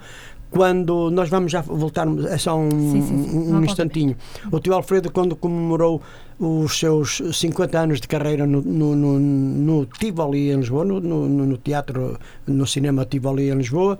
quando 0.51 1.11
nós 1.11 1.28
vamos 1.28 1.53
já 1.53 1.61
voltar, 1.61 2.07
é 2.28 2.38
só 2.38 2.57
um, 2.59 2.70
Sim, 2.70 3.03
sim, 3.03 3.28
sim. 3.28 3.38
um- 3.38 3.51
Não 3.53 3.64
instantinho. 3.64 4.16
O 4.51 4.59
tio 4.59 4.74
Alfredo, 4.74 5.11
quando 5.12 5.36
comemorou 5.36 6.01
os 6.38 6.78
seus 6.78 7.20
50 7.32 7.78
anos 7.78 8.01
de 8.01 8.09
carreira 8.09 8.46
no, 8.46 8.62
no, 8.62 8.94
no, 8.96 9.18
no 9.20 9.86
Tivoli 9.86 10.51
em 10.51 10.57
Lisboa, 10.57 10.84
no, 10.84 11.01
no, 11.01 11.28
no 11.28 11.57
teatro, 11.59 12.18
no 12.46 12.66
cinema 12.66 13.05
Tivoli 13.05 13.51
em 13.51 13.55
Lisboa, 13.57 13.99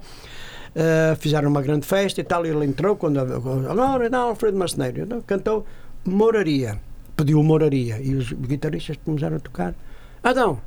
eh, 0.75 1.17
fizeram 1.19 1.51
uma 1.51 1.61
grande 1.61 1.85
festa 1.87 2.21
e 2.21 2.25
tal, 2.25 2.47
e 2.47 2.51
ele 2.51 2.65
entrou 2.65 2.97
quando 2.97 3.19
agora 3.19 4.09
não, 4.09 4.21
Alfredo 4.29 4.57
Marceneiro 4.57 5.03
então, 5.03 5.21
cantou 5.23 5.67
Moraria, 6.05 6.81
pediu 7.17 7.43
Moraria 7.43 8.01
e 8.01 8.15
os 8.15 8.33
guitarristas 8.33 8.97
começaram 9.05 9.37
a 9.37 9.41
tocar. 9.41 9.75
Adão, 10.23 10.61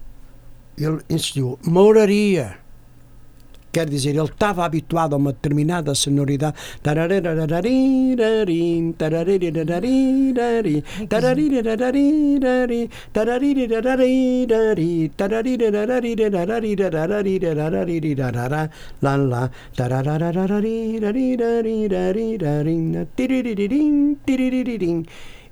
ele 0.78 1.00
insistiu, 1.10 1.58
Moraria. 1.66 2.58
Quer 3.72 3.90
dizer, 3.90 4.10
ele 4.10 4.22
estava 4.22 4.66
habituado 4.66 5.14
a 5.14 5.18
uma 5.18 5.32
determinada 5.32 5.96
sonoridade. 5.96 6.56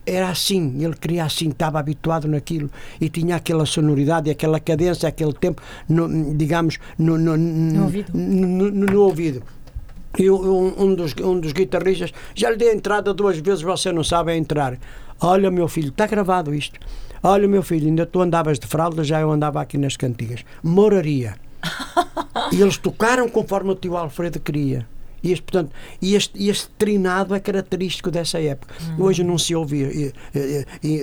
Era 0.10 0.30
assim, 0.30 0.84
ele 0.84 0.96
queria 0.96 1.24
assim, 1.26 1.50
estava 1.50 1.80
habituado 1.80 2.28
naquilo 2.28 2.70
e 3.00 3.10
tinha 3.10 3.36
aquela 3.36 3.66
sonoridade, 3.66 4.30
aquela 4.30 4.60
cadência, 4.60 5.08
aquele 5.08 5.34
tempo, 5.34 5.62
no, 5.88 6.34
digamos, 6.36 6.80
no, 6.98 7.18
no, 7.18 7.38
no, 7.38 7.84
ouvido. 7.84 8.12
no- 8.14 9.02
ouvido. 9.02 9.44
E 10.18 10.30
um, 10.30 10.74
um 10.84 10.96
dos, 10.96 11.14
um 11.22 11.40
dos 11.40 11.52
guitarristas 11.54 12.12
já 12.34 12.50
lhe 12.50 12.58
dei 12.58 12.70
a 12.72 12.74
entrada 12.74 13.14
duas 13.14 13.38
vezes, 13.38 13.62
você 13.62 13.92
não 13.92 14.04
sabe 14.04 14.36
entrar. 14.36 14.78
Olha, 15.22 15.52
meu 15.52 15.68
filho, 15.68 15.90
está 15.90 16.08
gravado 16.08 16.54
isto. 16.54 16.80
Olha, 17.22 17.48
meu 17.48 17.62
filho, 17.62 17.88
ainda 17.88 18.06
tu 18.06 18.22
andavas 18.22 18.58
de 18.58 18.66
fralda, 18.66 19.04
já 19.04 19.20
eu 19.20 19.30
andava 19.30 19.62
aqui 19.62 19.78
nas 19.78 19.96
cantigas. 19.98 20.44
Moraria. 20.64 21.36
e 22.52 22.62
eles 22.62 22.78
tocaram 22.78 23.28
conforme 23.30 23.72
o 23.72 23.76
tio 23.76 23.98
Alfredo 23.98 24.40
queria. 24.40 24.88
E 25.24 25.32
este, 25.32 25.44
portanto, 25.44 25.72
este, 26.02 26.48
este 26.48 26.70
trinado 26.78 27.36
é 27.36 27.40
característico 27.40 28.12
dessa 28.12 28.40
época. 28.40 28.74
Hoje 28.98 29.24
não 29.24 29.38
se 29.38 29.56
ouve, 29.56 30.14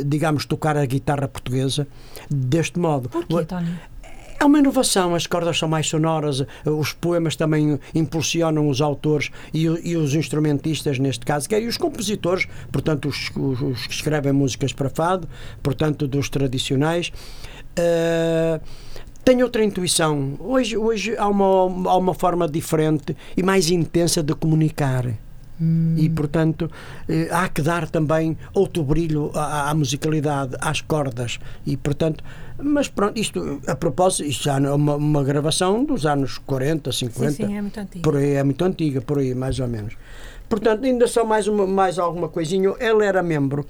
digamos, 0.07 0.47
tocar 0.47 0.77
a 0.77 0.85
guitarra 0.85 1.29
portuguesa 1.29 1.87
deste 2.31 2.79
modo. 2.79 3.09
Porquê, 3.09 3.45
Tony? 3.45 3.77
É 4.39 4.45
uma 4.45 4.59
inovação, 4.59 5.15
as 5.15 5.27
cordas 5.27 5.59
são 5.59 5.67
mais 5.67 5.89
sonoras, 5.89 6.45
os 6.65 6.93
poemas 6.93 7.37
também 7.37 7.81
impulsionam 7.95 8.69
os 8.69 8.83
autores 8.83 9.31
e, 9.53 9.63
e 9.63 9.97
os 9.97 10.15
instrumentistas, 10.15 10.99
neste 10.99 11.25
caso, 11.25 11.49
quer 11.49 11.63
e 11.63 11.67
os 11.67 11.79
compositores, 11.79 12.47
portanto, 12.71 13.09
os, 13.09 13.31
os, 13.35 13.63
os, 13.63 13.87
que 13.87 13.95
escrevem 13.95 14.33
músicas 14.33 14.75
para 14.75 14.91
fado, 14.91 15.27
portanto, 15.63 16.07
dos 16.07 16.29
tradicionais. 16.29 17.11
Uh, 17.79 18.61
tenho 19.27 19.45
outra 19.45 19.65
intuição. 19.65 20.35
Hoje, 20.39 20.77
hoje 20.77 21.17
há, 21.17 21.27
uma, 21.27 21.91
há 21.91 21.97
uma 21.97 22.15
forma 22.15 22.49
diferente 22.49 23.17
e 23.37 23.43
mais 23.43 23.69
intensa 23.71 24.23
de 24.23 24.33
comunicar. 24.37 25.05
Hum. 25.61 25.95
E, 25.97 26.09
portanto, 26.09 26.71
eh, 27.09 27.29
há 27.33 27.49
que 27.49 27.61
dar 27.61 27.91
também 27.91 28.39
outro 28.55 28.85
brilho 28.85 29.33
à, 29.35 29.71
à, 29.71 29.75
musicalidade, 29.75 30.55
às 30.61 30.81
cordas. 30.81 31.41
E, 31.67 31.77
portanto, 31.77 32.23
mas 32.57 32.87
pronto, 32.87 33.19
isto, 33.19 33.61
a 33.67 33.75
propósito, 33.75 34.29
isto 34.29 34.45
já 34.45 34.61
é 34.61 34.71
uma, 34.71 34.95
uma 34.95 35.25
gravação 35.25 35.85
dos 35.85 36.07
anos 36.07 36.39
40, 36.39 36.93
50. 36.93 37.31
Sim, 37.33 37.47
sim, 37.47 37.57
é 37.57 37.61
muito 37.61 37.81
antiga. 37.81 38.03
Por 38.03 38.17
aí, 38.17 38.33
é 38.35 38.45
muito 38.45 38.65
antiga, 38.65 39.01
por 39.01 39.19
aí, 39.19 39.35
mais 39.35 39.59
ou 39.59 39.67
menos. 39.67 39.97
Portanto, 40.49 40.85
ainda 40.85 41.09
só 41.09 41.25
mais, 41.25 41.49
uma, 41.49 41.67
mais 41.67 41.99
alguma 41.99 42.29
coisinha. 42.29 42.73
Ele 42.79 43.05
era 43.05 43.25
membro 43.25 43.67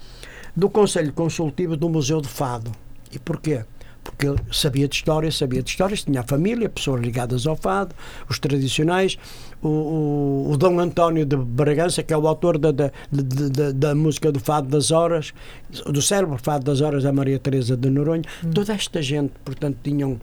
do 0.55 0.69
Conselho 0.69 1.11
Consultivo 1.13 1.75
do 1.75 1.89
Museu 1.89 2.21
de 2.21 2.27
Fado. 2.27 2.71
E 3.11 3.17
porquê? 3.17 3.63
Porque 4.11 4.27
ele 4.27 4.39
sabia 4.51 4.87
de 4.87 4.95
história, 4.95 5.31
sabia 5.31 5.61
de 5.61 5.69
histórias, 5.69 6.03
tinha 6.03 6.21
a 6.21 6.23
família, 6.23 6.69
pessoas 6.69 7.01
ligadas 7.01 7.45
ao 7.45 7.55
fado, 7.55 7.95
os 8.29 8.39
tradicionais, 8.39 9.17
o, 9.61 9.67
o, 9.67 10.51
o 10.51 10.57
Dom 10.57 10.79
António 10.79 11.25
de 11.25 11.35
Bragança, 11.35 12.03
que 12.03 12.13
é 12.13 12.17
o 12.17 12.27
autor 12.27 12.57
da, 12.57 12.71
da, 12.71 12.91
da, 13.11 13.71
da, 13.71 13.95
música 13.95 14.31
do 14.31 14.39
Fado 14.39 14.67
das 14.67 14.91
Horas, 14.91 15.33
do 15.85 16.01
cérebro 16.01 16.37
Fado 16.37 16.63
das 16.63 16.81
Horas, 16.81 17.03
da 17.03 17.11
Maria 17.11 17.39
Teresa 17.39 17.75
de 17.75 17.89
Noronha, 17.89 18.23
hum. 18.43 18.51
toda 18.51 18.73
esta 18.73 19.01
gente, 19.01 19.33
portanto, 19.43 19.77
tinham, 19.83 20.19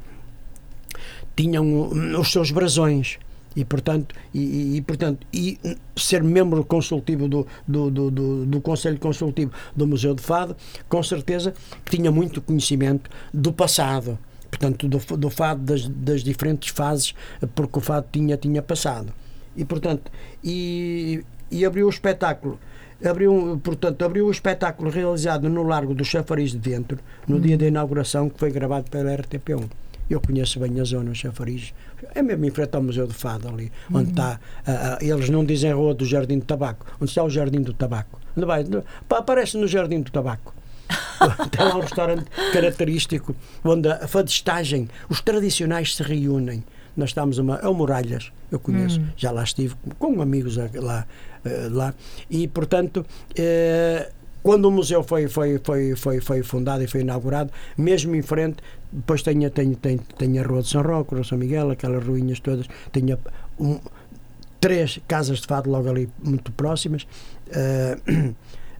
tinham 1.37 1.91
os 2.19 2.31
seus 2.31 2.51
brasões 2.51 3.19
e 3.55 3.65
portanto 3.65 4.15
e, 4.33 4.77
e, 4.77 4.83
portanto 4.83 5.27
e 5.33 5.59
ser 5.97 6.23
membro 6.23 6.65
consultivo 6.65 7.29
do, 7.29 7.47
do, 7.67 7.91
do, 7.91 8.11
do, 8.11 8.47
do 8.47 8.61
Conselho 8.61 8.99
Consultivo 8.99 9.53
do 9.77 9.87
Museu 9.87 10.15
de 10.15 10.23
Fado 10.23 10.57
com 10.89 11.03
certeza 11.03 11.55
que 11.85 11.97
tinha 11.97 12.11
muito 12.11 12.41
conhecimento 12.41 13.11
do 13.33 13.53
passado 13.53 14.19
portanto 14.51 14.89
do, 14.89 14.99
do 15.17 15.31
fado 15.31 15.63
das, 15.63 15.89
das 15.89 16.23
diferentes 16.23 16.71
fases 16.71 17.15
porque 17.55 17.79
o 17.79 17.81
fado 17.81 18.07
tinha 18.11 18.37
tinha 18.37 18.63
passado 18.63 19.13
e 19.57 19.65
portanto 19.65 20.11
e, 20.43 21.25
e 21.51 21.65
abriu 21.65 21.87
o 21.87 21.91
espetáculo 21.91 22.59
abriu, 23.05 23.61
portanto, 23.63 24.05
abriu 24.05 24.27
o 24.27 24.31
espetáculo 24.31 24.91
realizado 24.91 25.49
no 25.49 25.63
Largo 25.63 25.95
do 25.95 26.05
Chafariz 26.05 26.53
de 26.53 26.59
Dentro, 26.59 26.99
no 27.27 27.37
hum. 27.37 27.41
dia 27.41 27.59
da 27.59 27.67
inauguração, 27.67 28.31
que 28.31 28.39
foi 28.39 28.51
gravado 28.51 28.91
pela 28.91 29.15
RTP1. 29.17 29.84
Eu 30.09 30.21
conheço 30.21 30.61
bem 30.61 30.81
a 30.81 30.85
zona, 30.85 31.15
Chafariz. 31.15 31.73
É 32.15 32.23
mesmo 32.23 32.45
em 32.45 32.51
frente 32.51 32.75
ao 32.75 32.83
Museu 32.83 33.07
do 33.07 33.15
Fado, 33.15 33.49
ali, 33.49 33.73
uhum. 33.91 34.01
onde 34.01 34.11
está. 34.11 34.39
Uh, 34.67 35.05
uh, 35.05 35.13
eles 35.15 35.31
não 35.31 35.45
dizem 35.45 35.73
Rua 35.73 35.95
do 35.95 36.05
Jardim 36.05 36.39
do 36.39 36.45
Tabaco. 36.45 36.87
Onde 37.01 37.11
está 37.11 37.25
o 37.25 37.31
Jardim 37.31 37.63
do 37.63 37.73
Tabaco? 37.73 38.21
Onde 38.37 38.47
vai? 38.47 38.65
Aparece 39.11 39.57
no 39.57 39.67
Jardim 39.67 40.03
do 40.03 40.11
Tabaco. 40.11 40.55
Tem 41.51 41.65
lá 41.65 41.77
um 41.77 41.81
restaurante 41.81 42.27
característico 42.53 43.35
onde 43.65 43.89
a 43.89 44.07
fadestagem, 44.07 44.89
os 45.09 45.21
tradicionais 45.23 45.97
se 45.97 46.03
reúnem. 46.03 46.63
Nós 46.97 47.11
estamos 47.11 47.39
uma. 47.39 47.57
É 47.57 47.69
o 47.69 47.75
Muralhas, 47.75 48.31
eu 48.53 48.61
conheço, 48.61 49.01
uhum. 49.01 49.09
já 49.17 49.31
lá 49.31 49.43
estive 49.43 49.75
com 49.99 50.21
amigos 50.21 50.57
lá. 50.57 51.07
Uh, 51.45 51.75
lá 51.75 51.95
e, 52.31 52.47
portanto. 52.47 53.05
Uh, 53.31 54.24
quando 54.45 54.67
o 54.67 54.71
museu 54.71 55.03
foi, 55.03 55.27
foi, 55.27 55.59
foi, 55.59 55.97
foi, 55.97 56.21
foi 56.21 56.43
fundado 56.43 56.85
e 56.85 56.87
foi 56.87 57.01
inaugurado, 57.01 57.51
mesmo 57.79 58.15
em 58.15 58.21
frente, 58.21 58.59
depois 58.93 59.23
tem, 59.23 59.49
tem, 59.49 59.73
tem, 59.73 59.97
tem 59.97 60.39
a 60.39 60.43
Rua 60.43 60.61
de 60.61 60.69
São 60.69 60.83
Roque, 60.83 61.25
São 61.25 61.39
Miguel, 61.39 61.71
aquelas 61.71 62.07
ruínas 62.07 62.41
todas, 62.41 62.67
tem 62.93 63.05
um, 63.59 63.81
três 64.61 65.01
casas 65.09 65.41
de 65.41 65.47
fado 65.47 65.71
logo 65.71 65.89
ali 65.89 66.11
muito 66.23 66.53
próximas, 66.53 67.05
uh, 67.49 68.35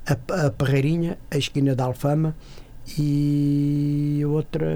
a, 0.07 0.47
a 0.47 0.51
Parreirinha, 0.51 1.17
a 1.31 1.39
esquina 1.39 1.75
da 1.75 1.85
Alfama 1.85 2.37
e 2.99 4.21
outra, 4.27 4.67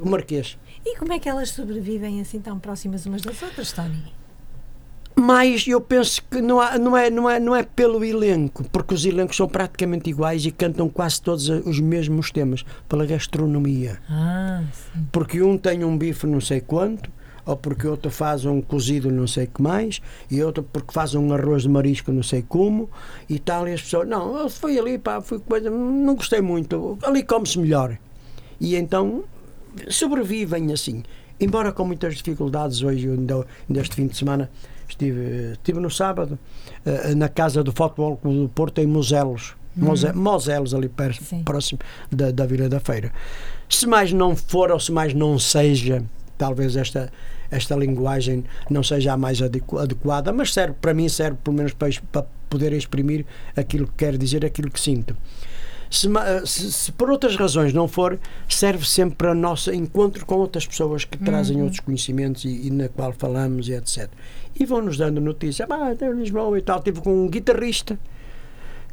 o 0.00 0.08
Marquês. 0.08 0.56
E 0.86 0.96
como 0.96 1.12
é 1.12 1.18
que 1.18 1.28
elas 1.28 1.50
sobrevivem 1.50 2.18
assim 2.22 2.40
tão 2.40 2.58
próximas 2.58 3.04
umas 3.04 3.20
das 3.20 3.42
outras, 3.42 3.72
Tony? 3.72 4.21
Mas 5.14 5.66
eu 5.66 5.80
penso 5.80 6.22
que 6.30 6.40
não, 6.40 6.60
há, 6.60 6.78
não, 6.78 6.96
é, 6.96 7.10
não, 7.10 7.28
é, 7.28 7.38
não 7.38 7.54
é 7.54 7.62
pelo 7.62 8.04
elenco, 8.04 8.64
porque 8.70 8.94
os 8.94 9.04
elencos 9.04 9.36
são 9.36 9.46
praticamente 9.46 10.08
iguais 10.08 10.44
e 10.46 10.50
cantam 10.50 10.88
quase 10.88 11.20
todos 11.20 11.48
os 11.48 11.80
mesmos 11.80 12.30
temas, 12.30 12.64
pela 12.88 13.04
gastronomia. 13.04 13.98
Ah, 14.08 14.62
porque 15.10 15.42
um 15.42 15.58
tem 15.58 15.84
um 15.84 15.96
bife 15.96 16.26
não 16.26 16.40
sei 16.40 16.60
quanto, 16.60 17.10
ou 17.44 17.56
porque 17.56 17.86
outro 17.86 18.10
faz 18.10 18.44
um 18.44 18.60
cozido 18.60 19.10
não 19.10 19.26
sei 19.26 19.46
que 19.46 19.60
mais, 19.60 20.00
e 20.30 20.42
outro 20.42 20.62
porque 20.62 20.92
faz 20.92 21.14
um 21.14 21.32
arroz 21.32 21.62
de 21.62 21.68
marisco 21.68 22.10
não 22.12 22.22
sei 22.22 22.42
como, 22.42 22.88
e 23.28 23.38
tal, 23.38 23.68
e 23.68 23.74
as 23.74 23.82
pessoas, 23.82 24.08
não, 24.08 24.48
foi 24.48 24.78
ali, 24.78 24.98
pá, 24.98 25.20
foi 25.20 25.38
coisa, 25.40 25.68
não 25.70 26.14
gostei 26.14 26.40
muito, 26.40 26.98
ali 27.02 27.22
come-se 27.22 27.58
melhor. 27.58 27.98
E 28.60 28.76
então 28.76 29.24
sobrevivem 29.88 30.72
assim. 30.72 31.02
Embora 31.40 31.72
com 31.72 31.84
muitas 31.84 32.14
dificuldades 32.14 32.82
hoje, 32.82 33.08
ainda, 33.08 33.44
este 33.74 33.96
fim 33.96 34.06
de 34.06 34.16
semana, 34.16 34.48
Estive, 34.92 35.52
estive 35.52 35.80
no 35.80 35.90
sábado 35.90 36.38
uh, 36.84 37.16
na 37.16 37.28
casa 37.28 37.62
do 37.62 37.72
Futebol 37.72 38.16
Clube 38.16 38.40
do 38.40 38.48
Porto, 38.48 38.78
em 38.80 38.86
Moselos. 38.86 39.54
Hum. 39.76 39.86
Moselos, 40.14 40.74
ali 40.74 40.88
perto, 40.88 41.24
próximo 41.44 41.80
da, 42.10 42.30
da 42.30 42.44
Vila 42.44 42.68
da 42.68 42.78
Feira. 42.78 43.10
Se 43.68 43.86
mais 43.86 44.12
não 44.12 44.36
for 44.36 44.70
ou 44.70 44.78
se 44.78 44.92
mais 44.92 45.14
não 45.14 45.38
seja, 45.38 46.04
talvez 46.36 46.76
esta, 46.76 47.10
esta 47.50 47.74
linguagem 47.74 48.44
não 48.68 48.82
seja 48.82 49.14
a 49.14 49.16
mais 49.16 49.40
adequada, 49.40 50.30
mas 50.30 50.52
serve, 50.52 50.74
para 50.78 50.92
mim 50.92 51.08
serve 51.08 51.38
pelo 51.42 51.56
menos 51.56 51.72
para, 51.72 51.88
para 52.12 52.26
poder 52.50 52.74
exprimir 52.74 53.24
aquilo 53.56 53.86
que 53.86 53.94
quero 53.96 54.18
dizer, 54.18 54.44
aquilo 54.44 54.70
que 54.70 54.78
sinto. 54.78 55.16
Se, 55.92 56.08
se, 56.46 56.72
se, 56.72 56.92
por 56.92 57.10
outras 57.10 57.36
razões 57.36 57.74
não 57.74 57.86
for, 57.86 58.18
serve 58.48 58.86
sempre 58.86 59.16
para 59.16 59.32
o 59.32 59.34
nosso 59.34 59.70
encontro 59.70 60.24
com 60.24 60.36
outras 60.36 60.66
pessoas 60.66 61.04
que 61.04 61.18
trazem 61.18 61.58
uhum. 61.58 61.64
outros 61.64 61.80
conhecimentos 61.80 62.46
e, 62.46 62.68
e, 62.68 62.70
na 62.70 62.88
qual 62.88 63.12
falamos 63.12 63.68
e 63.68 63.74
etc. 63.74 64.08
E 64.58 64.64
vão-nos 64.64 64.96
dando 64.96 65.20
notícia. 65.20 65.66
Ah, 65.68 65.92
em 65.92 66.12
Lisboa 66.14 66.58
e 66.58 66.62
tal. 66.62 66.82
Tive 66.82 67.02
com 67.02 67.26
um 67.26 67.28
guitarrista 67.28 67.98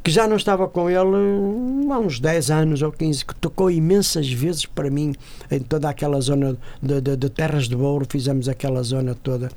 que 0.02 0.10
já 0.10 0.28
não 0.28 0.36
estava 0.36 0.68
com 0.68 0.90
ele 0.90 1.16
hum, 1.16 1.88
há 1.90 1.98
uns 1.98 2.20
10 2.20 2.50
anos 2.50 2.82
ou 2.82 2.92
15, 2.92 3.24
que 3.24 3.34
tocou 3.34 3.70
imensas 3.70 4.30
vezes 4.30 4.66
para 4.66 4.90
mim 4.90 5.14
em 5.50 5.60
toda 5.60 5.88
aquela 5.88 6.20
zona 6.20 6.54
de, 6.82 7.00
de, 7.00 7.16
de 7.16 7.30
Terras 7.30 7.66
de 7.66 7.76
Ouro, 7.76 8.06
fizemos 8.08 8.46
aquela 8.46 8.82
zona 8.82 9.14
toda. 9.14 9.50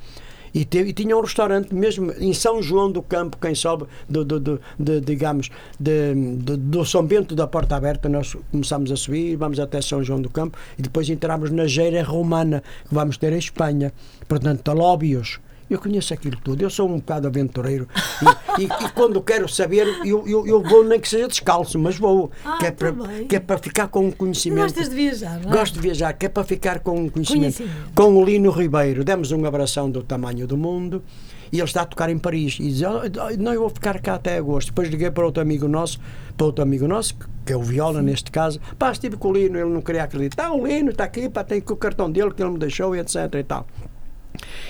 E, 0.54 0.64
teve, 0.64 0.90
e, 0.90 0.92
tinha 0.92 1.16
um 1.16 1.20
restaurante 1.20 1.74
mesmo 1.74 2.12
em 2.12 2.32
São 2.32 2.62
João 2.62 2.90
do 2.90 3.02
Campo, 3.02 3.36
quem 3.40 3.54
sobe, 3.54 3.86
do, 4.08 4.24
do, 4.24 4.38
do 4.38 4.60
de, 4.78 5.00
digamos, 5.00 5.50
de, 5.78 6.14
do 6.14 6.84
São 6.84 7.04
Bento 7.04 7.34
da 7.34 7.46
Porta 7.46 7.74
Aberta, 7.74 8.08
nós 8.08 8.36
começamos 8.52 8.92
a 8.92 8.96
subir, 8.96 9.36
vamos 9.36 9.58
até 9.58 9.82
São 9.82 10.02
João 10.02 10.20
do 10.20 10.30
Campo 10.30 10.56
e 10.78 10.82
depois 10.82 11.10
entramos 11.10 11.50
na 11.50 11.66
Geira 11.66 12.02
Romana, 12.02 12.62
que 12.88 12.94
vamos 12.94 13.16
ter 13.16 13.32
em 13.32 13.38
Espanha. 13.38 13.92
Portanto, 14.28 14.70
Alóbios. 14.70 15.40
Eu 15.74 15.80
conheço 15.80 16.14
aquilo 16.14 16.36
tudo, 16.42 16.62
eu 16.62 16.70
sou 16.70 16.88
um 16.88 16.98
bocado 16.98 17.26
aventureiro 17.26 17.88
e, 18.22 18.62
e, 18.62 18.64
e 18.64 18.88
quando 18.94 19.20
quero 19.20 19.48
saber, 19.48 19.86
eu, 20.04 20.24
eu, 20.26 20.46
eu, 20.46 20.62
vou, 20.62 20.84
nem 20.84 21.00
que 21.00 21.08
seja 21.08 21.26
descalço, 21.26 21.78
mas 21.80 21.96
vou, 21.96 22.30
ah, 22.44 22.58
que, 22.58 22.66
é 22.66 22.70
para, 22.70 22.92
que 23.28 23.36
é 23.36 23.40
para 23.40 23.58
ficar 23.58 23.88
com 23.88 24.06
um 24.06 24.10
conhecimento. 24.12 24.62
Gostas 24.62 24.88
de 24.88 24.94
viajar, 24.94 25.40
não 25.40 25.50
é? 25.50 25.52
Gosto 25.52 25.74
de 25.74 25.80
viajar, 25.80 26.12
que 26.12 26.26
é 26.26 26.28
para 26.28 26.44
ficar 26.44 26.78
com 26.78 26.92
um 26.92 27.08
conhecimento. 27.08 27.56
conhecimento. 27.56 27.92
Com 27.92 28.14
o 28.14 28.24
Lino 28.24 28.52
Ribeiro, 28.52 29.02
demos 29.02 29.32
um 29.32 29.44
abração 29.44 29.90
do 29.90 30.02
tamanho 30.02 30.46
do 30.46 30.56
mundo 30.56 31.02
e 31.50 31.58
ele 31.58 31.64
está 31.64 31.82
a 31.82 31.86
tocar 31.86 32.10
em 32.10 32.18
Paris 32.18 32.58
e 32.60 32.68
diz, 32.68 32.82
oh, 32.82 33.02
não, 33.38 33.52
eu 33.52 33.60
vou 33.60 33.70
ficar 33.70 34.00
cá 34.00 34.14
até 34.14 34.36
agosto. 34.38 34.68
Depois 34.68 34.88
liguei 34.88 35.10
para 35.10 35.24
outro 35.24 35.42
amigo 35.42 35.68
nosso, 35.68 36.00
para 36.36 36.46
outro 36.46 36.62
amigo 36.62 36.88
nosso, 36.88 37.16
que 37.44 37.52
é 37.52 37.56
o 37.56 37.62
Viola 37.62 38.00
Sim. 38.00 38.06
neste 38.06 38.30
caso, 38.30 38.60
pá, 38.78 38.90
estive 38.90 39.16
com 39.16 39.28
o 39.28 39.32
Lino, 39.32 39.58
ele 39.58 39.70
não 39.70 39.80
queria 39.80 40.04
acreditar, 40.04 40.50
o 40.52 40.66
Lino 40.66 40.90
está 40.90 41.04
aqui, 41.04 41.28
pá, 41.28 41.44
tem 41.44 41.58
o 41.58 41.76
cartão 41.76 42.10
dele 42.10 42.32
que 42.32 42.42
ele 42.42 42.50
me 42.50 42.58
deixou, 42.58 42.96
etc 42.96 43.34
e 43.38 43.44
tal. 43.44 43.66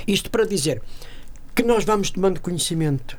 Isto 0.07 0.31
para 0.31 0.45
dizer 0.45 0.83
que 1.55 1.63
nós 1.63 1.85
vamos 1.85 2.11
tomando 2.11 2.41
conhecimento 2.41 3.19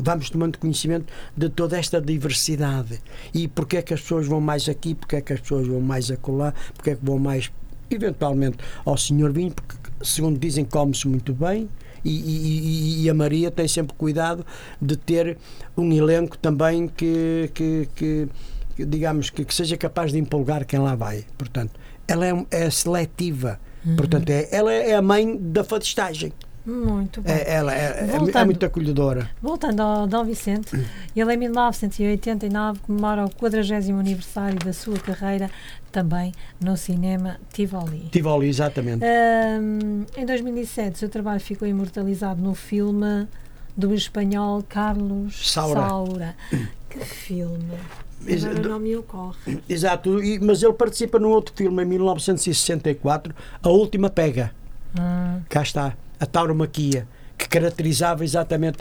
vamos 0.00 0.30
tomando 0.30 0.58
conhecimento 0.58 1.12
de 1.36 1.48
toda 1.48 1.78
esta 1.78 2.00
diversidade. 2.00 3.00
E 3.34 3.48
porque 3.48 3.76
é 3.76 3.82
que 3.82 3.92
as 3.92 4.00
pessoas 4.00 4.26
vão 4.26 4.40
mais 4.40 4.68
aqui, 4.68 4.94
porque 4.94 5.16
é 5.16 5.20
que 5.20 5.32
as 5.32 5.40
pessoas 5.40 5.66
vão 5.66 5.80
mais 5.80 6.10
acolá, 6.10 6.54
porque 6.74 6.90
é 6.90 6.94
que 6.94 7.04
vão 7.04 7.18
mais 7.18 7.50
eventualmente 7.90 8.58
ao 8.84 8.96
Senhor 8.96 9.32
Vinho, 9.32 9.52
porque 9.52 9.76
segundo 10.02 10.38
dizem 10.38 10.64
come-se 10.64 11.06
muito 11.06 11.32
bem. 11.32 11.68
E, 12.04 12.10
e, 12.10 13.04
e, 13.04 13.10
a 13.10 13.14
Maria 13.14 13.48
tem 13.48 13.68
sempre 13.68 13.94
cuidado 13.96 14.44
de 14.80 14.96
ter 14.96 15.38
um 15.76 15.92
elenco 15.92 16.36
também 16.36 16.88
que, 16.88 17.48
que, 17.54 17.88
que, 17.94 18.28
que 18.74 18.84
digamos 18.84 19.30
que, 19.30 19.44
que, 19.44 19.54
seja 19.54 19.76
capaz 19.76 20.10
de 20.10 20.18
empolgar 20.18 20.66
quem 20.66 20.80
lá 20.80 20.96
vai. 20.96 21.24
Portanto, 21.38 21.78
ela 22.08 22.26
é, 22.26 22.46
é 22.50 22.70
seletiva 22.70 23.60
uhum. 23.84 23.96
portanto, 23.96 24.30
é, 24.30 24.48
ela 24.50 24.72
é 24.72 24.94
a 24.94 25.02
mãe 25.02 25.36
da 25.36 25.64
fadistagem 25.64 26.32
Muito 26.64 27.20
bem. 27.20 27.34
É, 27.34 27.54
ela 27.54 27.74
é, 27.74 28.04
é, 28.04 28.06
Voltando. 28.06 28.38
é 28.38 28.44
muito 28.44 28.66
acolhedora. 28.66 29.30
Voltando 29.42 29.80
ao 29.80 30.06
Dom 30.06 30.24
Vicente, 30.24 30.70
ele 31.14 31.34
em 31.34 31.36
1989 31.36 32.80
comemora 32.80 33.24
o 33.24 33.30
40 33.30 33.92
aniversário 33.98 34.58
da 34.58 34.72
sua 34.72 34.98
carreira 34.98 35.50
também 35.90 36.32
no 36.60 36.76
cinema 36.76 37.38
Tivoli. 37.52 38.08
Tivoli, 38.10 38.48
exatamente. 38.48 39.04
Ahm, 39.04 40.04
em 40.16 40.24
2007, 40.24 40.94
o 40.94 40.98
seu 40.98 41.08
trabalho 41.08 41.40
ficou 41.40 41.66
imortalizado 41.66 42.40
no 42.40 42.54
filme 42.54 43.26
do 43.76 43.94
espanhol 43.94 44.62
Carlos 44.68 45.50
Saura. 45.50 45.80
Saura. 45.80 46.36
Que 46.88 47.00
filme! 47.00 47.78
Agora 48.30 48.54
do- 48.60 48.68
não 48.68 48.78
me 48.78 48.96
ocorre. 48.96 49.58
Exato, 49.68 50.22
e- 50.22 50.38
mas 50.40 50.62
ele 50.62 50.72
participa 50.74 51.18
num 51.18 51.30
outro 51.30 51.54
filme 51.56 51.82
em 51.82 51.86
1964, 51.86 53.34
A 53.62 53.68
Última 53.68 54.08
Pega. 54.10 54.52
Ah, 54.98 55.38
Cá 55.48 55.62
está, 55.62 55.96
a 56.20 56.26
tauromaquia, 56.26 57.06
que 57.38 57.48
caracterizava 57.48 58.22
exatamente 58.24 58.78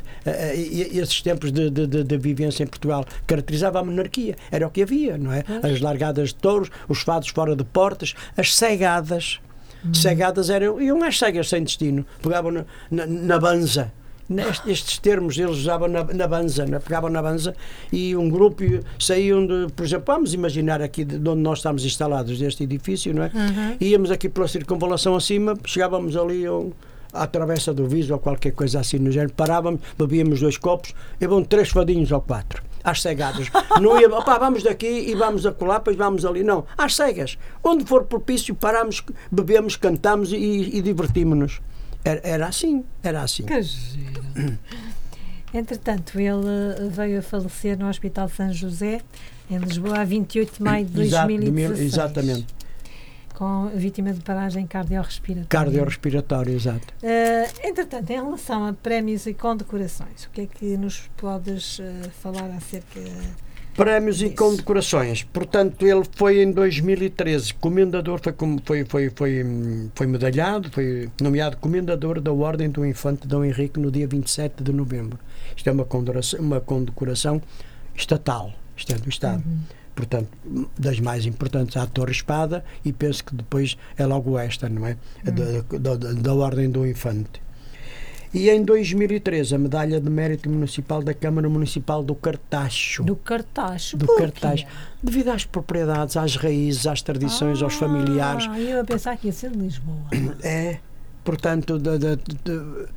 e- 0.56 0.98
esses 1.00 1.22
tempos 1.22 1.52
de, 1.52 1.70
de- 1.70 2.04
de- 2.04 2.18
vivência 2.18 2.64
em 2.64 2.68
Portugal. 2.68 3.06
Caracterizava 3.26 3.80
a 3.80 3.84
monarquia, 3.84 4.36
era 4.52 4.68
o 4.68 4.70
que 4.70 4.84
havia, 4.84 5.18
não 5.18 5.32
é? 5.34 5.44
As 5.64 5.80
largadas 5.82 6.30
de 6.30 6.36
touros, 6.36 6.70
os 6.88 7.02
fados 7.02 7.30
fora 7.30 7.56
de 7.56 7.64
portas, 7.64 8.14
as 8.38 8.56
cegadas. 8.56 9.39
Cegadas 9.94 10.52
eram, 10.52 10.80
iam 10.80 11.02
às 11.04 11.18
cegas 11.18 11.50
sem 11.50 11.64
destino, 11.64 12.06
pegavam 12.22 12.52
na, 12.52 12.66
na, 12.92 13.08
na 13.08 13.39
banza. 13.39 13.92
Estes 14.68 14.98
termos 14.98 15.38
eles 15.38 15.58
usavam 15.58 15.88
na, 15.88 16.04
na 16.04 16.28
banza, 16.28 16.66
né? 16.66 16.80
pegavam 16.80 17.10
na 17.10 17.22
banza 17.22 17.56
e 17.92 18.16
um 18.16 18.30
grupo 18.30 18.64
saíam 19.00 19.46
de, 19.46 19.68
por 19.76 19.86
exemplo, 19.86 20.06
vamos 20.08 20.34
imaginar 20.34 20.82
aqui 20.82 21.04
de 21.04 21.16
onde 21.30 21.42
nós 21.42 21.60
estamos 21.60 21.84
instalados, 21.86 22.38
deste 22.40 22.64
edifício, 22.64 23.14
não 23.14 23.24
é? 23.24 23.32
Uhum. 23.34 23.78
Íamos 23.82 24.12
aqui 24.12 24.30
pela 24.30 24.48
circunvalação 24.48 25.16
acima, 25.16 25.56
chegávamos 25.66 26.16
ali 26.16 26.46
ao- 26.46 26.72
à 27.14 27.28
travessa 27.28 27.74
do 27.74 27.88
Viso 27.88 28.14
ou 28.14 28.20
qualquer 28.20 28.52
coisa 28.52 28.80
assim 28.80 28.98
no 28.98 29.12
género, 29.12 29.34
parávamos, 29.34 29.82
bebíamos 29.98 30.40
dois 30.40 30.58
copos 30.58 30.94
e 31.20 31.28
vão 31.28 31.44
três 31.44 31.70
fadinhos 31.70 32.12
ou 32.12 32.22
quatro. 32.22 32.64
Às 32.84 33.02
cegadas. 33.02 33.48
Não 33.80 34.00
ia, 34.02 34.08
opá, 34.10 34.40
vamos 34.40 34.64
daqui 34.64 34.88
e 34.88 35.14
vamos 35.14 35.46
a 35.46 35.52
colar, 35.52 35.78
depois 35.80 35.96
vamos 35.96 36.26
ali. 36.26 36.42
Não, 36.44 36.66
às 36.78 36.96
cegas. 36.96 37.38
Onde 37.64 37.86
for 37.86 38.06
propício, 38.06 38.56
paramos, 38.56 39.04
bebemos, 39.32 39.76
cantamos 39.76 40.32
e, 40.32 40.38
e 40.38 40.82
divertimos-nos. 40.82 41.60
Era, 42.04 42.22
era 42.24 42.47
assim, 42.47 42.84
era 43.04 43.22
assim. 43.22 43.43
que 43.43 43.62
giro. 43.62 44.24
Entretanto, 45.54 46.18
ele 46.20 46.47
eh, 46.78 46.89
veio 46.89 47.20
a 47.20 47.22
falecer 47.22 47.78
no 47.78 47.89
Hospital 47.89 48.30
São 48.30 48.54
José, 48.54 49.02
em 49.49 49.58
Lisboa, 49.58 49.99
a 49.99 50.06
28 50.06 50.54
de 50.58 50.64
maio 50.64 50.86
de 50.86 51.02
Exato, 51.02 51.28
de 51.28 51.34
mil- 51.34 51.41
2016. 51.52 51.93
exatamente. 51.93 52.47
Com 53.36 53.68
vítima 53.76 54.14
de 54.14 54.22
paragem 54.22 54.66
cardiorrespiratória. 54.66 55.47
Cardiorrespiratório, 55.49 56.54
exato. 56.54 56.93
Eh, 57.04 57.49
entretanto, 57.64 58.10
em 58.12 58.16
relação 58.24 58.66
a 58.66 58.72
prémios 58.74 59.26
e 59.26 59.34
condecorações, 59.34 60.24
o 60.26 60.30
que 60.30 60.41
é 60.41 60.45
que 60.47 60.78
nos 60.78 61.10
podes 61.18 61.80
eh, 61.82 62.10
falar 62.22 62.49
acerca 62.56 62.99
Prémios 63.76 64.22
e 64.22 64.26
Isso. 64.26 64.36
condecorações. 64.36 65.24
Portanto, 65.24 65.86
ele 65.86 66.03
foi 66.15 66.41
em 66.41 66.51
2013 66.51 67.53
comendador, 67.55 68.19
foi, 68.22 68.34
foi, 68.65 68.86
foi, 68.86 69.09
foi, 69.09 69.43
hum, 69.43 69.89
foi 69.95 70.07
medalhado, 70.07 70.69
foi 70.72 71.09
nomeado 71.22 71.57
comendador 71.57 72.19
da 72.19 72.32
Ordem 72.34 72.69
do 72.69 72.86
Infante 72.86 73.28
Dom 73.28 73.43
Henrique 73.43 73.80
no 73.80 73.89
dia 73.89 74.07
27 74.07 74.63
de 74.63 74.74
novembro. 74.74 75.17
Isto 75.55 75.69
é 75.69 75.72
uma 75.72 75.86
condecoração, 75.86 76.39
uma 76.39 76.59
condecoração 76.59 77.41
estatal, 77.95 78.53
isto 78.76 78.93
é 78.93 78.95
do 78.95 79.09
Estado. 79.09 79.43
Portanto, 79.95 80.30
das 80.78 80.99
mais 80.99 81.26
importantes 81.26 81.78
à 81.78 81.86
Torre 81.86 82.11
Espada 82.11 82.63
e 82.84 82.91
penso 82.93 83.24
que 83.24 83.36
depois 83.36 83.78
é 83.97 84.05
logo 84.05 84.38
esta, 84.38 84.69
não 84.69 84.88
é? 84.88 84.97
A 85.26 85.32
Da, 85.32 85.95
da, 85.95 86.13
da 86.13 86.34
Ordem 86.34 86.69
do 86.69 86.88
Infante. 86.88 87.41
E 88.34 88.50
em 88.50 88.64
2013 88.64 89.56
a 89.56 89.58
medalha 89.58 90.00
de 90.00 90.10
mérito 90.10 90.50
municipal 90.50 91.02
da 91.04 91.14
Câmara 91.14 91.50
Municipal 91.50 92.02
do 92.02 92.16
Cartacho 92.16 93.04
do 93.04 93.16
cartaz? 93.16 93.94
do 93.94 94.08
cartaz 94.16 94.66
devido 95.04 95.30
às 95.30 95.44
propriedades, 95.46 96.16
às 96.16 96.38
raízes, 96.38 96.88
às 96.88 97.02
tradições, 97.02 97.62
aos 97.62 97.74
familiares. 97.74 98.48
Ah, 98.50 98.60
eu 98.60 98.82
a 98.82 98.84
pensar 98.86 99.18
que 99.18 99.28
ia 99.28 99.34
ser 99.34 99.52
de 99.52 99.58
Lisboa. 99.60 99.98
É, 100.44 100.78
portanto, 101.26 101.78
de, 101.78 101.98
de- 101.98 102.16
de- 102.16 102.88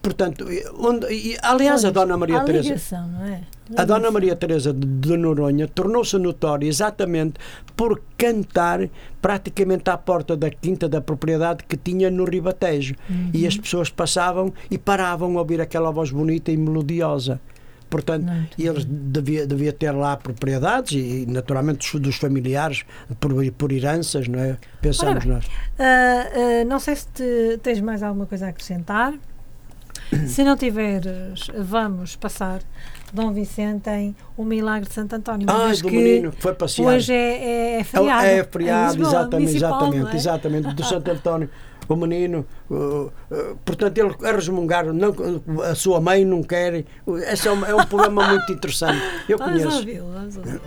portanto, 0.00 0.46
onde, 0.78 1.06
e, 1.12 1.36
aliás, 1.42 1.84
a 1.84 1.90
Dona 1.90 2.16
Maria 2.16 2.40
Teresa, 2.44 2.68
ligação, 2.68 3.08
não 3.08 3.24
é? 3.24 3.40
A 3.76 3.84
Dona 3.84 4.10
Maria 4.10 4.34
Teresa 4.36 4.72
de, 4.72 5.16
Noronha 5.16 5.66
tornou-se 5.68 6.16
notória 6.18 6.66
exatamente 6.66 7.34
por 7.76 8.00
cantar 8.16 8.88
praticamente 9.20 9.88
à 9.90 9.96
porta 9.98 10.36
da 10.36 10.50
quinta 10.50 10.88
da 10.88 11.00
propriedade 11.00 11.64
que 11.68 11.76
tinha 11.76 12.10
no 12.10 12.24
Ribatejo. 12.24 12.94
E 13.32 13.42
Uhum. 13.42 13.48
as 13.48 13.56
pessoas 13.56 13.90
passavam 13.90 14.52
e 14.70 14.78
paravam 14.78 15.36
a 15.36 15.40
ouvir 15.40 15.60
aquela 15.60 15.90
voz 15.90 16.10
bonita 16.10 16.50
e 16.50 16.56
melodiosa. 16.56 17.40
Portanto, 17.90 18.24
Muito 18.26 18.54
e 18.58 18.66
eles 18.66 18.84
devia, 18.84 19.46
devia 19.46 19.72
ter 19.72 19.92
lá 19.92 20.14
propriedades 20.14 20.92
e, 20.92 21.24
naturalmente, 21.26 21.98
dos- 21.98 22.16
familiares 22.16 22.84
por, 23.18 23.32
por 23.52 23.72
heranças, 23.72 24.28
não 24.28 24.38
é? 24.38 24.58
Pensamos 24.82 25.24
nós. 25.24 25.46
Ah, 25.78 26.26
ah, 26.60 26.64
não 26.66 26.78
sei 26.78 26.96
se 26.96 27.06
te- 27.08 27.58
tens 27.62 27.80
mais 27.80 28.02
alguma 28.02 28.26
coisa 28.26 28.44
a 28.44 28.48
acrescentar. 28.50 29.14
Se 30.26 30.44
não 30.44 30.56
tiveres, 30.56 31.48
vamos 31.58 32.14
passar 32.16 32.60
Dom 33.12 33.32
Vicente 33.32 33.88
em 33.90 34.14
O 34.36 34.44
Milagre 34.44 34.88
de 34.88 34.94
Santo 34.94 35.14
António. 35.14 35.46
Ah, 35.50 35.72
do 35.72 35.88
que 35.88 35.96
menino 35.96 36.32
que 36.32 36.42
foi 36.42 36.54
passear. 36.54 36.88
Hoje 36.88 37.12
é, 37.12 37.76
é, 37.76 37.80
é 37.80 37.84
feriado. 37.84 38.26
É, 38.26 38.40
em 38.40 38.44
feriado, 38.44 38.96
Lisboa, 38.96 39.08
exatamente, 39.08 39.48
municipal, 39.48 39.70
exatamente, 39.70 40.12
é? 40.12 40.16
exatamente, 40.16 40.74
do 40.74 40.84
Santo 40.84 41.10
António. 41.12 41.50
O 41.88 41.96
menino, 41.96 42.44
uh, 42.70 42.74
uh, 42.74 43.10
portanto, 43.64 43.96
ele 43.96 44.14
a 44.22 44.32
resmungar, 44.32 44.92
não, 44.92 45.14
a 45.64 45.74
sua 45.74 45.98
mãe 46.00 46.22
não 46.22 46.42
quer. 46.42 46.84
Esse 47.32 47.48
é 47.48 47.52
um, 47.52 47.64
é 47.64 47.74
um 47.74 47.86
problema 47.86 48.28
muito 48.28 48.52
interessante. 48.52 49.02
Eu 49.26 49.38
Vamos 49.38 49.62
conheço. 49.62 49.78
ouvi-lo, 49.78 50.12
vamos 50.12 50.36
ouvi-lo. 50.36 50.60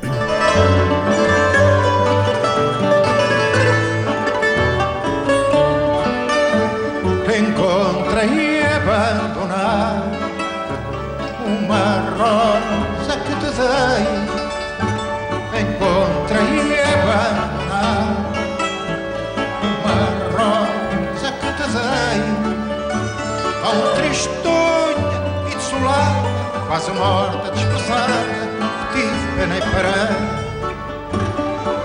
Encontrei 7.32 8.62
abandonada 8.64 10.01
uma 11.72 12.04
rosa 12.20 13.16
que 13.24 13.34
te 13.36 13.50
dei. 13.56 14.04
Encontrei 15.62 16.82
abandonada 16.84 18.30
uma 19.80 20.00
rosa 20.36 21.30
que 21.40 21.50
te 21.58 21.66
dei. 21.76 22.20
Tão 23.62 23.78
tristonha 23.96 25.14
e 25.50 25.56
desolada, 25.56 26.30
quase 26.68 26.92
morta, 26.92 27.52
desprezada, 27.52 28.20
tive 28.92 29.26
pena 29.38 29.56
e 29.58 29.62
parei. 29.72 30.12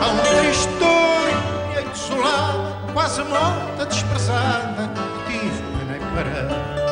Tão 0.00 0.14
tristonha 0.40 1.38
e 1.78 1.82
desolada, 1.88 2.76
quase 2.92 3.22
morta, 3.22 3.86
desprezada, 3.86 4.90
tive 5.28 5.62
pena 5.78 5.96
e 5.96 6.00
parei. 6.16 6.85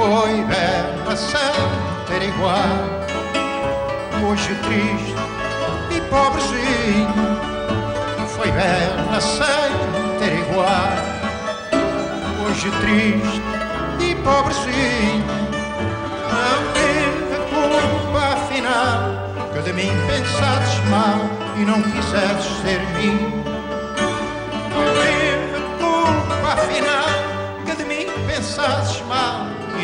Foi 0.00 0.42
bela 0.44 1.14
ter 2.06 2.22
igual, 2.22 2.56
hoje 4.26 4.54
triste 4.62 5.14
e 5.94 6.00
pobrezinho. 6.08 7.36
Foi 8.26 8.50
bela 8.50 9.20
sem 9.20 10.18
ter 10.18 10.38
igual, 10.38 10.94
hoje 12.46 12.70
triste 12.80 13.42
e 14.00 14.14
pobrezinho. 14.14 15.26
Não 16.32 16.72
teve 16.72 17.36
culpa 17.50 18.26
afinal 18.32 19.52
que 19.52 19.60
de 19.60 19.72
mim 19.74 19.92
pensasses 20.06 20.82
mal 20.88 21.20
e 21.58 21.64
não 21.66 21.82
quisesses 21.82 22.56
ser 22.62 22.80
mim. 22.96 23.49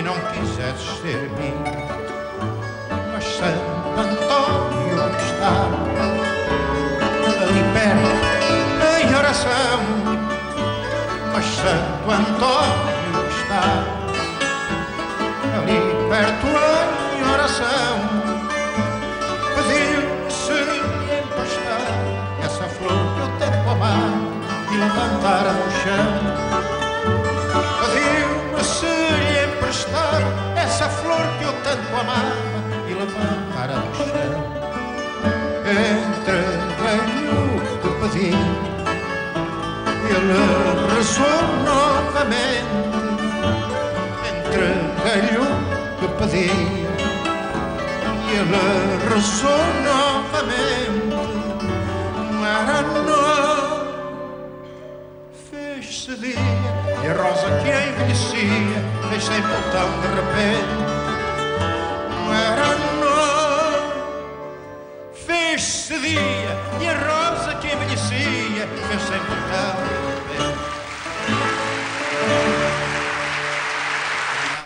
Não 0.06 0.14
quisesses 0.30 1.00
ser 1.00 1.28
mim. 1.30 1.52
Mas 3.12 3.24
Santo 3.24 3.98
Antônio 3.98 5.02
está 5.18 5.54
ali 7.42 7.62
perto 7.74 8.10
em 9.02 9.14
oração. 9.16 9.80
Mas 11.32 11.44
Santo 11.44 12.06
Antônio 12.08 13.26
está 13.36 13.64
ali 15.58 15.78
perto 16.08 16.46
em 17.16 17.22
oração. 17.32 17.94
Pediu-me 19.56 20.30
se 20.30 20.52
lhe 20.52 20.78
emprestar 21.18 21.86
essa 22.44 22.68
flor 22.68 22.90
que 22.90 23.20
eu 23.20 23.28
tanto 23.40 23.70
amava 23.70 24.18
e 24.70 24.76
levantara 24.76 25.50
no 25.50 25.70
chão. 25.72 26.35
A 30.86 30.88
flor 30.88 31.26
que 31.36 31.42
eu 31.42 31.52
tanto 31.64 31.96
amava 32.00 32.36
e 32.88 32.94
levantara 32.94 33.74
do 33.74 33.90
chão. 33.96 34.06
Entre 35.66 36.40
o 37.32 37.58
que 37.82 37.90
pedi, 38.00 38.30
ele 40.14 40.40
ressoou 40.94 41.42
novamente. 41.64 42.70
Entre 44.30 45.38
o 45.38 45.46
que 45.98 46.06
pedi, 46.18 46.50
ele 48.30 48.64
ressoou 49.12 49.66
novamente. 49.90 51.16
Maravilha. 52.40 52.95
Fez-se 56.06 56.16
dia 56.20 56.34
e 57.02 57.08
a 57.08 57.14
rosa 57.14 57.46
que 57.62 57.68
envelhecia 57.68 58.78
fez 59.10 59.24
sempre 59.24 59.56
tão 59.72 59.88
de 60.00 60.08
repente. 60.14 60.76
Era 62.30 62.68
noite, 63.00 63.94
fez-se 65.26 65.98
dia 65.98 66.56
e 66.80 66.88
a 66.88 66.94
rosa 66.98 67.54
que 67.56 67.66
envelhecia 67.66 68.68
fez 68.88 69.02
sempre 69.02 69.36
tão 69.50 69.74
de 69.82 69.88
repente. 70.14 70.56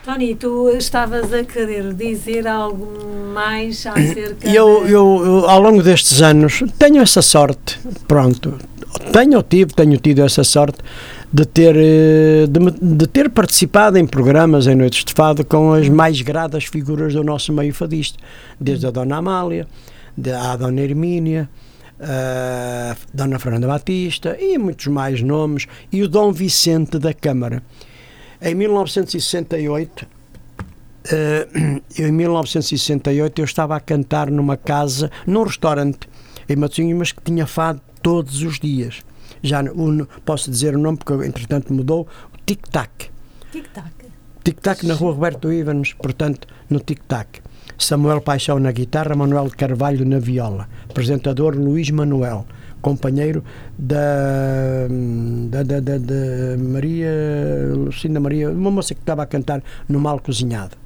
Tony, 0.05 0.34
tu 0.34 0.68
estavas 0.70 1.32
a 1.32 1.45
querer 1.45 1.95
dizer 1.95 2.47
algo 2.47 2.88
mais 3.32 3.86
acerca 3.86 4.49
Eu, 4.49 4.84
de- 4.84 4.93
eu, 4.93 5.22
eu, 5.24 5.49
ao 5.49 5.61
longo 5.61 5.82
destes 5.82 6.20
anos, 6.22 6.62
tenho 6.78 7.01
essa 7.03 7.22
sorte, 7.22 7.78
pronto, 8.09 8.59
tenho 9.12 9.36
ou 9.36 9.43
tive, 9.43 9.72
tenho 9.74 9.97
tido 9.99 10.22
essa 10.24 10.43
sorte 10.43 10.78
de 11.33 11.45
ter, 11.45 11.76
eh, 11.76 12.47
de, 12.49 12.97
de 12.97 13.07
ter 13.07 13.31
participado 13.31 13.97
em 13.97 14.07
programas 14.07 14.66
em 14.66 14.74
Noites 14.74 15.05
de 15.05 15.12
Fado 15.12 15.45
com 15.45 15.72
as 15.72 15.89
mais 15.89 16.20
gradas 16.22 16.64
figuras 16.64 17.12
do 17.14 17.22
nosso 17.22 17.53
meio 17.53 17.72
fadista, 17.72 18.18
desde 18.61 18.87
a 18.87 18.91
Dona 18.91 19.16
Amália, 19.18 19.66
de- 20.16 20.33
à 20.33 20.57
Dona 20.57 20.81
Hermínia, 20.81 21.49
a 22.01 22.97
Dona 23.14 23.39
Fernanda 23.39 23.66
Batista 23.68 24.37
e 24.41 24.59
muitos 24.59 24.87
mais 24.89 25.22
nomes, 25.22 25.66
e 25.93 26.03
o 26.03 26.09
Dom 26.09 26.33
Vicente 26.33 26.99
da 26.99 27.14
Câmara. 27.14 27.62
Em 28.43 28.55
1968, 28.55 30.07
eh, 31.12 31.47
eu, 31.97 32.09
em 32.09 32.12
1968 32.12 33.41
eu 33.41 33.45
estava 33.45 33.76
a 33.76 33.81
cantar 33.81 34.31
numa 34.31 34.57
casa, 34.57 35.11
num 35.26 35.45
restaurante 35.45 36.09
em 36.49 36.57
Matosinhos, 36.57 36.99
mas 36.99 37.12
que 37.12 37.22
tinha 37.22 37.47
fado 37.47 37.81
todos 38.03 38.43
os 38.43 38.59
dias. 38.59 39.01
Já 39.43 39.62
o- 39.62 40.07
posso 40.24 40.51
dizer 40.51 40.74
o 40.76 40.78
nome 40.78 40.99
porque 40.99 41.26
entretanto 41.26 41.72
mudou, 41.72 42.07
o 42.34 42.38
Tic 42.45 42.66
Tac. 42.68 42.91
Tic-tac. 43.53 43.91
Tic 44.45 44.61
Tac 44.61 44.86
na 44.86 44.95
rua 44.95 45.12
Roberto 45.12 45.53
Ivans, 45.53 45.93
portanto, 45.95 46.47
no 46.68 46.78
Tic 46.80 47.01
Tac. 47.09 47.41
Samuel 47.78 48.20
Paixão 48.20 48.59
na 48.59 48.70
guitarra, 48.72 49.14
Manuel 49.16 49.51
Carvalho 49.57 50.05
na 50.05 50.18
viola. 50.18 50.68
Apresentador 50.88 51.55
Luís 51.57 51.91
Manuel, 51.91 52.45
companheiro 52.82 53.43
da, 53.78 54.86
da, 55.51 55.62
da, 55.62 55.80
da- 55.80 55.99
da 55.99 56.57
Maria, 56.59 57.11
Lucinda 57.74 58.20
Maria, 58.20 58.51
uma 58.51 58.70
moça 58.70 58.95
que 58.95 59.01
estava 59.01 59.22
a 59.22 59.26
cantar 59.26 59.62
no 59.88 59.99
Mal 60.01 60.20
Cozinhado. 60.20 60.76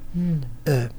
Eh, 0.65 0.89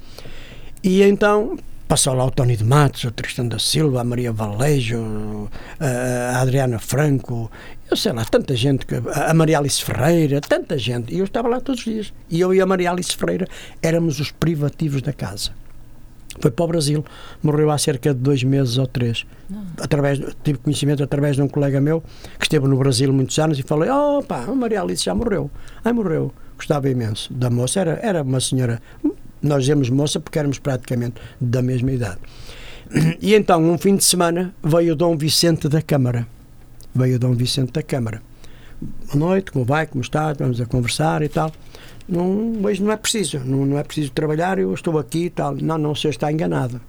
e 0.85 1.03
então 1.03 1.57
passou 1.89 2.15
lá 2.15 2.25
o 2.25 2.31
Tony 2.31 2.57
de 2.57 2.65
Matos, 2.65 3.05
o 3.05 3.11
Tristão 3.11 3.47
da 3.47 3.59
Silva, 3.59 4.01
a 4.01 4.05
Maria 4.05 4.33
Valejo, 4.33 5.49
a 5.79 6.41
Adriana 6.41 6.79
Franco, 6.79 7.51
eu 7.91 7.97
sei 7.97 8.13
lá, 8.13 8.25
tanta 8.25 8.57
gente, 8.57 8.85
que- 8.87 9.01
a 9.13 9.33
Maria 9.33 9.59
Alice 9.59 9.83
Ferreira, 9.83 10.41
tanta 10.41 10.77
gente. 10.77 11.15
E 11.15 11.19
eu 11.19 11.25
estava 11.25 11.49
lá 11.49 11.61
todos 11.61 11.81
os 11.87 11.93
dias. 11.93 12.13
E 12.29 12.41
eu 12.41 12.53
e 12.53 12.61
a 12.61 12.67
Maria 12.67 12.91
Alice 12.91 13.17
Ferreira 13.17 13.47
éramos 13.81 14.19
os 14.19 14.31
privativos 14.33 15.01
da 15.03 15.13
casa. 15.13 15.51
Foi 16.41 16.51
para 16.51 16.65
o 16.65 16.69
Brasil, 16.69 17.05
morreu 17.43 17.71
há 17.71 17.79
cerca 17.79 18.13
de 18.13 18.21
dois 18.21 18.43
meses 18.45 18.77
ou 18.77 18.87
três. 18.87 19.25
Através, 19.81 20.19
tive 20.45 20.59
conhecimento 20.59 21.03
através 21.03 21.37
de 21.37 21.41
um 21.43 21.49
colega 21.49 21.81
meu 21.81 22.03
que 22.39 22.45
esteve 22.45 22.67
no 22.69 22.77
Brasil 22.77 23.11
muitos 23.11 23.39
anos 23.39 23.59
e 23.59 23.63
falei: 23.63 23.89
Oh, 23.89 24.23
pá, 24.23 24.45
a 24.47 24.55
Maria 24.55 24.83
Alice 24.83 25.03
já 25.05 25.15
morreu. 25.15 25.51
Ai, 25.83 25.95
morreu. 25.95 26.31
Gostava 26.57 26.91
imenso 26.91 27.33
da 27.33 27.49
moça, 27.49 27.81
era, 27.81 27.99
era 28.03 28.23
uma 28.23 28.41
senhora. 28.41 28.83
Nós 29.47 29.63
dizemos 29.63 29.91
moça 29.91 30.21
porque 30.21 30.39
éramos 30.39 30.59
praticamente 30.59 31.21
da 31.41 31.63
mesma 31.63 31.93
idade. 31.93 32.19
E 33.21 33.35
então, 33.35 33.63
um 33.69 33.77
fim 33.77 33.97
de 33.97 34.05
semana, 34.05 34.55
veio 34.63 34.93
o 34.93 34.97
Dom 34.97 35.17
Vicente 35.17 35.69
da 35.69 35.83
Câmara. 35.83 36.27
Veio 36.95 37.17
o 37.17 37.19
Dom 37.19 37.33
Vicente 37.33 37.73
da 37.73 37.83
Câmara. 37.83 38.23
Boa 38.81 39.17
noite, 39.17 39.51
como 39.51 39.65
vai, 39.65 39.87
como 39.87 40.03
está? 40.03 40.33
Vamos 40.35 40.61
a 40.61 40.67
conversar 40.67 41.23
e 41.23 41.29
tal. 41.29 41.51
Não, 42.09 42.63
hoje 42.63 42.83
não 42.83 42.93
é 42.93 42.97
preciso, 42.97 43.41
não, 43.41 43.67
não 43.67 43.79
é 43.79 43.83
preciso 43.83 44.13
trabalhar, 44.13 44.59
eu 44.59 44.73
estou 44.73 44.99
aqui 44.99 45.25
e 45.25 45.31
tal. 45.31 45.57
Não, 45.57 45.77
não, 45.77 45.95
senhor 45.95 46.11
está 46.11 46.31
enganado. 46.31 46.81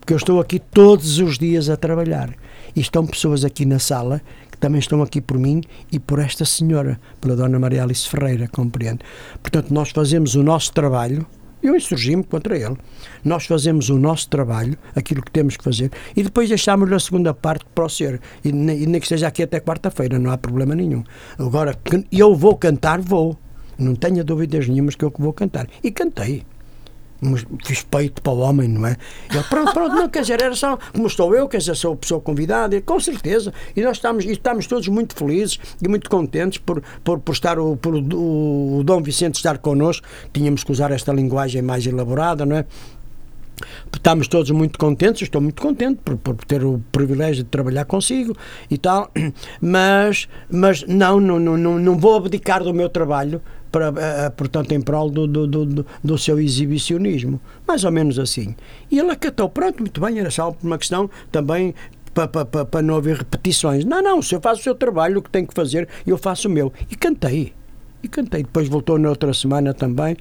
Porque 0.00 0.12
eu 0.12 0.16
estou 0.16 0.40
aqui 0.40 0.58
todos 0.58 1.18
os 1.18 1.38
dias 1.38 1.68
a 1.68 1.76
trabalhar. 1.76 2.34
E 2.74 2.80
estão 2.80 3.06
pessoas 3.06 3.44
aqui 3.44 3.64
na 3.64 3.78
sala 3.78 4.20
que 4.50 4.58
também 4.58 4.80
estão 4.80 5.00
aqui 5.00 5.20
por 5.20 5.38
mim 5.38 5.62
e 5.92 5.98
por 6.00 6.18
esta 6.18 6.44
senhora, 6.44 6.98
pela 7.20 7.36
Dona 7.36 7.58
Maria 7.58 7.84
Alice 7.84 8.08
Ferreira, 8.08 8.48
compreende? 8.48 9.00
Portanto, 9.40 9.72
nós 9.72 9.90
fazemos 9.90 10.34
o 10.34 10.42
nosso 10.42 10.72
trabalho, 10.72 11.24
eu 11.62 11.76
insurgi-me 11.76 12.24
contra 12.24 12.56
ele. 12.56 12.76
Nós 13.24 13.46
fazemos 13.46 13.88
o 13.88 13.98
nosso 13.98 14.28
trabalho, 14.28 14.76
aquilo 14.94 15.22
que 15.22 15.30
temos 15.30 15.56
que 15.56 15.64
fazer, 15.64 15.90
e 16.16 16.22
depois 16.22 16.48
deixamos 16.48 16.90
a 16.92 16.98
segunda 16.98 17.32
parte 17.32 17.64
para 17.74 17.84
o 17.84 17.88
senhor. 17.88 18.20
E 18.44 18.52
nem, 18.52 18.82
e 18.82 18.86
nem 18.86 19.00
que 19.00 19.06
esteja 19.06 19.28
aqui 19.28 19.42
até 19.42 19.60
quarta-feira, 19.60 20.18
não 20.18 20.30
há 20.30 20.38
problema 20.38 20.74
nenhum. 20.74 21.04
Agora, 21.38 21.78
eu 22.10 22.34
vou 22.34 22.56
cantar, 22.56 23.00
vou. 23.00 23.38
Não 23.78 23.94
tenha 23.94 24.22
dúvidas 24.22 24.68
nenhumas 24.68 24.94
que 24.94 25.04
eu 25.04 25.12
vou 25.16 25.32
cantar. 25.32 25.66
E 25.82 25.90
cantei. 25.90 26.44
Mas 27.24 27.46
fiz 27.64 27.82
peito 27.82 28.20
para 28.20 28.32
o 28.32 28.38
homem, 28.38 28.66
não 28.66 28.84
é? 28.84 28.96
Ele, 29.30 29.44
pronto, 29.44 29.72
pronto, 29.72 29.94
não, 29.94 30.08
quer 30.08 30.22
dizer, 30.22 30.42
era 30.42 30.56
só 30.56 30.76
como 30.92 31.06
estou 31.06 31.32
eu, 31.36 31.48
quer 31.48 31.58
dizer, 31.58 31.76
sou 31.76 31.92
a 31.92 31.96
pessoa 31.96 32.20
convidada, 32.20 32.74
e, 32.74 32.80
com 32.80 32.98
certeza. 32.98 33.54
E 33.76 33.80
nós 33.80 33.98
estamos, 33.98 34.24
e 34.24 34.32
estamos 34.32 34.66
todos 34.66 34.88
muito 34.88 35.14
felizes 35.14 35.60
e 35.80 35.88
muito 35.88 36.10
contentes 36.10 36.58
por, 36.58 36.82
por, 37.04 37.20
por 37.20 37.32
estar 37.32 37.60
o, 37.60 37.76
por 37.76 37.94
o, 37.94 38.78
o 38.78 38.82
Dom 38.84 39.00
Vicente 39.00 39.36
estar 39.36 39.58
connosco. 39.58 40.04
Tínhamos 40.32 40.64
que 40.64 40.72
usar 40.72 40.90
esta 40.90 41.12
linguagem 41.12 41.62
mais 41.62 41.86
elaborada, 41.86 42.44
não 42.44 42.56
é? 42.56 42.66
Estamos 43.94 44.26
todos 44.26 44.50
muito 44.50 44.78
contentes, 44.78 45.22
estou 45.22 45.40
muito 45.40 45.60
contente 45.62 46.00
por, 46.04 46.16
por 46.16 46.34
ter 46.44 46.64
o 46.64 46.82
privilégio 46.90 47.44
de 47.44 47.50
trabalhar 47.50 47.84
consigo 47.84 48.36
e 48.70 48.76
tal, 48.76 49.10
mas, 49.60 50.28
mas 50.50 50.84
não, 50.88 51.20
não, 51.20 51.38
não, 51.38 51.78
não 51.78 51.96
vou 51.96 52.16
abdicar 52.16 52.64
do 52.64 52.74
meu 52.74 52.88
trabalho, 52.88 53.40
para, 53.72 53.92
eh, 53.96 54.30
portanto, 54.30 54.70
em 54.72 54.80
prol 54.80 55.10
do, 55.10 55.26
do, 55.26 55.46
do, 55.46 55.86
do- 56.04 56.18
seu 56.18 56.38
exibicionismo. 56.38 57.40
Mais 57.66 57.82
ou 57.82 57.90
menos 57.90 58.18
assim. 58.18 58.54
E 58.90 58.98
ele 58.98 59.10
acatou, 59.10 59.48
pronto, 59.48 59.80
muito 59.80 60.00
bem, 60.00 60.20
era 60.20 60.30
só 60.30 60.54
uma 60.62 60.76
questão 60.76 61.10
também 61.32 61.74
para, 62.12 62.28
para, 62.28 62.64
para, 62.66 62.82
não 62.82 62.96
haver 62.96 63.16
repetições. 63.16 63.84
Não, 63.84 64.02
não, 64.02 64.18
o 64.18 64.22
senhor 64.22 64.42
faz 64.42 64.58
o 64.58 64.62
seu 64.62 64.74
trabalho, 64.74 65.18
o 65.18 65.22
que 65.22 65.30
tem 65.30 65.46
que 65.46 65.54
fazer, 65.54 65.88
eu 66.06 66.18
faço 66.18 66.46
o 66.46 66.50
meu. 66.50 66.70
E 66.90 66.94
cantei. 66.94 67.54
E 68.02 68.08
cantei. 68.08 68.42
Depois 68.42 68.68
voltou 68.68 68.98
na 68.98 69.08
outra 69.08 69.32
semana 69.32 69.72
também, 69.72 70.16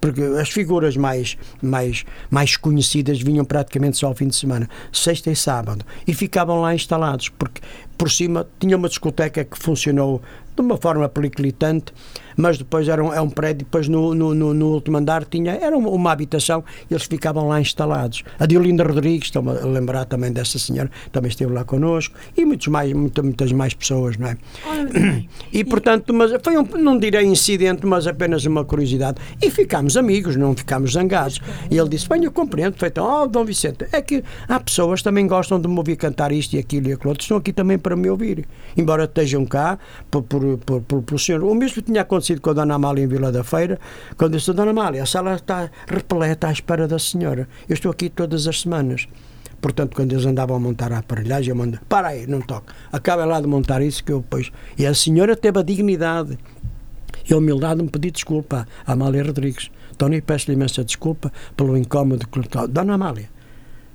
porque 0.00 0.22
as 0.22 0.50
figuras 0.50 0.96
mais, 0.96 1.36
mais, 1.60 2.04
mais 2.30 2.56
conhecidas 2.56 3.20
vinham 3.20 3.44
praticamente 3.44 3.96
só 3.96 4.08
ao 4.08 4.14
fim 4.14 4.28
de 4.28 4.36
semana, 4.36 4.68
sexta 4.92 5.30
e 5.30 5.36
sábado, 5.36 5.84
e 6.06 6.12
ficavam 6.14 6.60
lá 6.60 6.74
instalados, 6.74 7.28
porque 7.30 7.60
por 7.96 8.10
cima 8.10 8.46
tinha 8.60 8.76
uma 8.76 8.88
discoteca 8.88 9.44
que 9.44 9.58
funcionou 9.58 10.20
de 10.54 10.60
uma 10.60 10.76
forma 10.76 11.08
periclitante, 11.08 11.92
mas 12.36 12.58
depois 12.58 12.88
era 12.88 13.02
um, 13.02 13.12
é 13.12 13.20
um 13.20 13.30
prédio, 13.30 13.64
depois 13.64 13.88
no, 13.88 14.14
no, 14.14 14.34
no, 14.34 14.54
no 14.54 14.66
último 14.72 14.96
andar 14.98 15.24
tinha, 15.24 15.52
era 15.52 15.76
uma, 15.76 15.90
uma 15.90 16.12
habitação 16.12 16.64
e 16.90 16.94
eles 16.94 17.04
ficavam 17.04 17.48
lá 17.48 17.60
instalados. 17.60 18.22
A 18.38 18.46
Diolinda 18.46 18.84
Rodrigues, 18.84 19.28
estou-me 19.28 19.50
a 19.50 19.64
lembrar 19.64 20.04
também 20.04 20.32
dessa 20.32 20.58
senhora, 20.58 20.90
também 21.10 21.28
esteve 21.28 21.52
lá 21.52 21.64
connosco, 21.64 22.14
e 22.36 22.44
muitos 22.44 22.68
mais, 22.68 22.92
muita- 22.92 23.22
muitas 23.22 23.52
mais 23.52 23.74
pessoas, 23.74 24.16
não 24.16 24.28
é? 24.28 24.36
Olha. 24.66 25.22
E 25.52 25.64
portanto, 25.64 26.14
mas 26.14 26.32
foi 26.42 26.56
um, 26.56 26.62
não 26.78 26.98
direi 26.98 27.24
incidente, 27.24 27.84
mas 27.86 28.06
apenas 28.06 28.44
uma 28.46 28.64
curiosidade. 28.64 29.18
E 29.40 29.50
ficámos 29.50 29.96
amigos, 29.96 30.34
não 30.36 30.54
ficámos 30.54 30.92
zangados. 30.92 31.40
E 31.70 31.76
ele 31.76 31.88
disse: 31.90 32.08
Bem, 32.08 32.24
eu 32.24 32.32
compreendo, 32.32 32.76
feito, 32.78 33.02
oh, 33.02 33.26
Dom 33.26 33.44
Vicente, 33.44 33.86
é 33.92 34.00
que 34.00 34.24
há 34.48 34.58
pessoas 34.58 35.00
que 35.00 35.04
também 35.04 35.26
gostam 35.26 35.60
de 35.60 35.68
me 35.68 35.76
ouvir 35.76 35.96
cantar 35.96 36.32
isto 36.32 36.54
e 36.54 36.58
aquilo 36.58 36.88
e 36.88 36.92
aquilo 36.94 37.10
outro, 37.10 37.22
estão 37.22 37.36
aqui 37.36 37.52
também 37.52 37.78
para 37.78 37.94
me 37.94 38.08
ouvir. 38.08 38.46
Embora 38.76 39.04
estejam 39.04 39.44
cá 39.44 39.78
por, 40.10 40.22
por, 40.22 40.58
por, 40.58 40.80
por, 40.82 41.02
pelo 41.02 41.18
senhor. 41.18 41.42
O 41.44 41.54
mesmo 41.54 41.82
tinha 41.82 42.00
acontecido 42.00 42.21
com 42.40 42.50
a 42.50 42.52
Dona 42.52 42.74
Amália 42.74 43.04
em 43.04 43.06
Vila 43.06 43.32
da 43.32 43.42
Feira, 43.42 43.78
quando 44.16 44.36
disse: 44.36 44.52
Dona 44.52 44.70
Amália, 44.70 45.02
a 45.02 45.06
sala 45.06 45.34
está 45.34 45.70
repleta 45.86 46.48
à 46.48 46.52
espera 46.52 46.86
da 46.86 46.98
senhora. 46.98 47.48
Eu 47.68 47.74
estou 47.74 47.90
aqui 47.90 48.08
todas 48.08 48.46
as 48.46 48.60
semanas. 48.60 49.08
Portanto, 49.60 49.94
quando 49.94 50.12
eles 50.12 50.26
andavam 50.26 50.56
a 50.56 50.60
montar 50.60 50.92
a 50.92 50.98
aparelhagem, 50.98 51.50
eu 51.50 51.56
mando, 51.56 51.78
para 51.88 52.08
aí, 52.08 52.26
não 52.26 52.40
toque. 52.40 52.72
Acabem 52.90 53.26
lá 53.26 53.40
de 53.40 53.46
montar 53.46 53.80
isso 53.80 54.02
que 54.02 54.10
eu 54.10 54.20
depois. 54.20 54.50
E 54.76 54.84
a 54.84 54.92
senhora 54.92 55.36
teve 55.36 55.58
a 55.60 55.62
dignidade 55.62 56.36
e 57.28 57.32
a 57.32 57.36
humildade 57.36 57.76
de 57.76 57.84
me 57.84 57.88
pedir 57.88 58.10
desculpa 58.10 58.66
à 58.84 58.92
Amália 58.92 59.22
Rodrigues. 59.22 59.70
Tony, 59.96 60.20
peço-lhe 60.20 60.56
imensa 60.56 60.82
desculpa 60.82 61.32
pelo 61.56 61.76
incómodo 61.76 62.26
que 62.26 62.40
lhe 62.40 62.48
Dona 62.68 62.94
Amália, 62.94 63.30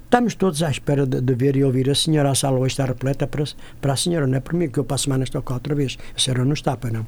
estamos 0.06 0.36
todos 0.36 0.64
à 0.64 0.72
espera 0.72 1.06
de, 1.06 1.20
de 1.20 1.36
ver 1.36 1.58
e 1.58 1.66
ouvir 1.66 1.90
a 1.90 1.96
senhora. 1.96 2.32
A 2.32 2.36
sala 2.36 2.58
hoje 2.58 2.72
está 2.74 2.86
repleta 2.86 3.28
para, 3.28 3.44
para 3.82 3.92
a 3.92 3.98
senhora, 3.98 4.26
não 4.26 4.38
é 4.38 4.40
por 4.40 4.54
mim, 4.54 4.70
que 4.70 4.80
eu 4.80 4.86
para 4.86 4.96
a 4.96 4.98
semana 4.98 5.26
estou 5.26 5.42
cá 5.42 5.56
outra 5.56 5.76
vez. 5.76 5.98
A 6.16 6.20
senhora 6.20 6.46
não 6.46 6.54
está, 6.54 6.78
para 6.78 6.92
não. 6.92 7.06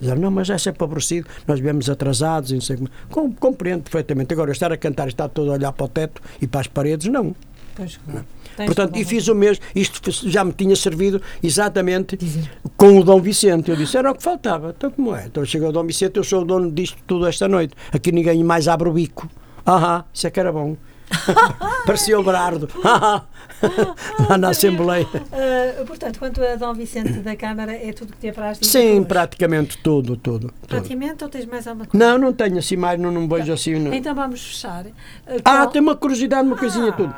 Dizer, 0.00 0.16
não, 0.18 0.30
mas 0.30 0.48
é 0.48 0.58
sempre 0.58 0.84
aborrecido, 0.84 1.28
nós 1.46 1.58
viemos 1.60 1.90
atrasados, 1.90 2.50
e 2.50 2.54
não 2.54 2.60
sei 2.60 2.76
como. 2.76 2.90
Com, 3.10 3.32
compreendo 3.32 3.82
perfeitamente. 3.82 4.32
Agora, 4.32 4.52
estar 4.52 4.72
a 4.72 4.76
cantar 4.76 5.06
e 5.06 5.10
estar 5.10 5.28
todo 5.28 5.50
a 5.50 5.54
olhar 5.54 5.72
para 5.72 5.84
o 5.84 5.88
teto 5.88 6.22
e 6.40 6.46
para 6.46 6.60
as 6.60 6.66
paredes, 6.66 7.08
não. 7.08 7.34
Pois. 7.74 7.98
Tens 8.56 8.66
Portanto, 8.66 8.96
e 8.96 9.04
fiz 9.04 9.28
o 9.28 9.34
mesmo. 9.36 9.64
Isto 9.72 10.10
já 10.28 10.44
me 10.44 10.52
tinha 10.52 10.74
servido 10.74 11.22
exatamente 11.40 12.18
com 12.76 12.98
o 12.98 13.04
Dom 13.04 13.20
Vicente. 13.20 13.70
Eu 13.70 13.76
disse, 13.76 13.96
era 13.96 14.10
o 14.10 14.14
que 14.16 14.22
faltava. 14.22 14.74
Então, 14.76 14.90
como 14.90 15.14
é? 15.14 15.26
Então, 15.26 15.44
chegou 15.44 15.68
o 15.68 15.72
Dom 15.72 15.84
Vicente, 15.84 16.16
eu 16.16 16.24
sou 16.24 16.42
o 16.42 16.44
dono 16.44 16.72
disto 16.72 16.98
tudo 17.06 17.26
esta 17.26 17.46
noite. 17.46 17.74
Aqui 17.92 18.10
ninguém 18.10 18.42
mais 18.42 18.66
abre 18.66 18.88
o 18.88 18.92
bico. 18.92 19.30
Aham, 19.64 20.04
isso 20.12 20.26
é 20.26 20.30
que 20.30 20.40
era 20.40 20.52
bom. 20.52 20.76
Parecia 21.86 22.18
o 22.18 22.22
Berardo. 22.22 22.68
Lá 22.84 23.24
na 24.38 24.50
Assembleia. 24.50 25.06
Uh, 25.06 25.84
portanto, 25.84 26.18
quanto 26.18 26.40
a 26.42 26.54
Dom 26.54 26.74
Vicente 26.74 27.12
da 27.20 27.34
Câmara, 27.34 27.72
é 27.72 27.92
tudo 27.92 28.12
que 28.12 28.18
te 28.20 28.28
apraz 28.28 28.58
dizer 28.58 28.70
Sim, 28.78 29.02
praticamente 29.02 29.78
tudo, 29.78 30.16
tudo. 30.16 30.48
tudo. 30.48 30.68
Praticamente 30.68 31.24
ou 31.24 31.30
tens 31.30 31.44
mais 31.46 31.66
alguma 31.66 31.86
coisa? 31.86 32.06
Não, 32.06 32.18
não 32.18 32.32
tenho 32.32 32.58
assim 32.58 32.76
mais, 32.76 33.00
não, 33.00 33.10
não 33.10 33.26
vejo 33.28 33.52
assim. 33.52 33.74
não. 33.78 33.92
Então 33.92 34.14
vamos 34.14 34.40
fechar. 34.40 34.84
Uh, 34.86 34.92
Ah, 35.44 35.56
qual- 35.58 35.66
tem 35.70 35.82
uma 35.82 35.96
curiosidade, 35.96 36.46
uma 36.46 36.56
coisinha 36.56 36.92
tudo. 36.92 37.12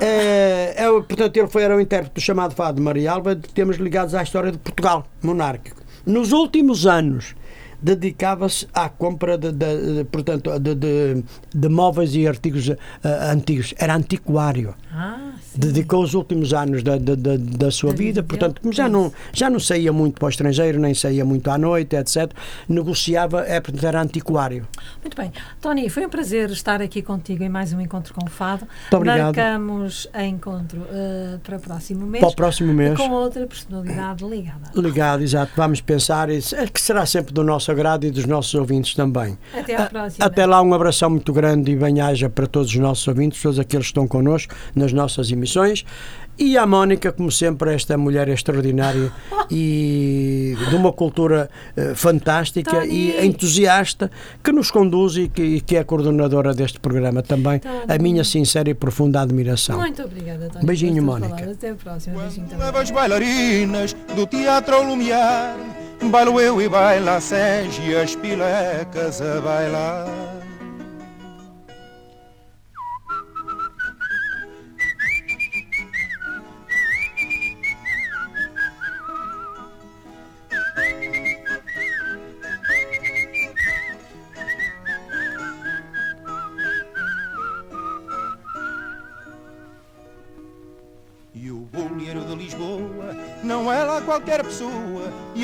É, 0.00 0.74
é, 0.76 0.90
o- 0.90 1.02
portanto, 1.02 1.36
ele 1.36 1.48
foi, 1.48 1.62
era 1.62 1.76
o 1.76 1.80
intérprete 1.80 2.14
do 2.14 2.20
chamado 2.20 2.54
Fado 2.54 2.80
Maria 2.82 3.12
Alva 3.12 3.34
de 3.34 3.48
temas 3.48 3.76
ligados 3.76 4.14
à 4.14 4.22
história 4.22 4.52
de 4.52 4.58
Portugal, 4.58 5.06
monárquico. 5.22 5.80
Nos 6.04 6.32
últimos 6.32 6.86
anos, 6.86 7.34
dedicava-se 7.82 8.66
à 8.72 8.88
compra 8.88 9.36
de, 9.36 9.50
de- 9.52 9.94
de, 9.96 10.04
portanto, 10.04 10.58
de, 10.58 10.74
de- 10.74 11.24
móveis 11.68 12.14
e 12.14 12.26
artigos 12.26 12.70
ah, 13.02 13.32
antigos. 13.32 13.74
Era 13.78 13.94
antiquário. 13.96 14.74
Ah. 14.94 15.32
Dedicou 15.54 16.02
os 16.02 16.14
últimos 16.14 16.52
anos 16.52 16.82
da, 16.82 16.98
da, 16.98 17.14
da, 17.14 17.36
da 17.36 17.70
sua 17.70 17.92
Da 17.92 17.96
vida 17.96 18.22
portanto, 18.22 18.60
como 18.60 18.72
já 18.72 18.88
não, 18.88 19.12
já 19.32 19.48
não 19.48 19.58
saía 19.58 19.92
muito 19.92 20.18
para 20.18 20.26
o 20.26 20.28
estrangeiro, 20.28 20.78
nem 20.78 20.94
saía 20.94 21.24
muito 21.24 21.50
à 21.50 21.56
noite, 21.56 21.96
etc., 21.96 22.30
negociava, 22.68 23.44
é, 23.46 23.60
portanto, 23.60 23.84
era 23.84 24.02
antiquário. 24.02 24.66
Muito 25.00 25.16
bem. 25.16 25.32
Tony, 25.60 25.88
foi 25.88 26.06
um 26.06 26.08
prazer 26.08 26.50
estar 26.50 26.82
aqui 26.82 27.00
contigo 27.00 27.42
em 27.42 27.48
mais 27.48 27.72
um 27.72 27.80
encontro 27.80 28.12
com 28.12 28.26
o 28.26 28.28
Fado. 28.28 28.66
Muito 28.66 28.96
obrigado. 28.96 29.36
Marcamos 29.36 30.08
a 30.12 30.24
encontro 30.24 30.80
uh, 30.80 31.38
para 31.40 31.56
o 31.56 31.60
próximo 31.60 32.06
mês. 32.06 32.20
Para 32.20 32.30
o 32.30 32.36
próximo 32.36 32.72
mês. 32.72 32.96
Com 32.96 33.10
outra 33.10 33.46
personalidade 33.46 34.24
ligada. 34.24 34.70
Ligado, 34.74 35.22
exato. 35.22 35.52
Vamos 35.56 35.80
pensar, 35.80 36.28
isso 36.28 36.54
que 36.72 36.80
será 36.80 37.06
sempre 37.06 37.32
do 37.32 37.42
nosso 37.42 37.70
agrado 37.70 38.04
e 38.04 38.10
dos 38.10 38.26
nossos 38.26 38.54
ouvintes 38.54 38.94
também. 38.94 39.38
Até 39.56 39.76
à 39.76 39.86
próxima. 39.86 40.26
Até 40.26 40.46
lá, 40.46 40.60
um 40.60 40.74
abração 40.74 41.10
muito 41.10 41.32
grande 41.32 41.72
e 41.72 41.76
bem-aja 41.76 42.28
para 42.28 42.46
todos 42.46 42.68
os 42.68 42.76
nossos 42.76 43.06
ouvintes, 43.08 43.40
todos 43.40 43.58
aqueles 43.58 43.86
que 43.86 43.90
estão 43.90 44.06
connosco 44.06 44.54
nas 44.82 44.92
nossas 44.92 45.30
emissões. 45.30 45.84
E 46.38 46.56
a 46.56 46.66
Mónica, 46.66 47.12
como 47.12 47.30
sempre, 47.30 47.74
esta 47.74 47.96
mulher 47.96 48.28
extraordinária 48.28 49.12
e 49.50 50.56
de 50.70 50.74
uma 50.74 50.90
cultura 50.92 51.50
eh, 51.76 51.94
fantástica 51.94 52.80
Tony. 52.80 52.88
e 52.88 53.26
entusiasta 53.26 54.10
que 54.42 54.50
nos 54.50 54.70
conduz 54.70 55.16
e 55.16 55.28
que, 55.28 55.42
e 55.42 55.60
que 55.60 55.76
é 55.76 55.84
coordenadora 55.84 56.54
deste 56.54 56.80
programa 56.80 57.22
também. 57.22 57.58
Tony. 57.58 57.84
A 57.86 57.98
minha 57.98 58.24
sincera 58.24 58.70
e 58.70 58.74
profunda 58.74 59.20
admiração. 59.20 59.78
Muito 59.78 60.02
obrigada, 60.02 60.48
Tony. 60.48 60.64
Beijinho, 60.64 61.02
Mónica. 61.02 61.50
Até 61.50 61.70
a 61.70 61.74
próxima. 61.74 62.18
Beijinho 62.20 62.48
também. 62.48 62.64
leva 62.64 62.80
as 62.80 62.90
bailarinas 62.90 63.94
do 64.16 64.26
teatro 64.26 64.74
ao 64.74 64.82
lumiar 64.82 65.56
Bailo 66.10 66.40
eu 66.40 66.60
e 66.60 66.68
baila 66.68 67.16
a 67.16 67.20
Senge 67.20 67.80
e 67.90 67.94
as 67.94 68.16
pilecas 68.16 69.20
a 69.20 69.40
bailar 69.40 70.06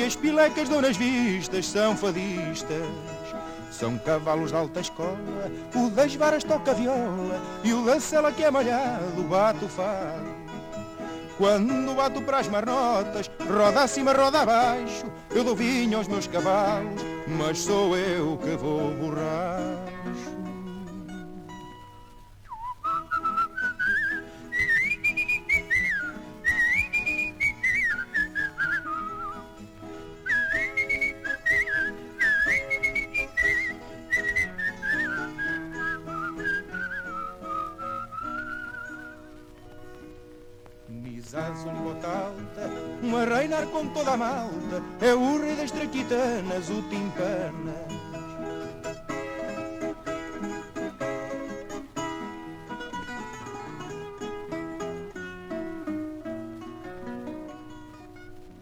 as 0.09 0.15
pilecas 0.15 0.67
donas 0.67 0.97
vistas 0.97 1.67
são 1.67 1.95
fadistas. 1.95 2.87
São 3.69 3.95
cavalos 3.99 4.49
de 4.49 4.57
alta 4.57 4.79
escola 4.79 5.15
O 5.75 5.91
das 5.91 6.15
varas 6.15 6.43
toca 6.43 6.73
viola 6.73 7.39
E 7.63 7.71
o 7.71 7.85
da 7.85 7.99
cela 7.99 8.31
que 8.31 8.43
é 8.43 8.49
malhado 8.49 9.21
bate 9.29 9.63
o 9.63 9.69
fado 9.69 10.25
Quando 11.37 11.93
bato 11.93 12.19
para 12.23 12.39
as 12.39 12.47
marnotas 12.47 13.29
Roda 13.47 13.83
acima, 13.83 14.11
roda 14.11 14.41
abaixo 14.41 15.05
Eu 15.29 15.43
dou 15.43 15.55
vinho 15.55 15.99
aos 15.99 16.07
meus 16.07 16.25
cavalos 16.25 16.99
Mas 17.27 17.59
sou 17.59 17.95
eu 17.95 18.37
que 18.37 18.57
vou 18.57 18.91
borracho 18.95 20.38
malta, 44.19 44.83
é 44.99 45.13
o 45.15 45.39
rei 45.39 45.55
das 45.55 45.71
traquitanas, 45.71 46.69
o 46.69 46.81
timpanas. 46.89 47.98